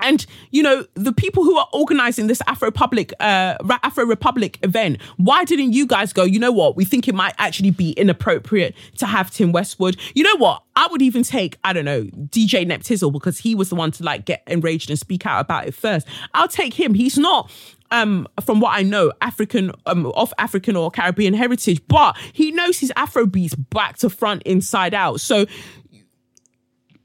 And 0.00 0.24
you 0.50 0.62
know 0.62 0.86
the 0.94 1.12
people 1.12 1.44
who 1.44 1.56
are 1.56 1.68
organizing 1.72 2.26
this 2.26 2.40
Afro 2.46 2.70
Public, 2.70 3.12
uh, 3.20 3.56
Afro 3.82 4.04
Republic 4.04 4.58
event. 4.62 5.00
Why 5.16 5.44
didn't 5.44 5.72
you 5.72 5.86
guys 5.86 6.12
go? 6.12 6.24
You 6.24 6.38
know 6.38 6.52
what? 6.52 6.76
We 6.76 6.84
think 6.84 7.08
it 7.08 7.14
might 7.14 7.34
actually 7.38 7.70
be 7.70 7.92
inappropriate 7.92 8.74
to 8.98 9.06
have 9.06 9.30
Tim 9.30 9.52
Westwood. 9.52 9.96
You 10.14 10.24
know 10.24 10.36
what? 10.36 10.62
I 10.76 10.88
would 10.90 11.02
even 11.02 11.22
take 11.22 11.58
I 11.64 11.72
don't 11.72 11.84
know 11.84 12.04
DJ 12.04 12.66
Neptizzle 12.66 13.12
because 13.12 13.38
he 13.38 13.54
was 13.54 13.68
the 13.68 13.74
one 13.74 13.90
to 13.92 14.04
like 14.04 14.24
get 14.24 14.42
enraged 14.46 14.90
and 14.90 14.98
speak 14.98 15.26
out 15.26 15.40
about 15.40 15.66
it 15.66 15.74
first. 15.74 16.06
I'll 16.34 16.48
take 16.48 16.74
him. 16.74 16.94
He's 16.94 17.18
not 17.18 17.50
um, 17.90 18.28
from 18.44 18.60
what 18.60 18.76
I 18.76 18.82
know, 18.82 19.12
African 19.20 19.72
um, 19.86 20.06
of 20.06 20.32
African 20.38 20.76
or 20.76 20.90
Caribbean 20.90 21.34
heritage, 21.34 21.80
but 21.88 22.16
he 22.32 22.52
knows 22.52 22.78
his 22.78 22.92
Afro 22.96 23.26
beats 23.26 23.54
back 23.54 23.98
to 23.98 24.10
front, 24.10 24.42
inside 24.44 24.94
out. 24.94 25.20
So 25.20 25.46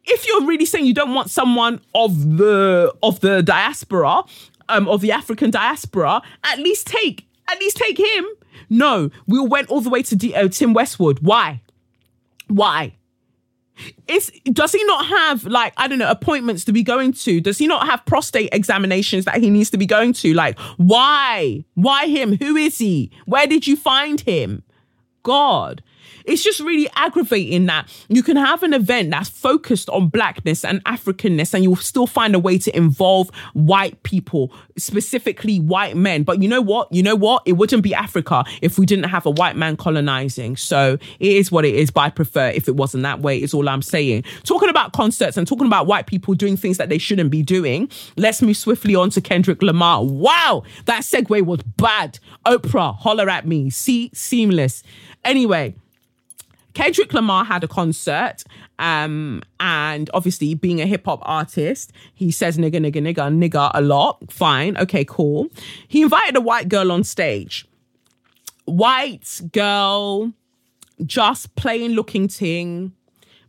if 0.08 0.28
you're 0.28 0.46
really 0.46 0.66
saying 0.66 0.86
you 0.86 0.94
don't 0.94 1.14
want 1.14 1.30
someone 1.30 1.82
of 1.94 2.38
the 2.38 2.94
of 3.04 3.20
the 3.22 3.42
diaspora, 3.42 4.24
um, 4.70 4.88
of 4.88 5.02
the 5.02 5.12
African 5.12 5.52
diaspora, 5.52 6.22
at 6.44 6.60
least 6.60 6.88
take 6.88 7.28
at 7.48 7.60
least 7.60 7.78
take 7.78 7.98
him. 7.98 8.26
No, 8.70 9.12
we 9.28 9.40
went 9.40 9.70
all 9.70 9.82
the 9.82 9.90
way 9.90 10.02
to 10.04 10.16
D- 10.16 10.34
uh, 10.34 10.48
Tim 10.48 10.74
Westwood. 10.74 11.20
Why? 11.20 11.62
Why? 12.48 12.96
Is 14.08 14.32
does 14.46 14.72
he 14.72 14.84
not 14.86 15.06
have 15.08 15.44
like 15.46 15.74
I 15.76 15.88
don't 15.88 16.00
know 16.00 16.10
appointments 16.10 16.64
to 16.66 16.72
be 16.72 16.82
going 16.82 17.12
to? 17.14 17.42
Does 17.42 17.58
he 17.58 17.68
not 17.68 17.86
have 17.88 18.06
prostate 18.06 18.50
examinations 18.54 19.26
that 19.26 19.42
he 19.42 19.50
needs 19.50 19.70
to 19.72 19.78
be 19.78 19.86
going 19.86 20.14
to? 20.14 20.34
Like 20.34 20.58
why? 20.78 21.66
Why 21.74 22.08
him? 22.08 22.38
Who 22.38 22.56
is 22.56 22.78
he? 22.78 23.12
Where 23.26 23.48
did 23.48 23.68
you 23.68 23.76
find 23.76 24.22
him? 24.22 24.64
God. 25.24 25.84
It's 26.26 26.44
just 26.44 26.60
really 26.60 26.90
aggravating 26.96 27.66
that 27.68 27.88
you 28.10 28.24
can 28.24 28.38
have 28.38 28.64
an 28.64 28.74
event 28.74 29.12
that's 29.12 29.30
focused 29.30 29.90
on 29.90 30.10
blackness 30.10 30.66
and 30.66 30.84
Africanness 30.86 31.54
and 31.54 31.64
you'll 31.64 31.76
still 31.76 32.08
find 32.08 32.36
a 32.36 32.40
way 32.40 32.58
to 32.58 32.76
involve 32.76 33.30
white 33.54 34.02
people, 34.04 34.52
specifically 34.78 35.60
white 35.60 35.96
men. 35.96 36.24
But 36.24 36.42
you 36.42 36.48
know 36.48 36.62
what? 36.62 36.92
You 36.92 37.04
know 37.04 37.16
what? 37.16 37.44
It 37.46 37.54
wouldn't 37.54 37.84
be 37.84 37.94
Africa 37.94 38.44
if 38.62 38.80
we 38.80 38.86
didn't 38.86 39.06
have 39.06 39.26
a 39.26 39.32
white 39.32 39.56
man 39.56 39.78
colonizing. 39.78 40.58
So 40.58 40.98
it 41.20 41.32
is 41.32 41.52
what 41.52 41.66
it 41.66 41.76
is, 41.76 41.92
but 41.92 42.02
I 42.02 42.10
prefer 42.10 42.50
if 42.50 42.68
it 42.68 42.76
wasn't 42.76 43.04
that 43.04 43.22
way, 43.22 43.42
is 43.42 43.54
all 43.54 43.68
I'm 43.70 43.82
saying. 43.82 44.24
Talking 44.44 44.70
about 44.70 44.94
concerts 44.94 45.38
and 45.38 45.48
talking 45.48 45.68
about 45.68 45.88
white 45.88 46.08
people 46.08 46.34
doing 46.34 46.58
things 46.58 46.78
that 46.78 46.90
they 46.90 46.98
shouldn't 46.98 47.30
be 47.30 47.44
doing, 47.44 47.90
let's 48.18 48.42
move 48.42 48.58
swiftly 48.58 48.96
on 48.96 49.10
to 49.12 49.22
Kendrick 49.22 49.62
Lamar. 49.62 50.04
Wow, 50.04 50.64
that 50.86 51.04
segue 51.04 51.42
was 51.44 51.62
bad. 51.78 52.20
Oprah, 52.46 52.96
holler 52.96 53.30
at 53.30 53.48
me. 53.48 53.70
See, 53.70 54.10
seamless. 54.14 54.84
Anyway, 55.24 55.76
Kendrick 56.76 57.14
Lamar 57.14 57.46
had 57.46 57.64
a 57.64 57.68
concert, 57.68 58.44
um, 58.78 59.42
and 59.60 60.10
obviously 60.14 60.54
being 60.54 60.82
a 60.82 60.86
hip 60.86 61.06
hop 61.06 61.20
artist, 61.24 61.92
he 62.14 62.30
says 62.30 62.58
nigga, 62.58 62.76
nigga, 62.76 63.02
nigga, 63.02 63.34
nigga 63.34 63.72
a 63.74 63.82
lot. 63.82 64.32
Fine, 64.32 64.78
okay, 64.78 65.04
cool. 65.06 65.48
He 65.88 66.04
invited 66.04 66.36
a 66.36 66.42
white 66.42 66.70
girl 66.70 66.92
on 66.92 67.04
stage. 67.04 67.66
White 68.66 69.42
girl, 69.52 70.34
just 71.06 71.56
plain 71.56 71.94
looking 71.94 72.28
ting, 72.28 72.92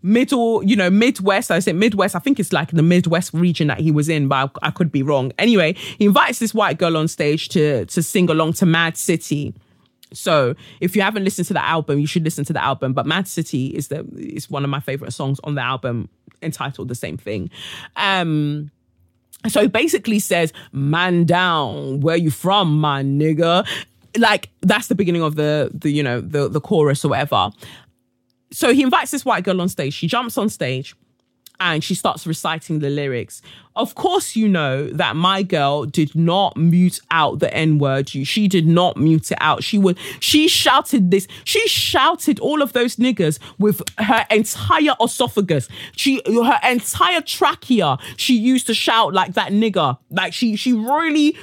middle, 0.02 0.62
you 0.62 0.76
know, 0.76 0.88
Midwest. 0.88 1.50
I 1.50 1.58
said 1.58 1.74
Midwest. 1.74 2.14
I 2.14 2.20
think 2.20 2.38
it's 2.38 2.52
like 2.52 2.70
the 2.70 2.82
Midwest 2.82 3.34
region 3.34 3.66
that 3.66 3.80
he 3.80 3.90
was 3.90 4.08
in, 4.08 4.28
but 4.28 4.52
I, 4.62 4.68
I 4.68 4.70
could 4.70 4.92
be 4.92 5.02
wrong. 5.02 5.32
Anyway, 5.36 5.72
he 5.72 6.04
invites 6.04 6.38
this 6.38 6.54
white 6.54 6.78
girl 6.78 6.96
on 6.96 7.08
stage 7.08 7.48
to 7.50 7.86
to 7.86 8.02
sing 8.02 8.30
along 8.30 8.54
to 8.54 8.66
Mad 8.66 8.96
City. 8.96 9.52
So 10.16 10.54
if 10.80 10.96
you 10.96 11.02
haven't 11.02 11.24
listened 11.24 11.46
to 11.48 11.54
the 11.54 11.64
album, 11.64 11.98
you 11.98 12.06
should 12.06 12.24
listen 12.24 12.44
to 12.46 12.52
the 12.52 12.62
album. 12.62 12.92
But 12.92 13.06
Mad 13.06 13.28
City 13.28 13.68
is 13.68 13.88
the 13.88 14.06
is 14.16 14.50
one 14.50 14.64
of 14.64 14.70
my 14.70 14.80
favorite 14.80 15.12
songs 15.12 15.38
on 15.44 15.54
the 15.54 15.62
album, 15.62 16.08
entitled 16.42 16.88
the 16.88 16.94
same 16.94 17.16
thing. 17.16 17.50
Um, 17.96 18.70
so 19.48 19.62
he 19.62 19.68
basically 19.68 20.18
says, 20.18 20.52
"Man 20.72 21.24
down, 21.24 22.00
where 22.00 22.16
you 22.16 22.30
from, 22.30 22.80
my 22.80 23.02
nigga?" 23.02 23.66
Like 24.16 24.48
that's 24.62 24.88
the 24.88 24.94
beginning 24.94 25.22
of 25.22 25.36
the 25.36 25.70
the 25.74 25.90
you 25.90 26.02
know 26.02 26.20
the 26.20 26.48
the 26.48 26.60
chorus 26.60 27.04
or 27.04 27.08
whatever. 27.08 27.50
So 28.52 28.72
he 28.72 28.82
invites 28.82 29.10
this 29.10 29.24
white 29.24 29.44
girl 29.44 29.60
on 29.60 29.68
stage. 29.68 29.92
She 29.92 30.06
jumps 30.06 30.38
on 30.38 30.48
stage 30.48 30.94
and 31.60 31.82
she 31.82 31.94
starts 31.94 32.26
reciting 32.26 32.80
the 32.80 32.90
lyrics. 32.90 33.42
Of 33.74 33.94
course, 33.94 34.36
you 34.36 34.48
know 34.48 34.88
that 34.88 35.16
my 35.16 35.42
girl 35.42 35.84
did 35.84 36.14
not 36.14 36.56
mute 36.56 37.00
out 37.10 37.40
the 37.40 37.52
N 37.52 37.78
word. 37.78 38.08
She 38.08 38.48
did 38.48 38.66
not 38.66 38.96
mute 38.96 39.30
it 39.30 39.38
out. 39.40 39.62
She 39.62 39.76
would, 39.76 39.98
she 40.20 40.48
shouted 40.48 41.10
this. 41.10 41.28
She 41.44 41.66
shouted 41.68 42.40
all 42.40 42.62
of 42.62 42.72
those 42.72 42.96
niggers 42.96 43.38
with 43.58 43.82
her 43.98 44.26
entire 44.30 44.94
esophagus. 45.02 45.68
She, 45.94 46.22
her 46.26 46.58
entire 46.64 47.20
trachea, 47.20 47.98
she 48.16 48.36
used 48.36 48.66
to 48.68 48.74
shout 48.74 49.12
like 49.12 49.34
that 49.34 49.52
nigger. 49.52 49.98
Like 50.10 50.32
she, 50.32 50.56
she 50.56 50.72
really, 50.72 51.36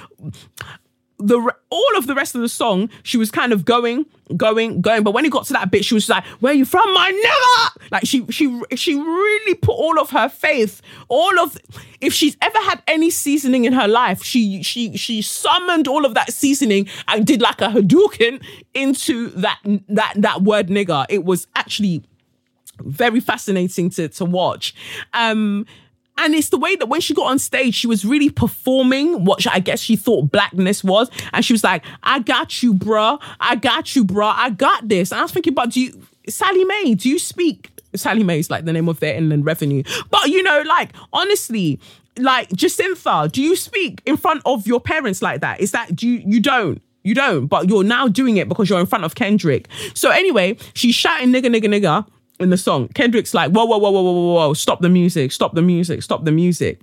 the 1.20 1.54
all 1.70 1.98
of 1.98 2.08
the 2.08 2.16
rest 2.16 2.36
of 2.36 2.42
the 2.42 2.50
song, 2.50 2.90
she 3.04 3.18
was 3.18 3.32
kind 3.32 3.54
of 3.54 3.66
going, 3.66 4.06
going, 4.36 4.82
going. 4.82 5.04
But 5.04 5.12
when 5.12 5.26
it 5.26 5.32
got 5.32 5.46
to 5.46 5.54
that 5.54 5.72
bit, 5.72 5.86
she 5.86 5.94
was 5.94 6.10
like, 6.10 6.26
"Where 6.40 6.54
you 6.54 6.66
from, 6.66 6.94
my 6.94 7.12
nigga?" 7.12 7.90
Like 7.92 8.06
she, 8.06 8.26
she, 8.30 8.62
she 8.76 8.96
really 8.96 9.56
put 9.56 9.74
all 9.74 10.00
of 10.00 10.10
her 10.12 10.30
faith, 10.30 10.82
all 11.08 11.40
of. 11.40 11.58
If 12.02 12.14
she's 12.14 12.36
ever 12.42 12.60
had 12.60 12.84
any 12.88 13.10
seasoning 13.10 13.66
in 13.66 13.74
her 13.74 13.88
life, 13.88 14.24
she, 14.24 14.62
she, 14.62 14.98
she 14.98 15.22
summoned 15.22 15.88
all 15.88 16.06
of 16.06 16.16
that 16.16 16.34
seasoning 16.34 16.90
and 17.08 17.26
did 17.26 17.42
like 17.42 17.62
a 17.62 17.68
Hadouken 17.68 18.44
into 18.74 19.30
that 19.30 19.60
that 19.88 20.14
that 20.18 20.42
word 20.42 20.68
nigger. 20.68 21.06
It 21.10 21.24
was 21.24 21.48
actually 21.56 22.04
very 22.80 23.20
fascinating 23.20 23.90
to 23.92 24.10
to 24.10 24.26
watch. 24.26 24.76
Um, 25.14 25.66
and 26.18 26.36
it's 26.36 26.50
the 26.50 26.58
way 26.58 26.76
that 26.76 26.88
when 26.88 27.02
she 27.02 27.14
got 27.14 27.26
on 27.26 27.40
stage, 27.40 27.74
she 27.74 27.88
was 27.88 28.06
really 28.06 28.30
performing 28.30 29.26
what 29.26 29.46
I 29.48 29.60
guess 29.60 29.80
she 29.80 29.96
thought 29.96 30.32
blackness 30.32 30.84
was. 30.84 31.10
And 31.32 31.44
she 31.44 31.54
was 31.54 31.64
like, 31.64 31.84
I 32.04 32.20
got 32.20 32.62
you, 32.62 32.74
bruh. 32.74 33.22
I 33.40 33.56
got 33.56 33.96
you, 33.96 34.06
bruh. 34.06 34.34
I 34.36 34.52
got 34.52 34.88
this. 34.88 35.12
And 35.12 35.20
I 35.20 35.24
was 35.24 35.32
thinking, 35.32 35.54
but 35.54 35.72
do 35.72 35.82
you, 35.82 36.08
Sallie 36.30 36.66
Mae, 36.66 36.94
do 36.94 37.10
you 37.10 37.18
speak? 37.18 37.72
Sally 37.96 38.24
Mae 38.24 38.40
is 38.40 38.50
like 38.50 38.66
the 38.66 38.74
name 38.74 38.90
of 38.90 39.00
their 39.00 39.16
inland 39.16 39.46
revenue. 39.46 39.84
But 40.12 40.28
you 40.28 40.44
know, 40.44 40.62
like, 40.68 40.92
honestly, 41.12 41.80
like 42.18 42.50
Jacintha, 42.50 43.32
do 43.32 43.42
you 43.42 43.56
speak 43.56 44.02
in 44.06 44.18
front 44.18 44.42
of 44.46 44.68
your 44.68 44.80
parents 44.80 45.22
like 45.22 45.42
that? 45.42 45.60
Is 45.60 45.72
that, 45.72 45.96
do 45.96 46.08
you, 46.08 46.24
you 46.26 46.40
don't? 46.40 46.82
You 47.04 47.16
don't, 47.16 47.48
but 47.48 47.68
you're 47.68 47.84
now 47.84 48.08
doing 48.08 48.38
it 48.38 48.48
because 48.48 48.70
you're 48.70 48.80
in 48.80 48.86
front 48.86 49.04
of 49.04 49.16
Kendrick. 49.16 49.68
So 49.94 50.10
anyway, 50.10 50.58
she's 50.74 50.96
shouting 50.96 51.34
nigga, 51.34 51.54
nigga, 51.54 51.66
nigga 51.66 52.08
in 52.44 52.50
the 52.50 52.58
song. 52.58 52.90
Kendrick's 52.90 53.34
like, 53.34 53.52
whoa, 53.52 53.66
whoa, 53.66 53.78
whoa, 53.78 53.92
whoa, 53.92 54.02
whoa, 54.02 54.34
whoa, 54.34 54.54
stop 54.54 54.82
the 54.82 54.90
music, 54.90 55.32
stop 55.32 55.56
the 55.56 55.62
music, 55.62 56.04
stop 56.04 56.26
the 56.26 56.32
music. 56.32 56.80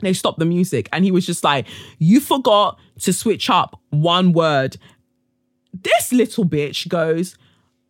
They 0.00 0.12
stopped 0.12 0.40
the 0.40 0.44
music. 0.44 0.88
And 0.92 1.04
he 1.04 1.10
was 1.10 1.24
just 1.24 1.44
like, 1.44 1.66
you 1.98 2.20
forgot 2.20 2.78
to 3.00 3.12
switch 3.12 3.48
up 3.48 3.80
one 3.90 4.32
word. 4.32 4.76
This 5.72 6.12
little 6.12 6.44
bitch 6.44 6.88
goes, 6.88 7.38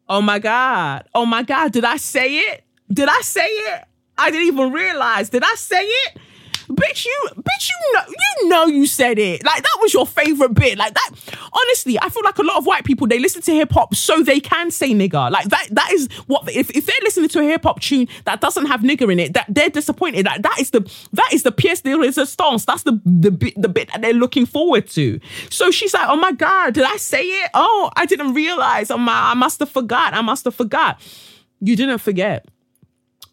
oh 0.08 0.20
my 0.20 0.38
God, 0.38 1.08
oh 1.14 1.26
my 1.26 1.42
God, 1.42 1.72
did 1.72 1.84
I 1.84 1.96
say 1.96 2.36
it? 2.38 2.64
Did 2.92 3.08
I 3.08 3.20
say 3.22 3.46
it? 3.46 3.84
I 4.18 4.30
didn't 4.30 4.46
even 4.46 4.72
realize. 4.72 5.30
Did 5.30 5.42
I 5.42 5.54
say 5.54 5.82
it? 5.82 6.18
Bitch, 6.74 7.04
you, 7.04 7.28
bitch, 7.36 7.70
you 7.70 7.92
know, 7.92 8.02
you 8.08 8.48
know, 8.48 8.66
you 8.66 8.86
said 8.86 9.18
it. 9.18 9.44
Like 9.44 9.62
that 9.62 9.78
was 9.80 9.92
your 9.92 10.06
favorite 10.06 10.54
bit. 10.54 10.78
Like 10.78 10.94
that. 10.94 11.10
Honestly, 11.52 11.98
I 12.00 12.08
feel 12.08 12.22
like 12.24 12.38
a 12.38 12.42
lot 12.42 12.56
of 12.58 12.66
white 12.66 12.84
people 12.84 13.06
they 13.06 13.18
listen 13.18 13.42
to 13.42 13.52
hip 13.52 13.72
hop 13.72 13.94
so 13.94 14.22
they 14.22 14.40
can 14.40 14.70
say 14.70 14.90
nigger. 14.92 15.30
Like 15.30 15.46
that. 15.46 15.68
That 15.70 15.92
is 15.92 16.08
what 16.26 16.50
if 16.54 16.70
if 16.70 16.86
they're 16.86 16.96
listening 17.02 17.28
to 17.30 17.40
a 17.40 17.44
hip 17.44 17.62
hop 17.62 17.80
tune 17.80 18.08
that 18.24 18.40
doesn't 18.40 18.66
have 18.66 18.80
nigger 18.80 19.10
in 19.12 19.18
it, 19.18 19.34
that 19.34 19.46
they're 19.48 19.70
disappointed. 19.70 20.26
That 20.26 20.42
that 20.42 20.58
is 20.58 20.70
the 20.70 20.80
that 21.12 21.30
is 21.32 21.42
the 21.42 21.52
pièce 21.52 21.82
de 21.82 21.90
résistance. 21.90 22.64
That's 22.64 22.82
the 22.82 23.00
the 23.04 23.30
bit 23.30 23.54
the 23.60 23.68
bit 23.68 23.88
that 23.88 24.02
they're 24.02 24.12
looking 24.12 24.46
forward 24.46 24.88
to. 24.90 25.20
So 25.50 25.70
she's 25.70 25.94
like, 25.94 26.08
oh 26.08 26.16
my 26.16 26.32
god, 26.32 26.74
did 26.74 26.84
I 26.84 26.96
say 26.96 27.22
it? 27.22 27.50
Oh, 27.54 27.90
I 27.96 28.06
didn't 28.06 28.34
realize. 28.34 28.90
Oh 28.90 28.98
my, 28.98 29.30
I 29.30 29.34
must 29.34 29.60
have 29.60 29.70
forgot. 29.70 30.14
I 30.14 30.20
must 30.20 30.44
have 30.44 30.54
forgot. 30.54 31.00
You 31.60 31.76
didn't 31.76 31.98
forget 31.98 32.46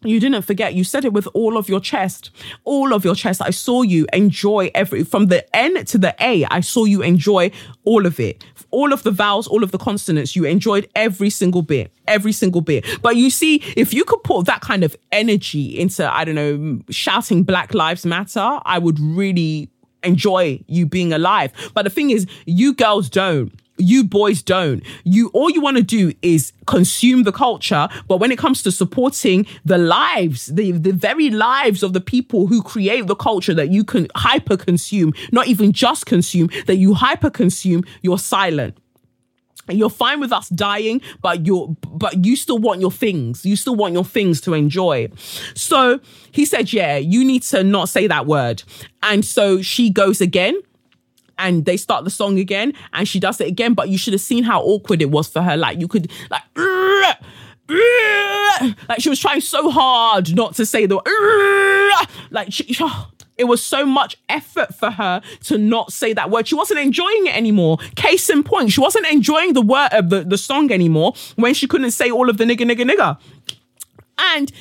you 0.02 0.18
didn't 0.18 0.42
forget. 0.42 0.74
You 0.74 0.84
said 0.84 1.04
it 1.04 1.12
with 1.12 1.28
all 1.34 1.56
of 1.56 1.68
your 1.68 1.80
chest. 1.80 2.30
All 2.64 2.92
of 2.94 3.04
your 3.04 3.14
chest. 3.14 3.42
I 3.42 3.50
saw 3.50 3.82
you 3.82 4.06
enjoy 4.12 4.70
every 4.74 5.04
from 5.04 5.26
the 5.26 5.44
n 5.54 5.84
to 5.84 5.98
the 5.98 6.14
a 6.20 6.44
i 6.50 6.60
saw 6.60 6.84
you 6.84 7.02
enjoy 7.02 7.50
all 7.84 8.06
of 8.06 8.18
it. 8.18 8.44
All 8.70 8.92
of 8.92 9.02
the 9.02 9.10
vowels 9.10 9.46
all 9.46 9.62
of 9.62 9.72
the 9.72 9.78
consonants 9.78 10.36
you 10.36 10.44
enjoyed 10.44 10.88
every 10.94 11.30
single 11.30 11.62
bit 11.62 11.92
every 12.06 12.32
single 12.32 12.60
bit. 12.60 12.84
But 13.02 13.16
you 13.16 13.30
see 13.30 13.56
if 13.76 13.92
you 13.92 14.04
could 14.04 14.22
put 14.22 14.46
that 14.46 14.60
kind 14.60 14.84
of 14.84 14.96
energy 15.12 15.78
into 15.78 16.10
i 16.12 16.24
don't 16.24 16.34
know 16.34 16.80
shouting 16.90 17.42
black 17.42 17.74
lives 17.74 18.06
matter 18.06 18.58
i 18.64 18.78
would 18.78 18.98
really 19.00 19.70
enjoy 20.02 20.62
you 20.66 20.86
being 20.86 21.12
alive. 21.12 21.52
But 21.74 21.82
the 21.82 21.90
thing 21.90 22.10
is 22.10 22.26
you 22.46 22.74
girls 22.74 23.08
don't 23.08 23.52
you 23.80 24.04
boys 24.04 24.42
don't. 24.42 24.82
You 25.04 25.30
all 25.32 25.50
you 25.50 25.60
want 25.60 25.76
to 25.76 25.82
do 25.82 26.12
is 26.22 26.52
consume 26.66 27.24
the 27.24 27.32
culture, 27.32 27.88
but 28.08 28.18
when 28.18 28.30
it 28.30 28.38
comes 28.38 28.62
to 28.62 28.72
supporting 28.72 29.46
the 29.64 29.78
lives, 29.78 30.46
the 30.46 30.72
the 30.72 30.92
very 30.92 31.30
lives 31.30 31.82
of 31.82 31.92
the 31.92 32.00
people 32.00 32.46
who 32.46 32.62
create 32.62 33.06
the 33.06 33.14
culture 33.16 33.54
that 33.54 33.70
you 33.70 33.84
can 33.84 34.08
hyper 34.14 34.56
consume, 34.56 35.12
not 35.32 35.46
even 35.46 35.72
just 35.72 36.06
consume, 36.06 36.48
that 36.66 36.76
you 36.76 36.94
hyper 36.94 37.30
consume, 37.30 37.84
you're 38.02 38.18
silent. 38.18 38.76
you're 39.68 39.90
fine 39.90 40.20
with 40.20 40.32
us 40.32 40.48
dying 40.48 41.00
but 41.22 41.46
you're 41.46 41.68
but 41.92 42.24
you 42.24 42.34
still 42.34 42.58
want 42.58 42.80
your 42.80 42.90
things 42.90 43.44
you 43.44 43.54
still 43.56 43.76
want 43.76 43.94
your 43.94 44.04
things 44.04 44.40
to 44.40 44.54
enjoy 44.54 45.08
so 45.54 46.00
he 46.32 46.44
said 46.44 46.72
yeah 46.72 46.96
you 46.96 47.24
need 47.24 47.42
to 47.42 47.62
not 47.62 47.88
say 47.88 48.06
that 48.06 48.26
word 48.26 48.62
and 49.02 49.24
so 49.24 49.62
she 49.62 49.90
goes 49.90 50.20
again 50.20 50.60
and 51.40 51.64
they 51.64 51.76
start 51.76 52.04
the 52.04 52.10
song 52.10 52.38
again 52.38 52.72
and 52.92 53.08
she 53.08 53.18
does 53.18 53.40
it 53.40 53.48
again 53.48 53.74
but 53.74 53.88
you 53.88 53.98
should 53.98 54.12
have 54.12 54.20
seen 54.20 54.44
how 54.44 54.62
awkward 54.62 55.02
it 55.02 55.10
was 55.10 55.28
for 55.28 55.42
her 55.42 55.56
like 55.56 55.80
you 55.80 55.88
could 55.88 56.10
like 56.30 56.42
like 58.88 59.00
she 59.00 59.08
was 59.08 59.18
trying 59.18 59.40
so 59.40 59.70
hard 59.70 60.34
not 60.34 60.54
to 60.54 60.66
say 60.66 60.86
the 60.86 61.00
like 62.30 62.52
she, 62.52 62.76
it 63.40 63.44
was 63.44 63.64
so 63.64 63.86
much 63.86 64.18
effort 64.28 64.74
for 64.74 64.90
her 64.90 65.22
to 65.44 65.56
not 65.56 65.94
say 65.94 66.12
that 66.12 66.30
word. 66.30 66.46
She 66.46 66.54
wasn't 66.54 66.80
enjoying 66.80 67.26
it 67.26 67.34
anymore. 67.34 67.78
Case 67.96 68.28
in 68.28 68.42
point, 68.42 68.70
she 68.70 68.82
wasn't 68.82 69.06
enjoying 69.06 69.54
the 69.54 69.62
word 69.62 69.88
of 69.92 70.10
the, 70.10 70.24
the 70.24 70.36
song 70.36 70.70
anymore 70.70 71.14
when 71.36 71.54
she 71.54 71.66
couldn't 71.66 71.92
say 71.92 72.10
all 72.10 72.28
of 72.28 72.36
the 72.36 72.44
nigga, 72.44 72.70
nigga, 72.70 72.88
nigga. 72.88 73.18
And 74.18 74.52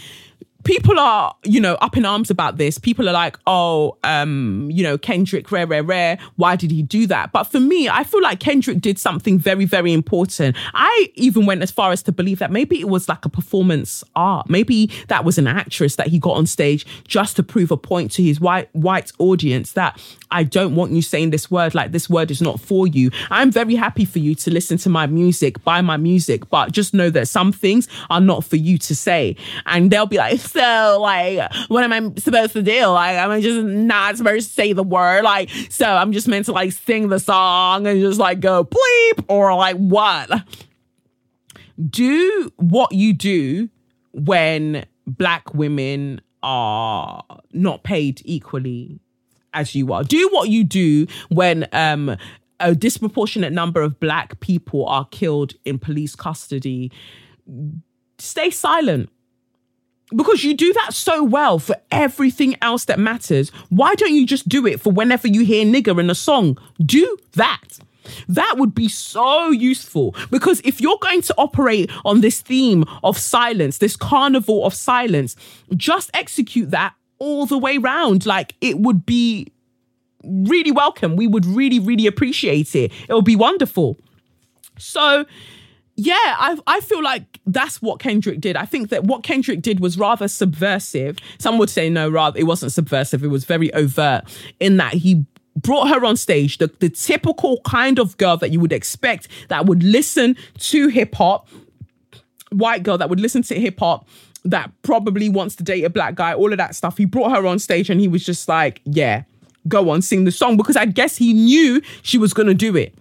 people 0.63 0.99
are, 0.99 1.35
you 1.43 1.59
know, 1.59 1.75
up 1.75 1.95
in 1.97 2.05
arms 2.05 2.29
about 2.29 2.57
this. 2.57 2.77
People 2.77 3.07
are 3.07 3.13
like, 3.13 3.37
oh, 3.47 3.97
um, 4.03 4.69
you 4.71 4.83
know, 4.83 4.97
Kendrick, 4.97 5.51
rare, 5.51 5.65
rare, 5.65 5.83
rare. 5.83 6.17
Why 6.35 6.55
did 6.55 6.71
he 6.71 6.83
do 6.83 7.07
that? 7.07 7.31
But 7.31 7.45
for 7.45 7.59
me, 7.59 7.87
I 7.89 8.03
feel 8.03 8.21
like 8.21 8.39
Kendrick 8.39 8.81
did 8.81 8.99
something 8.99 9.39
very, 9.39 9.65
very 9.65 9.93
important. 9.93 10.55
I 10.73 11.11
even 11.15 11.45
went 11.45 11.63
as 11.63 11.71
far 11.71 11.91
as 11.91 12.03
to 12.03 12.11
believe 12.11 12.39
that 12.39 12.51
maybe 12.51 12.79
it 12.79 12.89
was 12.89 13.07
like 13.07 13.25
a 13.25 13.29
performance 13.29 14.03
art. 14.15 14.49
Maybe 14.49 14.91
that 15.07 15.23
was 15.23 15.37
an 15.37 15.47
actress 15.47 15.95
that 15.95 16.07
he 16.07 16.19
got 16.19 16.37
on 16.37 16.45
stage 16.45 16.85
just 17.07 17.35
to 17.37 17.43
prove 17.43 17.71
a 17.71 17.77
point 17.77 18.11
to 18.13 18.23
his 18.23 18.39
white 18.39 18.69
white 18.73 19.11
audience 19.19 19.73
that 19.73 19.99
I 20.31 20.43
don't 20.43 20.75
want 20.75 20.91
you 20.91 21.01
saying 21.01 21.29
this 21.31 21.49
word. 21.49 21.73
Like 21.73 21.91
this 21.91 22.09
word 22.09 22.31
is 22.31 22.41
not 22.41 22.59
for 22.59 22.87
you. 22.87 23.11
I'm 23.31 23.51
very 23.51 23.75
happy 23.75 24.05
for 24.05 24.19
you 24.19 24.35
to 24.35 24.51
listen 24.51 24.77
to 24.79 24.89
my 24.89 25.07
music, 25.07 25.63
buy 25.63 25.81
my 25.81 25.97
music, 25.97 26.49
but 26.49 26.71
just 26.71 26.93
know 26.93 27.09
that 27.11 27.27
some 27.27 27.51
things 27.51 27.87
are 28.09 28.21
not 28.21 28.43
for 28.43 28.55
you 28.55 28.77
to 28.79 28.95
say. 28.95 29.35
And 29.65 29.89
they'll 29.91 30.05
be 30.05 30.17
like, 30.17 30.39
so 30.49 30.99
like, 31.01 31.51
what 31.67 31.83
am 31.83 31.93
I 31.93 32.19
supposed 32.19 32.53
to 32.53 32.61
do? 32.61 32.85
Like, 32.87 33.17
I'm 33.17 33.41
just 33.41 33.65
not 33.65 34.17
supposed 34.17 34.47
to 34.47 34.53
say 34.53 34.73
the 34.73 34.83
word. 34.83 35.23
Like, 35.23 35.49
so 35.69 35.85
I'm 35.85 36.11
just 36.11 36.27
meant 36.27 36.45
to 36.45 36.51
like 36.51 36.71
sing 36.71 37.09
the 37.09 37.19
song 37.19 37.87
and 37.87 37.99
just 37.99 38.19
like 38.19 38.39
go 38.39 38.63
bleep 38.63 39.25
or 39.27 39.55
like 39.55 39.77
what? 39.77 40.29
Do 41.89 42.51
what 42.57 42.91
you 42.91 43.13
do 43.13 43.69
when 44.11 44.85
black 45.07 45.53
women 45.53 46.21
are 46.43 47.23
not 47.51 47.83
paid 47.83 48.21
equally 48.25 48.99
as 49.53 49.75
you 49.75 49.93
are. 49.93 50.03
Do 50.03 50.29
what 50.29 50.49
you 50.49 50.63
do 50.63 51.07
when 51.29 51.67
um 51.71 52.17
a 52.59 52.75
disproportionate 52.75 53.53
number 53.53 53.81
of 53.81 53.99
black 53.99 54.39
people 54.41 54.85
are 54.85 55.05
killed 55.05 55.53
in 55.63 55.79
police 55.79 56.15
custody. 56.15 56.91
Stay 58.17 58.49
silent 58.49 59.09
because 60.15 60.43
you 60.43 60.55
do 60.55 60.73
that 60.73 60.93
so 60.93 61.23
well 61.23 61.59
for 61.59 61.75
everything 61.91 62.55
else 62.61 62.85
that 62.85 62.99
matters. 62.99 63.49
Why 63.69 63.95
don't 63.95 64.13
you 64.13 64.25
just 64.25 64.47
do 64.49 64.65
it 64.65 64.81
for 64.81 64.91
whenever 64.91 65.27
you 65.27 65.45
hear 65.45 65.65
nigger 65.65 65.99
in 65.99 66.09
a 66.09 66.15
song? 66.15 66.57
Do 66.83 67.17
that. 67.33 67.79
That 68.27 68.55
would 68.57 68.73
be 68.73 68.89
so 68.89 69.49
useful 69.49 70.15
because 70.31 70.61
if 70.63 70.81
you're 70.81 70.97
going 71.01 71.21
to 71.23 71.35
operate 71.37 71.91
on 72.05 72.21
this 72.21 72.41
theme 72.41 72.85
of 73.03 73.17
silence, 73.17 73.77
this 73.77 73.95
carnival 73.95 74.65
of 74.65 74.73
silence, 74.73 75.35
just 75.75 76.09
execute 76.13 76.71
that 76.71 76.95
all 77.19 77.45
the 77.45 77.57
way 77.57 77.77
round. 77.77 78.25
Like 78.25 78.55
it 78.61 78.79
would 78.79 79.05
be 79.05 79.51
really 80.23 80.71
welcome. 80.71 81.15
We 81.15 81.27
would 81.27 81.45
really, 81.45 81.79
really 81.79 82.07
appreciate 82.07 82.75
it. 82.75 82.91
It 83.07 83.13
would 83.13 83.25
be 83.25 83.35
wonderful. 83.35 83.97
So, 84.77 85.25
yeah, 85.99 86.13
I 86.15 86.57
I 86.65 86.79
feel 86.79 87.03
like 87.03 87.39
that's 87.45 87.81
what 87.81 87.99
Kendrick 87.99 88.39
did. 88.39 88.55
I 88.55 88.65
think 88.65 88.89
that 88.89 89.03
what 89.03 89.21
Kendrick 89.23 89.61
did 89.61 89.81
was 89.81 89.97
rather 89.97 90.29
subversive. 90.29 91.17
Some 91.39 91.57
would 91.57 91.69
say 91.69 91.89
no, 91.89 92.09
rather 92.09 92.39
it 92.39 92.43
wasn't 92.43 92.71
subversive. 92.71 93.21
It 93.21 93.27
was 93.27 93.43
very 93.43 93.73
overt 93.73 94.23
in 94.61 94.77
that 94.77 94.93
he 94.93 95.25
brought 95.57 95.89
her 95.89 96.05
on 96.05 96.15
stage, 96.15 96.57
the, 96.59 96.67
the 96.79 96.89
typical 96.89 97.59
kind 97.65 97.99
of 97.99 98.15
girl 98.15 98.37
that 98.37 98.51
you 98.51 98.61
would 98.61 98.71
expect 98.71 99.27
that 99.49 99.65
would 99.65 99.83
listen 99.83 100.37
to 100.57 100.87
hip 100.87 101.15
hop, 101.15 101.49
white 102.51 102.83
girl 102.83 102.97
that 102.97 103.09
would 103.09 103.19
listen 103.19 103.41
to 103.43 103.59
hip 103.59 103.77
hop, 103.79 104.07
that 104.45 104.71
probably 104.83 105.27
wants 105.27 105.57
to 105.57 105.63
date 105.63 105.83
a 105.83 105.89
black 105.89 106.15
guy, 106.15 106.33
all 106.33 106.53
of 106.53 106.57
that 106.57 106.75
stuff. 106.75 106.97
He 106.97 107.03
brought 107.03 107.35
her 107.35 107.45
on 107.45 107.59
stage 107.59 107.89
and 107.89 107.99
he 107.99 108.07
was 108.07 108.25
just 108.25 108.47
like, 108.47 108.79
yeah, 108.85 109.23
go 109.67 109.89
on, 109.89 110.01
sing 110.01 110.23
the 110.23 110.31
song 110.31 110.55
because 110.55 110.77
I 110.77 110.85
guess 110.85 111.17
he 111.17 111.33
knew 111.33 111.81
she 112.03 112.17
was 112.17 112.33
going 112.33 112.47
to 112.47 112.53
do 112.53 112.77
it. 112.77 112.95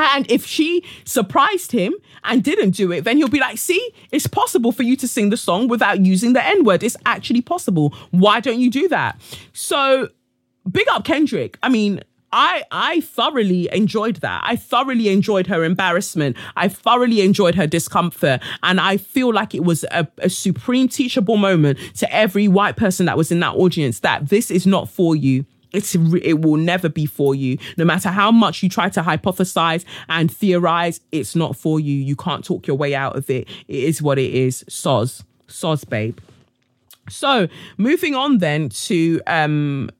And 0.00 0.30
if 0.30 0.46
she 0.46 0.84
surprised 1.04 1.72
him 1.72 1.94
and 2.24 2.42
didn't 2.42 2.70
do 2.70 2.92
it, 2.92 3.04
then 3.04 3.16
he'll 3.16 3.28
be 3.28 3.40
like, 3.40 3.58
see, 3.58 3.90
it's 4.10 4.26
possible 4.26 4.72
for 4.72 4.82
you 4.82 4.96
to 4.96 5.08
sing 5.08 5.30
the 5.30 5.36
song 5.36 5.68
without 5.68 6.04
using 6.04 6.32
the 6.32 6.44
N 6.44 6.64
word. 6.64 6.82
It's 6.82 6.96
actually 7.06 7.42
possible. 7.42 7.94
Why 8.10 8.40
don't 8.40 8.58
you 8.58 8.70
do 8.70 8.88
that? 8.88 9.20
So, 9.52 10.08
big 10.70 10.86
up 10.88 11.04
Kendrick. 11.04 11.58
I 11.62 11.68
mean, 11.68 12.02
I 12.32 12.62
I 12.70 13.00
thoroughly 13.00 13.68
enjoyed 13.72 14.16
that. 14.16 14.42
I 14.44 14.56
thoroughly 14.56 15.08
enjoyed 15.08 15.48
her 15.48 15.64
embarrassment. 15.64 16.36
I 16.56 16.68
thoroughly 16.68 17.22
enjoyed 17.22 17.56
her 17.56 17.66
discomfort, 17.66 18.40
and 18.62 18.80
I 18.80 18.96
feel 18.98 19.32
like 19.32 19.54
it 19.54 19.64
was 19.64 19.84
a, 19.90 20.06
a, 20.18 20.30
supreme 20.30 20.88
teachable 20.88 21.36
moment 21.36 21.78
to 21.96 22.12
every 22.14 22.46
white 22.46 22.76
person 22.76 23.06
that 23.06 23.16
was 23.16 23.32
in 23.32 23.40
that 23.40 23.56
audience 23.56 24.00
that 24.00 24.28
this 24.28 24.50
is 24.50 24.66
not 24.66 24.88
for 24.88 25.16
you 25.16 25.44
it's 25.72 25.94
it 25.94 26.40
will 26.40 26.56
never 26.56 26.88
be 26.88 27.06
for 27.06 27.34
you. 27.34 27.58
No 27.76 27.84
matter 27.84 28.08
how 28.10 28.30
much 28.30 28.62
you 28.62 28.68
try 28.68 28.88
to 28.90 29.02
hypothesize 29.02 29.84
and 30.08 30.30
theorize 30.30 31.00
it's 31.12 31.34
not 31.36 31.56
for 31.56 31.80
you. 31.80 31.94
You 31.94 32.16
can't 32.16 32.44
talk 32.44 32.66
your 32.66 32.76
way 32.76 32.94
out 32.94 33.16
of 33.16 33.28
it. 33.30 33.48
It 33.68 33.84
is 33.84 34.02
what 34.02 34.18
it 34.18 34.32
is. 34.34 34.64
Soz. 34.68 35.22
Soz 35.48 35.88
babe. 35.88 36.18
So 37.08 37.48
moving 37.76 38.14
on 38.14 38.38
then 38.38 38.68
to 38.68 39.20
um 39.26 39.90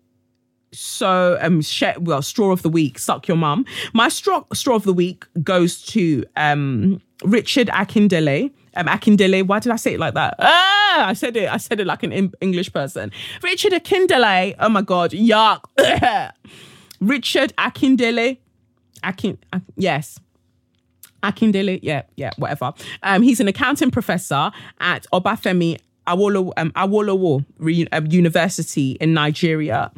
so 0.72 1.36
um 1.40 1.60
sh- 1.62 1.98
well 1.98 2.22
straw 2.22 2.52
of 2.52 2.62
the 2.62 2.68
week 2.68 2.98
suck 2.98 3.26
your 3.26 3.36
mum. 3.36 3.64
My 3.92 4.08
straw 4.08 4.44
straw 4.52 4.76
of 4.76 4.84
the 4.84 4.92
week 4.92 5.24
goes 5.42 5.82
to 5.86 6.24
um 6.36 7.00
richard 7.24 7.68
akindele 7.68 8.50
um, 8.76 8.86
Akindele. 8.86 9.46
Why 9.46 9.58
did 9.58 9.72
I 9.72 9.76
say 9.76 9.94
it 9.94 10.00
like 10.00 10.14
that? 10.14 10.34
Ah, 10.38 11.08
I 11.08 11.12
said 11.14 11.36
it. 11.36 11.48
I 11.48 11.56
said 11.56 11.80
it 11.80 11.86
like 11.86 12.02
an 12.02 12.32
English 12.40 12.72
person. 12.72 13.12
Richard 13.42 13.72
Akindele. 13.72 14.54
Oh 14.58 14.68
my 14.68 14.82
god, 14.82 15.12
yuck. 15.12 15.64
Richard 17.00 17.52
Akindele. 17.56 18.38
Akin. 19.02 19.38
yes. 19.76 20.20
Akindele, 21.22 21.80
yeah, 21.82 22.02
yeah, 22.16 22.30
whatever. 22.38 22.72
Um, 23.02 23.22
he's 23.22 23.40
an 23.40 23.48
accounting 23.48 23.90
professor 23.90 24.50
at 24.80 25.06
Obafemi 25.12 25.78
Awolowo, 26.06 26.52
um, 26.56 26.72
uh, 26.76 28.00
University 28.10 28.92
in 29.00 29.14
Nigeria. 29.14 29.90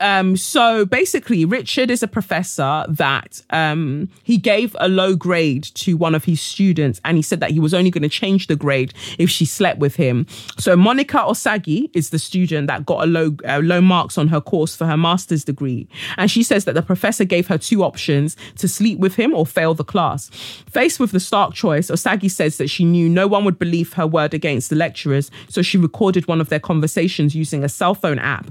Um, 0.00 0.36
so 0.36 0.84
basically, 0.84 1.44
Richard 1.44 1.90
is 1.90 2.02
a 2.02 2.08
professor 2.08 2.84
that 2.88 3.42
um, 3.50 4.08
he 4.22 4.36
gave 4.36 4.76
a 4.80 4.88
low 4.88 5.14
grade 5.14 5.64
to 5.74 5.96
one 5.96 6.14
of 6.14 6.24
his 6.24 6.40
students, 6.40 7.00
and 7.04 7.16
he 7.16 7.22
said 7.22 7.40
that 7.40 7.50
he 7.50 7.60
was 7.60 7.74
only 7.74 7.90
going 7.90 8.02
to 8.02 8.08
change 8.08 8.46
the 8.46 8.56
grade 8.56 8.94
if 9.18 9.30
she 9.30 9.44
slept 9.44 9.78
with 9.78 9.96
him. 9.96 10.26
So 10.58 10.76
Monica 10.76 11.18
Osagie 11.18 11.90
is 11.94 12.10
the 12.10 12.18
student 12.18 12.66
that 12.66 12.86
got 12.86 13.04
a 13.04 13.06
low 13.06 13.36
uh, 13.46 13.60
low 13.62 13.80
marks 13.80 14.18
on 14.18 14.28
her 14.28 14.40
course 14.40 14.74
for 14.74 14.86
her 14.86 14.96
master's 14.96 15.44
degree, 15.44 15.88
and 16.16 16.30
she 16.30 16.42
says 16.42 16.64
that 16.64 16.74
the 16.74 16.82
professor 16.82 17.24
gave 17.24 17.46
her 17.48 17.58
two 17.58 17.82
options 17.84 18.36
to 18.56 18.66
sleep 18.68 18.98
with 18.98 19.14
him 19.16 19.34
or 19.34 19.46
fail 19.46 19.74
the 19.74 19.84
class. 19.84 20.30
Faced 20.70 20.98
with 20.98 21.12
the 21.12 21.20
stark 21.20 21.54
choice, 21.54 21.90
Osagie 21.90 22.30
says 22.30 22.56
that 22.58 22.68
she 22.68 22.84
knew 22.84 23.08
no 23.08 23.26
one 23.26 23.44
would 23.44 23.58
believe 23.58 23.92
her 23.94 24.06
word 24.06 24.34
against 24.34 24.70
the 24.70 24.76
lecturers, 24.76 25.30
so 25.48 25.59
she 25.62 25.78
recorded 25.78 26.26
one 26.26 26.40
of 26.40 26.48
their 26.48 26.60
conversations 26.60 27.34
using 27.34 27.64
a 27.64 27.68
cell 27.68 27.94
phone 27.94 28.18
app 28.18 28.50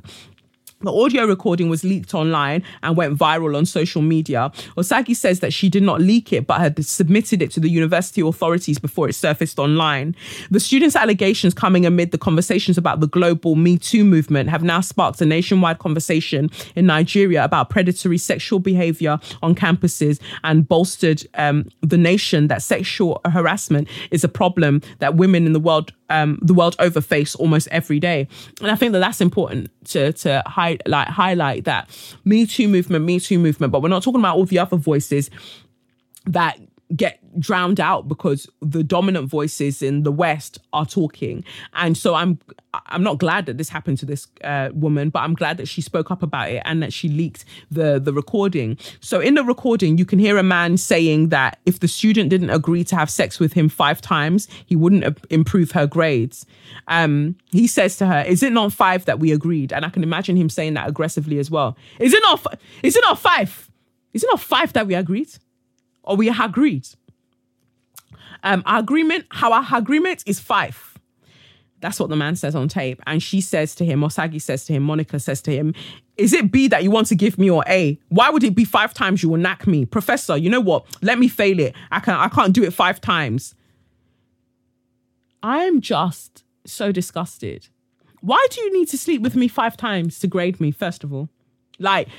the 0.82 0.93
audio 0.93 1.26
recording 1.26 1.70
was 1.70 1.84
leaked 1.84 2.14
online 2.14 2.64
and 2.84 2.95
went 2.95 3.18
viral 3.18 3.57
on 3.57 3.66
social 3.66 4.01
media. 4.01 4.49
Osagie 4.78 5.16
says 5.16 5.41
that 5.41 5.51
she 5.51 5.68
did 5.68 5.84
not 5.84 5.99
leak 5.99 6.32
it, 6.32 6.47
but 6.47 6.62
had 6.62 6.84
submitted 6.86 7.41
it 7.41 7.51
to 7.51 7.60
the 7.60 7.70
university 7.70 8.22
authorities 8.22 8.80
before 8.80 9.10
it 9.10 9.14
surfaced 9.14 9.60
online. 9.60 10.16
The 10.49 10.60
students' 10.62 10.95
allegations 10.95 11.53
coming 11.53 11.86
amid 11.86 12.12
the 12.12 12.18
conversations 12.18 12.78
about 12.78 13.01
the 13.01 13.07
global 13.07 13.55
Me 13.55 13.78
Too 13.78 14.05
movement 14.05 14.49
have 14.49 14.64
now 14.64 14.80
sparked 14.80 15.20
a 15.20 15.26
nationwide 15.26 15.80
conversation 15.80 16.49
in 16.78 16.86
Nigeria 16.86 17.43
about 17.43 17.70
predatory 17.70 18.18
sexual 18.18 18.60
behavior 18.60 19.20
on 19.41 19.55
campuses 19.55 20.22
and 20.45 20.66
bolstered 20.66 21.28
um, 21.34 21.68
the 21.82 21.97
nation 21.97 22.47
that 22.47 22.64
sexual 22.64 23.20
harassment 23.26 23.89
is 24.12 24.24
a 24.24 24.30
problem 24.30 24.82
that 24.99 25.16
women 25.16 25.45
in 25.45 25.51
the 25.51 25.60
world 25.60 25.91
um, 26.10 26.39
the 26.41 26.53
world 26.53 26.76
over 26.80 27.01
face 27.01 27.36
almost 27.36 27.68
every 27.72 27.99
day. 27.99 28.28
And 28.62 28.72
I 28.72 28.76
think 28.76 28.93
that 28.93 28.99
that's 28.99 29.22
important 29.22 29.70
to 29.86 30.14
to 30.14 30.43
hi- 30.45 30.80
like 30.86 31.07
highlight 31.07 31.66
that 31.66 31.89
Me 32.26 32.45
Too 32.45 32.68
movement, 32.68 33.05
Me 33.05 33.20
Too 33.20 33.39
movement. 33.39 33.72
But 33.72 33.82
we're 33.82 33.89
not 33.89 34.03
talking 34.03 34.22
about 34.22 34.38
all 34.38 34.45
the 34.45 34.60
other 34.60 34.78
voices 34.78 35.30
that 36.26 36.60
get 36.95 37.19
drowned 37.39 37.79
out 37.79 38.07
because 38.07 38.49
the 38.61 38.83
dominant 38.83 39.29
voices 39.29 39.81
in 39.81 40.03
the 40.03 40.11
west 40.11 40.57
are 40.73 40.85
talking. 40.85 41.43
And 41.73 41.97
so 41.97 42.15
i'm 42.15 42.39
i'm 42.85 43.01
not 43.01 43.17
glad 43.17 43.47
that 43.47 43.57
this 43.57 43.69
happened 43.69 43.97
to 43.97 44.05
this 44.05 44.27
uh, 44.43 44.69
woman 44.73 45.09
but 45.09 45.21
i'm 45.21 45.33
glad 45.33 45.57
that 45.57 45.67
she 45.67 45.81
spoke 45.81 46.11
up 46.11 46.21
about 46.21 46.51
it 46.51 46.61
and 46.65 46.83
that 46.83 46.93
she 46.93 47.09
leaked 47.09 47.45
the 47.69 47.99
the 47.99 48.13
recording. 48.13 48.77
So 49.01 49.19
in 49.19 49.35
the 49.35 49.43
recording 49.43 49.97
you 49.97 50.05
can 50.05 50.19
hear 50.19 50.37
a 50.37 50.43
man 50.43 50.77
saying 50.77 51.29
that 51.29 51.59
if 51.65 51.79
the 51.79 51.87
student 51.87 52.29
didn't 52.29 52.49
agree 52.49 52.83
to 52.85 52.95
have 52.95 53.09
sex 53.09 53.39
with 53.39 53.53
him 53.53 53.69
five 53.69 54.01
times 54.01 54.47
he 54.65 54.75
wouldn't 54.75 55.19
improve 55.29 55.71
her 55.71 55.85
grades. 55.85 56.45
Um 56.87 57.35
he 57.51 57.67
says 57.67 57.97
to 57.97 58.07
her 58.07 58.23
is 58.27 58.41
it 58.41 58.51
not 58.51 58.73
five 58.73 59.05
that 59.05 59.19
we 59.19 59.31
agreed? 59.31 59.71
And 59.71 59.85
i 59.85 59.89
can 59.89 60.03
imagine 60.03 60.35
him 60.35 60.49
saying 60.49 60.73
that 60.73 60.89
aggressively 60.89 61.37
as 61.37 61.51
well. 61.51 61.77
Is 61.99 62.13
it 62.13 62.23
not 62.23 62.59
is 62.81 62.95
it 62.95 63.03
not 63.05 63.19
five? 63.19 63.69
Is 64.11 64.23
it 64.23 64.27
not 64.31 64.39
five 64.39 64.73
that 64.73 64.87
we 64.87 64.95
agreed 64.95 65.29
or 66.10 66.18
we 66.18 66.28
agreed. 66.28 66.88
Um, 68.43 68.64
our 68.66 68.80
agreement, 68.80 69.26
our 69.41 69.66
agreement 69.74 70.24
is 70.26 70.39
five. 70.39 70.97
That's 71.82 71.99
what 71.99 72.10
the 72.10 72.16
man 72.16 72.36
says 72.36 72.55
on 72.55 72.68
tape. 72.68 73.01
And 73.05 73.22
she 73.24 73.39
says 73.39 73.76
to 73.76 73.86
him, 73.86 74.03
or 74.03 74.10
Saggy 74.10 74.39
says 74.39 74.66
to 74.66 74.74
him, 74.74 74.84
Monica 74.84 75.20
says 75.20 75.41
to 75.43 75.51
him, 75.51 75.74
Is 76.18 76.34
it 76.34 76.51
B 76.51 76.68
that 76.68 76.84
you 76.84 76.91
want 76.91 77.07
to 77.07 77.16
give 77.16 77.38
me 77.38 77.49
or 77.49 77.64
A? 77.68 77.97
Why 78.10 78.30
would 78.30 78.43
it 78.43 78.55
be 78.55 78.66
five 78.66 78.93
times 78.93 79.24
you 79.24 79.30
will 79.30 79.38
knack 79.38 79.68
me? 79.68 79.86
Professor, 79.86 80.36
you 80.36 80.49
know 80.49 80.60
what? 80.60 80.86
Let 81.01 81.20
me 81.20 81.28
fail 81.30 81.60
it. 81.60 81.76
I 81.91 81.99
can 81.99 82.16
I 82.16 82.28
can't 82.28 82.53
do 82.53 82.64
it 82.64 82.74
five 82.74 82.99
times. 82.99 83.55
I'm 85.43 85.80
just 85.80 86.43
so 86.66 86.91
disgusted. 86.91 87.68
Why 88.22 88.45
do 88.49 88.60
you 88.62 88.74
need 88.74 88.89
to 88.89 88.97
sleep 88.97 89.22
with 89.22 89.36
me 89.36 89.47
five 89.47 89.78
times 89.78 90.20
to 90.20 90.28
grade 90.28 90.60
me, 90.60 90.72
first 90.72 91.05
of 91.05 91.14
all? 91.14 91.30
Like, 91.78 92.10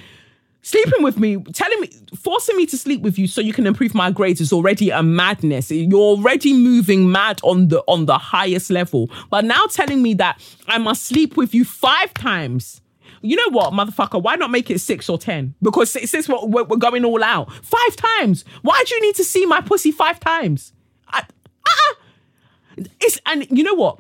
Sleeping 0.62 1.02
with 1.02 1.18
me, 1.18 1.38
telling 1.54 1.80
me, 1.80 1.90
forcing 2.18 2.56
me 2.56 2.66
to 2.66 2.76
sleep 2.76 3.00
with 3.00 3.18
you 3.18 3.26
so 3.26 3.40
you 3.40 3.52
can 3.52 3.66
improve 3.66 3.94
my 3.94 4.10
grades 4.10 4.42
is 4.42 4.52
already 4.52 4.90
a 4.90 5.02
madness. 5.02 5.70
You're 5.70 5.98
already 5.98 6.52
moving 6.52 7.10
mad 7.10 7.40
on 7.42 7.68
the 7.68 7.82
on 7.86 8.04
the 8.04 8.18
highest 8.18 8.70
level. 8.70 9.10
But 9.30 9.46
now 9.46 9.66
telling 9.66 10.02
me 10.02 10.14
that 10.14 10.40
I 10.68 10.76
must 10.76 11.06
sleep 11.06 11.36
with 11.36 11.54
you 11.54 11.64
five 11.64 12.12
times. 12.12 12.82
You 13.22 13.36
know 13.36 13.50
what, 13.50 13.72
motherfucker? 13.72 14.22
Why 14.22 14.36
not 14.36 14.50
make 14.50 14.70
it 14.70 14.80
six 14.80 15.08
or 15.08 15.18
ten? 15.18 15.54
Because 15.62 15.90
since 15.90 16.28
we're, 16.28 16.64
we're 16.64 16.76
going 16.76 17.04
all 17.04 17.22
out, 17.22 17.52
five 17.64 17.96
times. 17.96 18.44
Why 18.62 18.82
do 18.86 18.94
you 18.94 19.00
need 19.02 19.14
to 19.16 19.24
see 19.24 19.46
my 19.46 19.60
pussy 19.60 19.92
five 19.92 20.20
times? 20.20 20.72
I, 21.08 21.24
uh, 21.66 21.94
it's 23.00 23.18
and 23.26 23.46
you 23.50 23.64
know 23.64 23.74
what? 23.74 23.98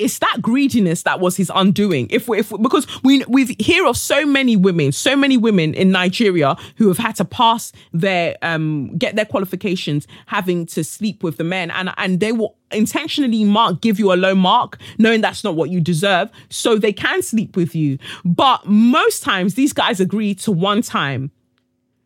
It's 0.00 0.18
that 0.20 0.38
greediness 0.40 1.02
that 1.02 1.20
was 1.20 1.36
his 1.36 1.52
undoing. 1.54 2.06
If 2.10 2.28
if 2.30 2.50
because 2.62 2.86
we 3.02 3.24
we 3.28 3.54
hear 3.58 3.86
of 3.86 3.96
so 3.96 4.24
many 4.24 4.56
women, 4.56 4.92
so 4.92 5.14
many 5.14 5.36
women 5.36 5.74
in 5.74 5.90
Nigeria 5.90 6.56
who 6.76 6.88
have 6.88 6.98
had 6.98 7.16
to 7.16 7.24
pass 7.24 7.72
their 7.92 8.36
um 8.42 8.96
get 8.96 9.14
their 9.14 9.26
qualifications, 9.26 10.06
having 10.26 10.66
to 10.66 10.82
sleep 10.82 11.22
with 11.22 11.36
the 11.36 11.44
men, 11.44 11.70
and 11.70 11.92
and 11.98 12.20
they 12.20 12.32
will 12.32 12.56
intentionally 12.72 13.44
mark 13.44 13.80
give 13.80 13.98
you 13.98 14.12
a 14.12 14.16
low 14.16 14.34
mark, 14.34 14.78
knowing 14.98 15.20
that's 15.20 15.44
not 15.44 15.54
what 15.54 15.70
you 15.70 15.80
deserve, 15.80 16.30
so 16.48 16.76
they 16.76 16.92
can 16.92 17.22
sleep 17.22 17.54
with 17.54 17.74
you. 17.74 17.98
But 18.24 18.66
most 18.66 19.22
times 19.22 19.54
these 19.54 19.72
guys 19.72 20.00
agree 20.00 20.34
to 20.36 20.50
one 20.50 20.80
time. 20.82 21.30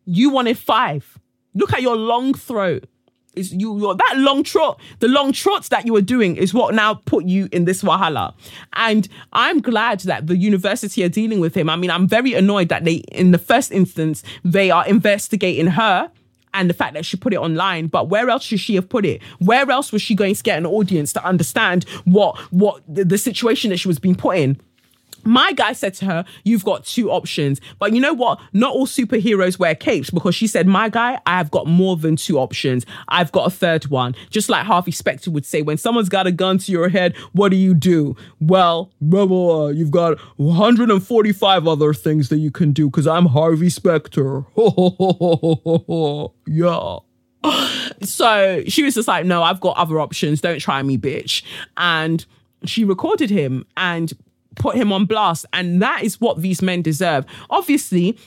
You 0.05 0.29
wanted 0.29 0.57
five. 0.57 1.17
Look 1.53 1.73
at 1.73 1.81
your 1.81 1.95
long 1.95 2.33
throat 2.33 2.85
is 3.35 3.53
you 3.53 3.77
you're 3.79 3.95
that 3.95 4.13
long 4.17 4.43
trot 4.43 4.79
the 4.99 5.07
long 5.07 5.31
trots 5.31 5.69
that 5.69 5.85
you 5.85 5.93
were 5.93 6.01
doing 6.01 6.35
is 6.35 6.53
what 6.53 6.73
now 6.73 6.93
put 6.93 7.25
you 7.25 7.47
in 7.51 7.65
this 7.65 7.83
wahala. 7.83 8.33
And 8.73 9.07
i'm 9.33 9.61
glad 9.61 10.01
that 10.01 10.27
the 10.27 10.37
university 10.37 11.03
are 11.03 11.09
dealing 11.09 11.39
with 11.39 11.55
him. 11.55 11.69
I 11.69 11.75
mean 11.75 11.91
i'm 11.91 12.07
very 12.07 12.33
annoyed 12.33 12.69
that 12.69 12.85
they 12.85 12.95
in 13.11 13.31
the 13.31 13.37
first 13.37 13.71
instance 13.71 14.23
they 14.43 14.71
are 14.71 14.87
investigating 14.87 15.67
her 15.67 16.11
and 16.55 16.69
the 16.69 16.73
fact 16.73 16.93
that 16.93 17.05
she 17.05 17.17
put 17.17 17.33
it 17.33 17.37
online. 17.37 17.87
But 17.87 18.07
where 18.07 18.29
else 18.29 18.43
should 18.43 18.61
she 18.61 18.75
have 18.75 18.87
put 18.87 19.05
it? 19.05 19.21
Where 19.39 19.69
else 19.69 19.91
was 19.91 20.01
she 20.01 20.15
going 20.15 20.35
to 20.35 20.43
get 20.43 20.57
an 20.57 20.65
audience 20.65 21.13
to 21.13 21.23
understand 21.23 21.83
what 22.05 22.37
what 22.51 22.81
the, 22.87 23.05
the 23.05 23.17
situation 23.17 23.69
that 23.69 23.77
she 23.77 23.87
was 23.87 23.99
being 23.99 24.15
put 24.15 24.37
in 24.37 24.59
my 25.25 25.51
guy 25.51 25.73
said 25.73 25.93
to 25.95 26.05
her, 26.05 26.25
You've 26.43 26.63
got 26.63 26.85
two 26.85 27.11
options. 27.11 27.59
But 27.79 27.93
you 27.93 27.99
know 27.99 28.13
what? 28.13 28.39
Not 28.53 28.73
all 28.73 28.87
superheroes 28.87 29.59
wear 29.59 29.75
capes 29.75 30.09
because 30.09 30.35
she 30.35 30.47
said, 30.47 30.67
My 30.67 30.87
guy, 30.89 31.19
I 31.25 31.37
have 31.37 31.51
got 31.51 31.67
more 31.67 31.97
than 31.97 32.15
two 32.15 32.39
options. 32.39 32.85
I've 33.07 33.31
got 33.31 33.47
a 33.47 33.49
third 33.49 33.87
one. 33.87 34.15
Just 34.29 34.49
like 34.49 34.65
Harvey 34.65 34.91
Specter 34.91 35.31
would 35.31 35.45
say, 35.45 35.61
When 35.61 35.77
someone's 35.77 36.09
got 36.09 36.27
a 36.27 36.31
gun 36.31 36.59
to 36.59 36.71
your 36.71 36.89
head, 36.89 37.15
what 37.33 37.49
do 37.49 37.57
you 37.57 37.73
do? 37.73 38.15
Well, 38.39 38.91
you've 39.01 39.91
got 39.91 40.19
145 40.37 41.67
other 41.67 41.93
things 41.93 42.29
that 42.29 42.37
you 42.37 42.51
can 42.51 42.71
do 42.71 42.89
because 42.89 43.07
I'm 43.07 43.25
Harvey 43.25 43.69
Specter. 43.69 44.45
yeah. 46.47 46.97
So 48.01 48.63
she 48.67 48.83
was 48.83 48.95
just 48.95 49.07
like, 49.07 49.25
No, 49.25 49.41
I've 49.41 49.59
got 49.59 49.77
other 49.77 49.99
options. 49.99 50.41
Don't 50.41 50.59
try 50.59 50.81
me, 50.83 50.97
bitch. 50.97 51.43
And 51.77 52.25
she 52.65 52.83
recorded 52.83 53.29
him 53.29 53.65
and 53.77 54.13
put 54.55 54.75
him 54.75 54.91
on 54.91 55.05
blast. 55.05 55.45
And 55.53 55.81
that 55.81 56.03
is 56.03 56.19
what 56.19 56.41
these 56.41 56.61
men 56.61 56.81
deserve. 56.81 57.25
Obviously, 57.49 58.17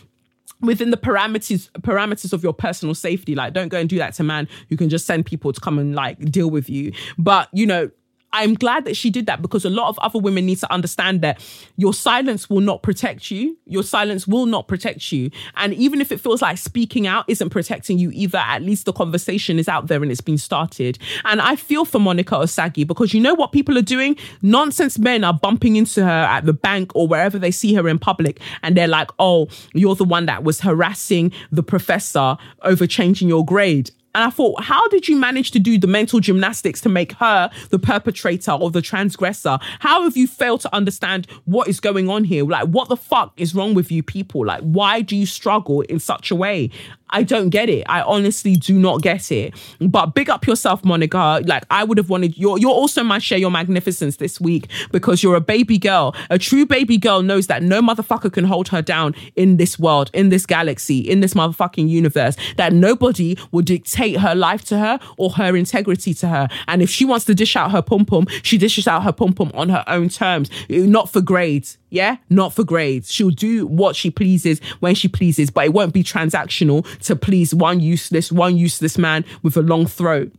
within 0.60 0.90
the 0.90 0.96
parameters 0.96 1.70
parameters 1.82 2.32
of 2.32 2.42
your 2.42 2.52
personal 2.52 2.92
safety 2.92 3.36
like 3.36 3.52
don't 3.52 3.68
go 3.68 3.78
and 3.78 3.88
do 3.88 3.96
that 3.96 4.12
to 4.12 4.24
man 4.24 4.48
who 4.68 4.76
can 4.76 4.88
just 4.88 5.06
send 5.06 5.24
people 5.24 5.52
to 5.52 5.60
come 5.60 5.78
and 5.78 5.94
like 5.94 6.18
deal 6.32 6.50
with 6.50 6.68
you 6.68 6.92
but 7.16 7.48
you 7.52 7.64
know 7.64 7.88
I'm 8.32 8.54
glad 8.54 8.84
that 8.84 8.96
she 8.96 9.10
did 9.10 9.26
that 9.26 9.40
because 9.40 9.64
a 9.64 9.70
lot 9.70 9.88
of 9.88 9.98
other 10.00 10.18
women 10.18 10.46
need 10.46 10.58
to 10.58 10.72
understand 10.72 11.22
that 11.22 11.42
your 11.76 11.94
silence 11.94 12.50
will 12.50 12.60
not 12.60 12.82
protect 12.82 13.30
you. 13.30 13.56
Your 13.66 13.82
silence 13.82 14.28
will 14.28 14.46
not 14.46 14.68
protect 14.68 15.10
you. 15.12 15.30
And 15.56 15.72
even 15.74 16.00
if 16.00 16.12
it 16.12 16.20
feels 16.20 16.42
like 16.42 16.58
speaking 16.58 17.06
out 17.06 17.24
isn't 17.28 17.50
protecting 17.50 17.98
you 17.98 18.10
either, 18.12 18.38
at 18.38 18.62
least 18.62 18.84
the 18.84 18.92
conversation 18.92 19.58
is 19.58 19.68
out 19.68 19.86
there 19.86 20.02
and 20.02 20.10
it's 20.10 20.20
been 20.20 20.38
started. 20.38 20.98
And 21.24 21.40
I 21.40 21.56
feel 21.56 21.84
for 21.84 21.98
Monica 21.98 22.34
Osagie 22.34 22.86
because 22.86 23.14
you 23.14 23.20
know 23.20 23.34
what 23.34 23.52
people 23.52 23.78
are 23.78 23.82
doing? 23.82 24.16
Nonsense 24.42 24.98
men 24.98 25.24
are 25.24 25.34
bumping 25.34 25.76
into 25.76 26.04
her 26.04 26.10
at 26.10 26.44
the 26.44 26.52
bank 26.52 26.92
or 26.94 27.08
wherever 27.08 27.38
they 27.38 27.50
see 27.50 27.74
her 27.74 27.88
in 27.88 27.98
public 27.98 28.40
and 28.62 28.76
they're 28.76 28.88
like, 28.88 29.10
oh, 29.18 29.48
you're 29.72 29.94
the 29.94 30.04
one 30.04 30.26
that 30.26 30.44
was 30.44 30.60
harassing 30.60 31.32
the 31.50 31.62
professor 31.62 32.36
over 32.62 32.86
changing 32.86 33.28
your 33.28 33.44
grade. 33.44 33.90
And 34.14 34.24
I 34.24 34.30
thought, 34.30 34.62
how 34.62 34.88
did 34.88 35.06
you 35.06 35.16
manage 35.16 35.50
to 35.52 35.58
do 35.58 35.78
the 35.78 35.86
mental 35.86 36.18
gymnastics 36.18 36.80
to 36.82 36.88
make 36.88 37.12
her 37.12 37.50
the 37.70 37.78
perpetrator 37.78 38.52
or 38.52 38.70
the 38.70 38.82
transgressor? 38.82 39.58
How 39.80 40.02
have 40.02 40.16
you 40.16 40.26
failed 40.26 40.62
to 40.62 40.74
understand 40.74 41.26
what 41.44 41.68
is 41.68 41.78
going 41.78 42.08
on 42.08 42.24
here? 42.24 42.44
Like, 42.44 42.68
what 42.68 42.88
the 42.88 42.96
fuck 42.96 43.32
is 43.36 43.54
wrong 43.54 43.74
with 43.74 43.92
you 43.92 44.02
people? 44.02 44.46
Like, 44.46 44.62
why 44.62 45.02
do 45.02 45.14
you 45.14 45.26
struggle 45.26 45.82
in 45.82 45.98
such 45.98 46.30
a 46.30 46.34
way? 46.34 46.70
I 47.10 47.22
don't 47.22 47.48
get 47.50 47.68
it. 47.68 47.84
I 47.88 48.02
honestly 48.02 48.56
do 48.56 48.78
not 48.78 49.02
get 49.02 49.32
it. 49.32 49.54
But 49.80 50.14
big 50.14 50.28
up 50.30 50.46
yourself, 50.46 50.84
Monica. 50.84 51.42
Like 51.44 51.64
I 51.70 51.84
would 51.84 51.98
have 51.98 52.10
wanted 52.10 52.36
you're 52.36 52.58
you're 52.58 52.70
also 52.70 53.02
my 53.02 53.18
share 53.18 53.38
your 53.38 53.50
magnificence 53.50 54.16
this 54.16 54.40
week 54.40 54.68
because 54.92 55.22
you're 55.22 55.36
a 55.36 55.40
baby 55.40 55.78
girl. 55.78 56.14
A 56.30 56.38
true 56.38 56.66
baby 56.66 56.98
girl 56.98 57.22
knows 57.22 57.46
that 57.46 57.62
no 57.62 57.80
motherfucker 57.80 58.32
can 58.32 58.44
hold 58.44 58.68
her 58.68 58.82
down 58.82 59.14
in 59.36 59.56
this 59.56 59.78
world, 59.78 60.10
in 60.12 60.28
this 60.28 60.46
galaxy, 60.46 60.98
in 60.98 61.20
this 61.20 61.34
motherfucking 61.34 61.88
universe. 61.88 62.36
That 62.56 62.72
nobody 62.72 63.36
will 63.52 63.62
dictate 63.62 64.18
her 64.18 64.34
life 64.34 64.64
to 64.66 64.78
her 64.78 64.98
or 65.16 65.30
her 65.30 65.56
integrity 65.56 66.14
to 66.14 66.28
her. 66.28 66.48
And 66.66 66.82
if 66.82 66.90
she 66.90 67.04
wants 67.04 67.24
to 67.26 67.34
dish 67.34 67.56
out 67.56 67.70
her 67.70 67.82
pum 67.82 68.04
pum, 68.04 68.26
she 68.42 68.58
dishes 68.58 68.86
out 68.86 69.02
her 69.02 69.12
pum 69.12 69.32
pum 69.32 69.50
on 69.54 69.68
her 69.70 69.84
own 69.86 70.08
terms, 70.08 70.50
not 70.68 71.10
for 71.10 71.20
grades. 71.20 71.78
Yeah, 71.90 72.16
not 72.28 72.52
for 72.52 72.64
grades. 72.64 73.10
She'll 73.10 73.30
do 73.30 73.66
what 73.66 73.96
she 73.96 74.10
pleases 74.10 74.60
when 74.80 74.94
she 74.94 75.08
pleases, 75.08 75.50
but 75.50 75.64
it 75.64 75.72
won't 75.72 75.94
be 75.94 76.04
transactional 76.04 76.86
to 77.04 77.16
please 77.16 77.54
one 77.54 77.80
useless, 77.80 78.30
one 78.30 78.56
useless 78.56 78.98
man 78.98 79.24
with 79.42 79.56
a 79.56 79.62
long 79.62 79.86
throat. 79.86 80.32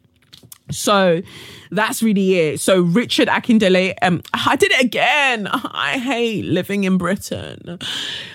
So 0.72 1.22
that's 1.72 2.04
really 2.04 2.36
it. 2.36 2.60
So 2.60 2.82
Richard 2.82 3.28
Akindele, 3.28 3.96
um, 4.02 4.22
I 4.34 4.56
did 4.56 4.72
it 4.72 4.84
again. 4.84 5.48
I 5.52 5.98
hate 5.98 6.46
living 6.46 6.84
in 6.84 6.98
Britain. 6.98 7.80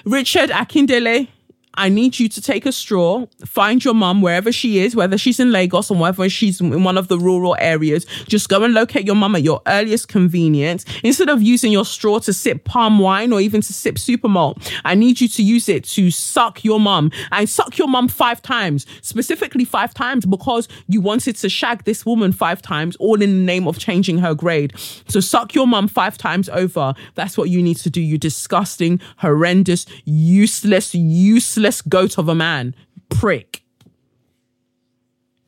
Richard 0.05 0.51
Akindele 0.51 1.29
I 1.75 1.89
need 1.89 2.19
you 2.19 2.29
to 2.29 2.41
take 2.41 2.67
a 2.67 2.73
straw, 2.73 3.27
find 3.45 3.85
your 3.85 3.95
mum 3.95 4.23
wherever 4.23 4.53
she 4.53 4.79
is, 4.79 4.95
whether 4.95 5.19
she's 5.19 5.41
in 5.41 5.51
Lagos 5.51 5.91
or 5.91 5.97
whether 5.97 6.29
she's 6.29 6.61
in 6.61 6.85
one 6.85 6.97
of 6.97 7.09
the 7.09 7.19
rural 7.19 7.57
areas. 7.59 8.05
Just 8.29 8.49
go 8.49 8.63
and 8.63 8.75
locate 8.75 9.05
your 9.05 9.17
mum 9.17 9.35
at 9.35 9.43
your 9.43 9.61
earliest 9.67 10.09
convenience. 10.09 10.85
Instead 11.03 11.29
of 11.29 11.43
using 11.43 11.73
your 11.73 11.85
straw 11.85 12.19
to 12.21 12.33
sip 12.33 12.65
palm 12.65 12.99
wine 12.99 13.33
or 13.33 13.41
even 13.41 13.61
to 13.61 13.73
sip 13.73 13.99
super 13.99 14.29
malt, 14.29 14.73
I 14.85 14.95
need 14.95 15.21
you 15.21 15.29
to 15.29 15.43
use 15.43 15.69
it 15.69 15.85
to 15.85 16.11
suck 16.11 16.65
your 16.65 16.79
mum 16.79 17.11
and 17.33 17.49
suck 17.49 17.77
your 17.79 17.89
mum 17.89 18.09
five 18.09 18.41
times, 18.43 18.87
specifically 19.03 19.65
five 19.65 19.93
times 19.95 20.27
because 20.27 20.69
you 20.87 21.01
wanted 21.01 21.37
to 21.37 21.49
shag 21.49 21.85
this 21.85 22.07
woman 22.07 22.33
five 22.33 22.63
times, 22.63 22.97
all 22.97 23.21
in 23.21 23.31
the 23.31 23.45
name 23.45 23.67
of 23.67 23.79
changing 23.79 24.19
her 24.19 24.35
grade. 24.35 24.73
So 25.09 25.21
suck 25.21 25.55
your 25.55 25.67
mum 25.67 25.89
five 25.89 26.17
times 26.17 26.49
over. 26.51 26.95
That's 27.15 27.37
what 27.37 27.51
you 27.51 27.63
need 27.63 27.79
to 27.79 27.91
do. 27.91 28.01
You 28.01 28.19
disgusting, 28.19 29.01
horrendous, 29.19 29.87
useless, 30.05 30.95
useless 30.95 31.64
useless 31.65 31.83
goat 31.83 32.19
of 32.19 32.29
a 32.29 32.35
man. 32.35 32.75
Prick. 33.09 33.63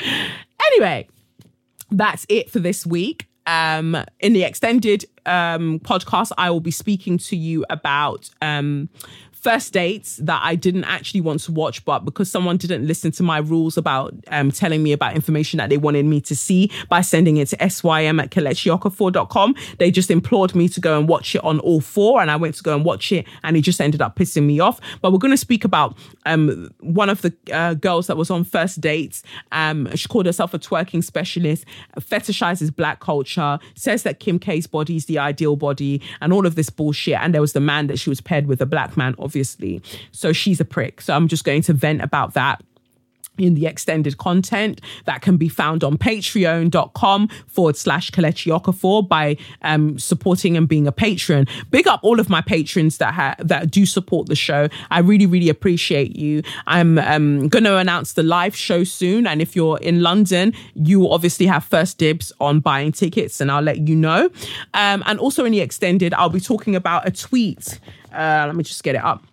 Anyway, 0.01 1.09
that's 1.91 2.27
it 2.29 2.51
for 2.51 2.59
this 2.59 2.87
week. 2.87 3.27
Um, 3.47 3.97
in 4.19 4.33
the 4.33 4.43
extended 4.43 5.05
um, 5.27 5.79
podcast, 5.81 6.33
I 6.39 6.51
will 6.51 6.61
be 6.61 6.71
speaking 6.71 7.19
to 7.19 7.37
you 7.37 7.65
about 7.71 8.31
um, 8.43 8.89
first 9.47 9.73
dates 9.73 10.17
that 10.17 10.41
I 10.43 10.57
didn't 10.57 10.83
actually 10.87 11.21
want 11.21 11.39
to 11.43 11.53
watch, 11.53 11.85
but 11.85 12.01
because 12.05 12.29
someone 12.29 12.57
didn't 12.57 12.85
listen 12.85 13.13
to 13.13 13.23
my 13.23 13.39
rules 13.39 13.77
about 13.77 14.13
um, 14.33 14.51
telling 14.51 14.83
me 14.83 14.91
about 14.91 15.15
information 15.15 15.59
that 15.59 15.69
they 15.71 15.77
wanted 15.77 16.05
me 16.05 16.21
to 16.23 16.35
see 16.35 16.69
by 16.89 17.01
sending 17.01 17.37
it 17.37 17.47
to 17.51 17.71
sym 17.71 18.19
at 18.19 18.31
kelechiokafor.com, 18.33 19.55
they 19.79 19.93
just 19.93 20.11
implored 20.11 20.57
me 20.57 20.69
to 20.69 20.81
go 20.81 20.99
and 20.99 21.09
watch 21.09 21.37
it 21.37 21.45
on 21.45 21.61
all 21.61 21.81
four. 21.81 22.21
And 22.21 22.29
I 22.29 22.35
went 22.35 22.57
to 22.57 22.65
go 22.65 22.75
and 22.75 22.85
watch 22.85 23.13
it, 23.13 23.25
and 23.45 23.57
it 23.57 23.61
just 23.61 23.81
ended 23.81 24.03
up 24.03 24.17
pissing 24.17 24.47
me 24.47 24.59
off. 24.59 24.81
But 25.01 25.13
we're 25.13 25.19
going 25.19 25.31
to 25.31 25.37
speak 25.37 25.65
about 25.65 25.97
um, 26.25 26.69
one 26.81 27.09
of 27.09 27.23
the 27.23 27.33
uh, 27.53 27.75
girls 27.75 28.09
that 28.09 28.17
was 28.17 28.33
on 28.33 28.43
first 28.43 28.81
dates. 28.81 29.23
Um, 29.53 29.95
she 29.95 30.09
called 30.09 30.27
herself 30.27 30.55
a 30.55 30.59
twerking 30.59 31.05
specialist, 31.05 31.65
fetishizes 32.01 32.75
black 32.75 32.99
culture, 32.99 33.61
says 33.77 34.03
that 34.03 34.19
Kim 34.19 34.41
K's 34.41 34.67
body 34.67 34.97
is 34.97 35.07
the 35.07 35.21
ideal 35.21 35.55
body, 35.55 36.03
and 36.21 36.33
all 36.33 36.47
of 36.47 36.57
this 36.57 36.69
bullshit. 36.69 37.21
And 37.21 37.33
there 37.33 37.41
was 37.41 37.53
the 37.53 37.61
man 37.61 37.87
that 37.87 38.01
she 38.01 38.11
was 38.11 38.21
paired 38.21 38.49
with, 38.49 38.61
a 38.61 38.67
black 38.67 38.97
man, 38.97 39.15
obviously. 39.21 39.36
So 40.13 40.33
she's 40.33 40.61
a 40.61 40.65
prick. 40.65 41.01
So 41.01 41.15
I'm 41.15 41.29
just 41.29 41.45
going 41.45 41.63
to 41.63 41.73
vent 41.73 42.03
about 42.03 42.35
that 42.35 42.63
in 43.39 43.55
the 43.55 43.67
extended 43.67 44.19
content 44.19 44.81
that 45.05 45.23
can 45.23 45.37
be 45.37 45.49
found 45.49 45.85
on 45.85 45.99
patreon.com 45.99 47.29
forward 47.47 47.77
slash 47.77 48.11
Kelechi 48.11 48.59
Okafor 48.59 49.07
by 49.07 49.37
um, 49.63 49.99
supporting 49.99 50.57
and 50.57 50.69
being 50.69 50.87
a 50.87 50.93
patron. 50.93 51.47
Big 51.71 51.87
up 51.87 52.01
all 52.03 52.21
of 52.21 52.29
my 52.29 52.41
patrons 52.41 52.99
that 52.99 53.15
ha- 53.15 53.37
that 53.39 53.71
do 53.71 53.87
support 53.87 54.29
the 54.29 54.37
show. 54.37 54.69
I 54.91 55.01
really, 55.01 55.27
really 55.27 55.49
appreciate 55.49 56.17
you. 56.17 56.43
I'm 56.67 56.99
um, 56.99 57.49
going 57.49 57.65
to 57.65 57.77
announce 57.77 58.15
the 58.15 58.23
live 58.23 58.57
show 58.57 58.85
soon. 58.85 59.27
And 59.27 59.41
if 59.41 59.57
you're 59.57 59.79
in 59.79 60.03
London, 60.03 60.53
you 60.75 61.09
obviously 61.11 61.47
have 61.47 61.65
first 61.65 61.99
dibs 61.99 62.33
on 62.41 62.61
buying 62.61 62.93
tickets 62.93 63.41
and 63.41 63.51
I'll 63.51 63.63
let 63.63 63.89
you 63.89 63.97
know. 63.97 64.31
Um, 64.75 65.03
and 65.07 65.19
also 65.19 65.45
in 65.45 65.53
the 65.53 65.61
extended, 65.61 66.15
I'll 66.15 66.29
be 66.29 66.41
talking 66.41 66.77
about 66.77 67.07
a 67.07 67.11
tweet. 67.11 67.81
Uh, 68.13 68.45
let 68.47 68.57
me 68.57 68.65
just 68.65 68.83
get 68.83 68.95
it 68.95 69.05
up. 69.05 69.25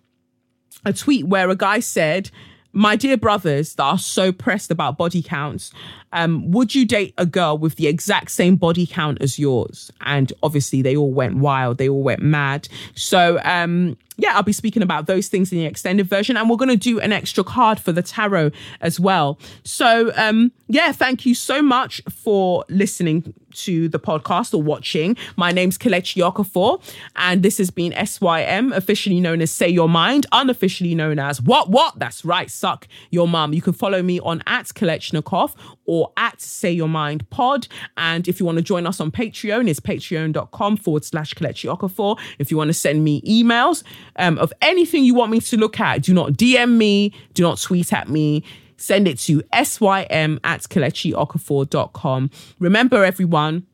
A 0.84 0.92
tweet 0.92 1.26
where 1.26 1.48
a 1.48 1.56
guy 1.56 1.80
said, 1.80 2.30
my 2.74 2.96
dear 2.96 3.16
brothers 3.16 3.74
that 3.76 3.84
are 3.84 3.98
so 3.98 4.32
pressed 4.32 4.70
about 4.70 4.98
body 4.98 5.22
counts, 5.22 5.72
um, 6.14 6.50
would 6.52 6.74
you 6.74 6.86
date 6.86 7.12
a 7.18 7.26
girl 7.26 7.58
with 7.58 7.74
the 7.74 7.88
exact 7.88 8.30
same 8.30 8.56
body 8.56 8.86
count 8.86 9.18
as 9.20 9.38
yours? 9.38 9.90
And 10.00 10.32
obviously, 10.42 10.80
they 10.80 10.96
all 10.96 11.12
went 11.12 11.36
wild, 11.36 11.76
they 11.76 11.88
all 11.88 12.02
went 12.02 12.22
mad. 12.22 12.68
So, 12.94 13.40
um, 13.44 13.98
yeah, 14.16 14.36
I'll 14.36 14.44
be 14.44 14.52
speaking 14.52 14.82
about 14.82 15.06
those 15.06 15.28
things 15.28 15.50
in 15.50 15.58
the 15.58 15.66
extended 15.66 16.08
version, 16.08 16.36
and 16.36 16.48
we're 16.48 16.56
going 16.56 16.68
to 16.68 16.76
do 16.76 17.00
an 17.00 17.12
extra 17.12 17.42
card 17.42 17.80
for 17.80 17.90
the 17.90 18.02
tarot 18.02 18.52
as 18.80 19.00
well. 19.00 19.38
So, 19.64 20.12
um, 20.14 20.52
yeah, 20.68 20.92
thank 20.92 21.26
you 21.26 21.34
so 21.34 21.60
much 21.60 22.00
for 22.08 22.64
listening 22.68 23.34
to 23.54 23.88
the 23.88 23.98
podcast 23.98 24.54
or 24.54 24.62
watching. 24.62 25.16
My 25.36 25.50
name's 25.50 25.76
Kelechi 25.78 26.22
Okafor, 26.22 26.80
and 27.16 27.42
this 27.42 27.58
has 27.58 27.70
been 27.70 27.92
SYM, 28.06 28.72
officially 28.72 29.20
known 29.20 29.40
as 29.40 29.50
Say 29.50 29.68
Your 29.68 29.88
Mind, 29.88 30.26
unofficially 30.30 30.94
known 30.94 31.18
as 31.18 31.42
What 31.42 31.70
What? 31.70 31.98
That's 31.98 32.24
right, 32.24 32.50
suck 32.50 32.86
your 33.10 33.26
mum. 33.26 33.52
You 33.52 33.62
can 33.62 33.72
follow 33.72 34.00
me 34.02 34.20
on 34.20 34.42
at 34.46 34.66
Kelechnikov 34.66 35.54
or 35.86 36.03
at 36.16 36.40
Say 36.40 36.72
Your 36.72 36.88
Mind 36.88 37.28
Pod. 37.30 37.68
And 37.96 38.26
if 38.28 38.40
you 38.40 38.46
want 38.46 38.56
to 38.56 38.62
join 38.62 38.86
us 38.86 39.00
on 39.00 39.10
Patreon, 39.10 39.68
it's 39.68 39.80
patreon.com 39.80 40.76
forward 40.76 41.04
slash 41.04 41.34
Kelechi 41.34 41.74
Okafor. 41.76 42.18
If 42.38 42.50
you 42.50 42.56
want 42.56 42.68
to 42.68 42.74
send 42.74 43.04
me 43.04 43.22
emails 43.22 43.82
um, 44.16 44.38
of 44.38 44.52
anything 44.62 45.04
you 45.04 45.14
want 45.14 45.30
me 45.30 45.40
to 45.40 45.56
look 45.56 45.80
at, 45.80 46.02
do 46.02 46.14
not 46.14 46.32
DM 46.32 46.76
me, 46.76 47.12
do 47.34 47.42
not 47.42 47.60
tweet 47.60 47.92
at 47.92 48.08
me 48.08 48.44
send 48.76 49.08
it 49.08 49.18
to 49.18 49.42
sym 49.52 50.40
at 50.44 50.60
kelechiokafor.com. 50.62 52.30
Remember, 52.58 53.04
everyone, 53.04 53.66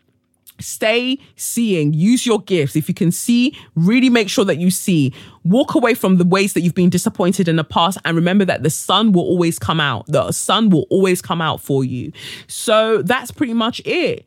stay 0.61 1.19
seeing. 1.37 1.93
Use 1.93 2.27
your 2.27 2.41
gifts. 2.41 2.77
If 2.77 2.89
you 2.89 2.95
can 2.95 3.11
see 3.11 3.57
really 3.75 4.11
make 4.11 4.29
sure 4.29 4.45
that 4.45 4.59
you 4.59 4.71
see. 4.71 5.13
Walk 5.45 5.75
away 5.75 5.95
from 5.95 6.17
the 6.17 6.25
ways 6.25 6.53
that 6.53 6.61
you've 6.61 6.75
been 6.75 6.91
disappointed 6.91 7.49
in 7.49 7.57
the 7.57 7.65
past 7.65 7.99
and 8.05 8.17
remember 8.17 8.45
that 8.45 8.63
the 8.63 8.71
sun 8.71 9.13
will 9.13 9.23
always 9.23 9.59
come 9.59 9.81
out. 9.81 10.07
The 10.07 10.33
sun 10.33 10.71
will 10.71 10.87
always 10.91 11.23
come 11.23 11.41
out 11.41 11.61
for 11.61 11.85
you. 11.85 12.13
So 12.47 13.03
that's 13.03 13.31
pretty 13.31 13.55
much 13.55 13.81
it 13.85 14.27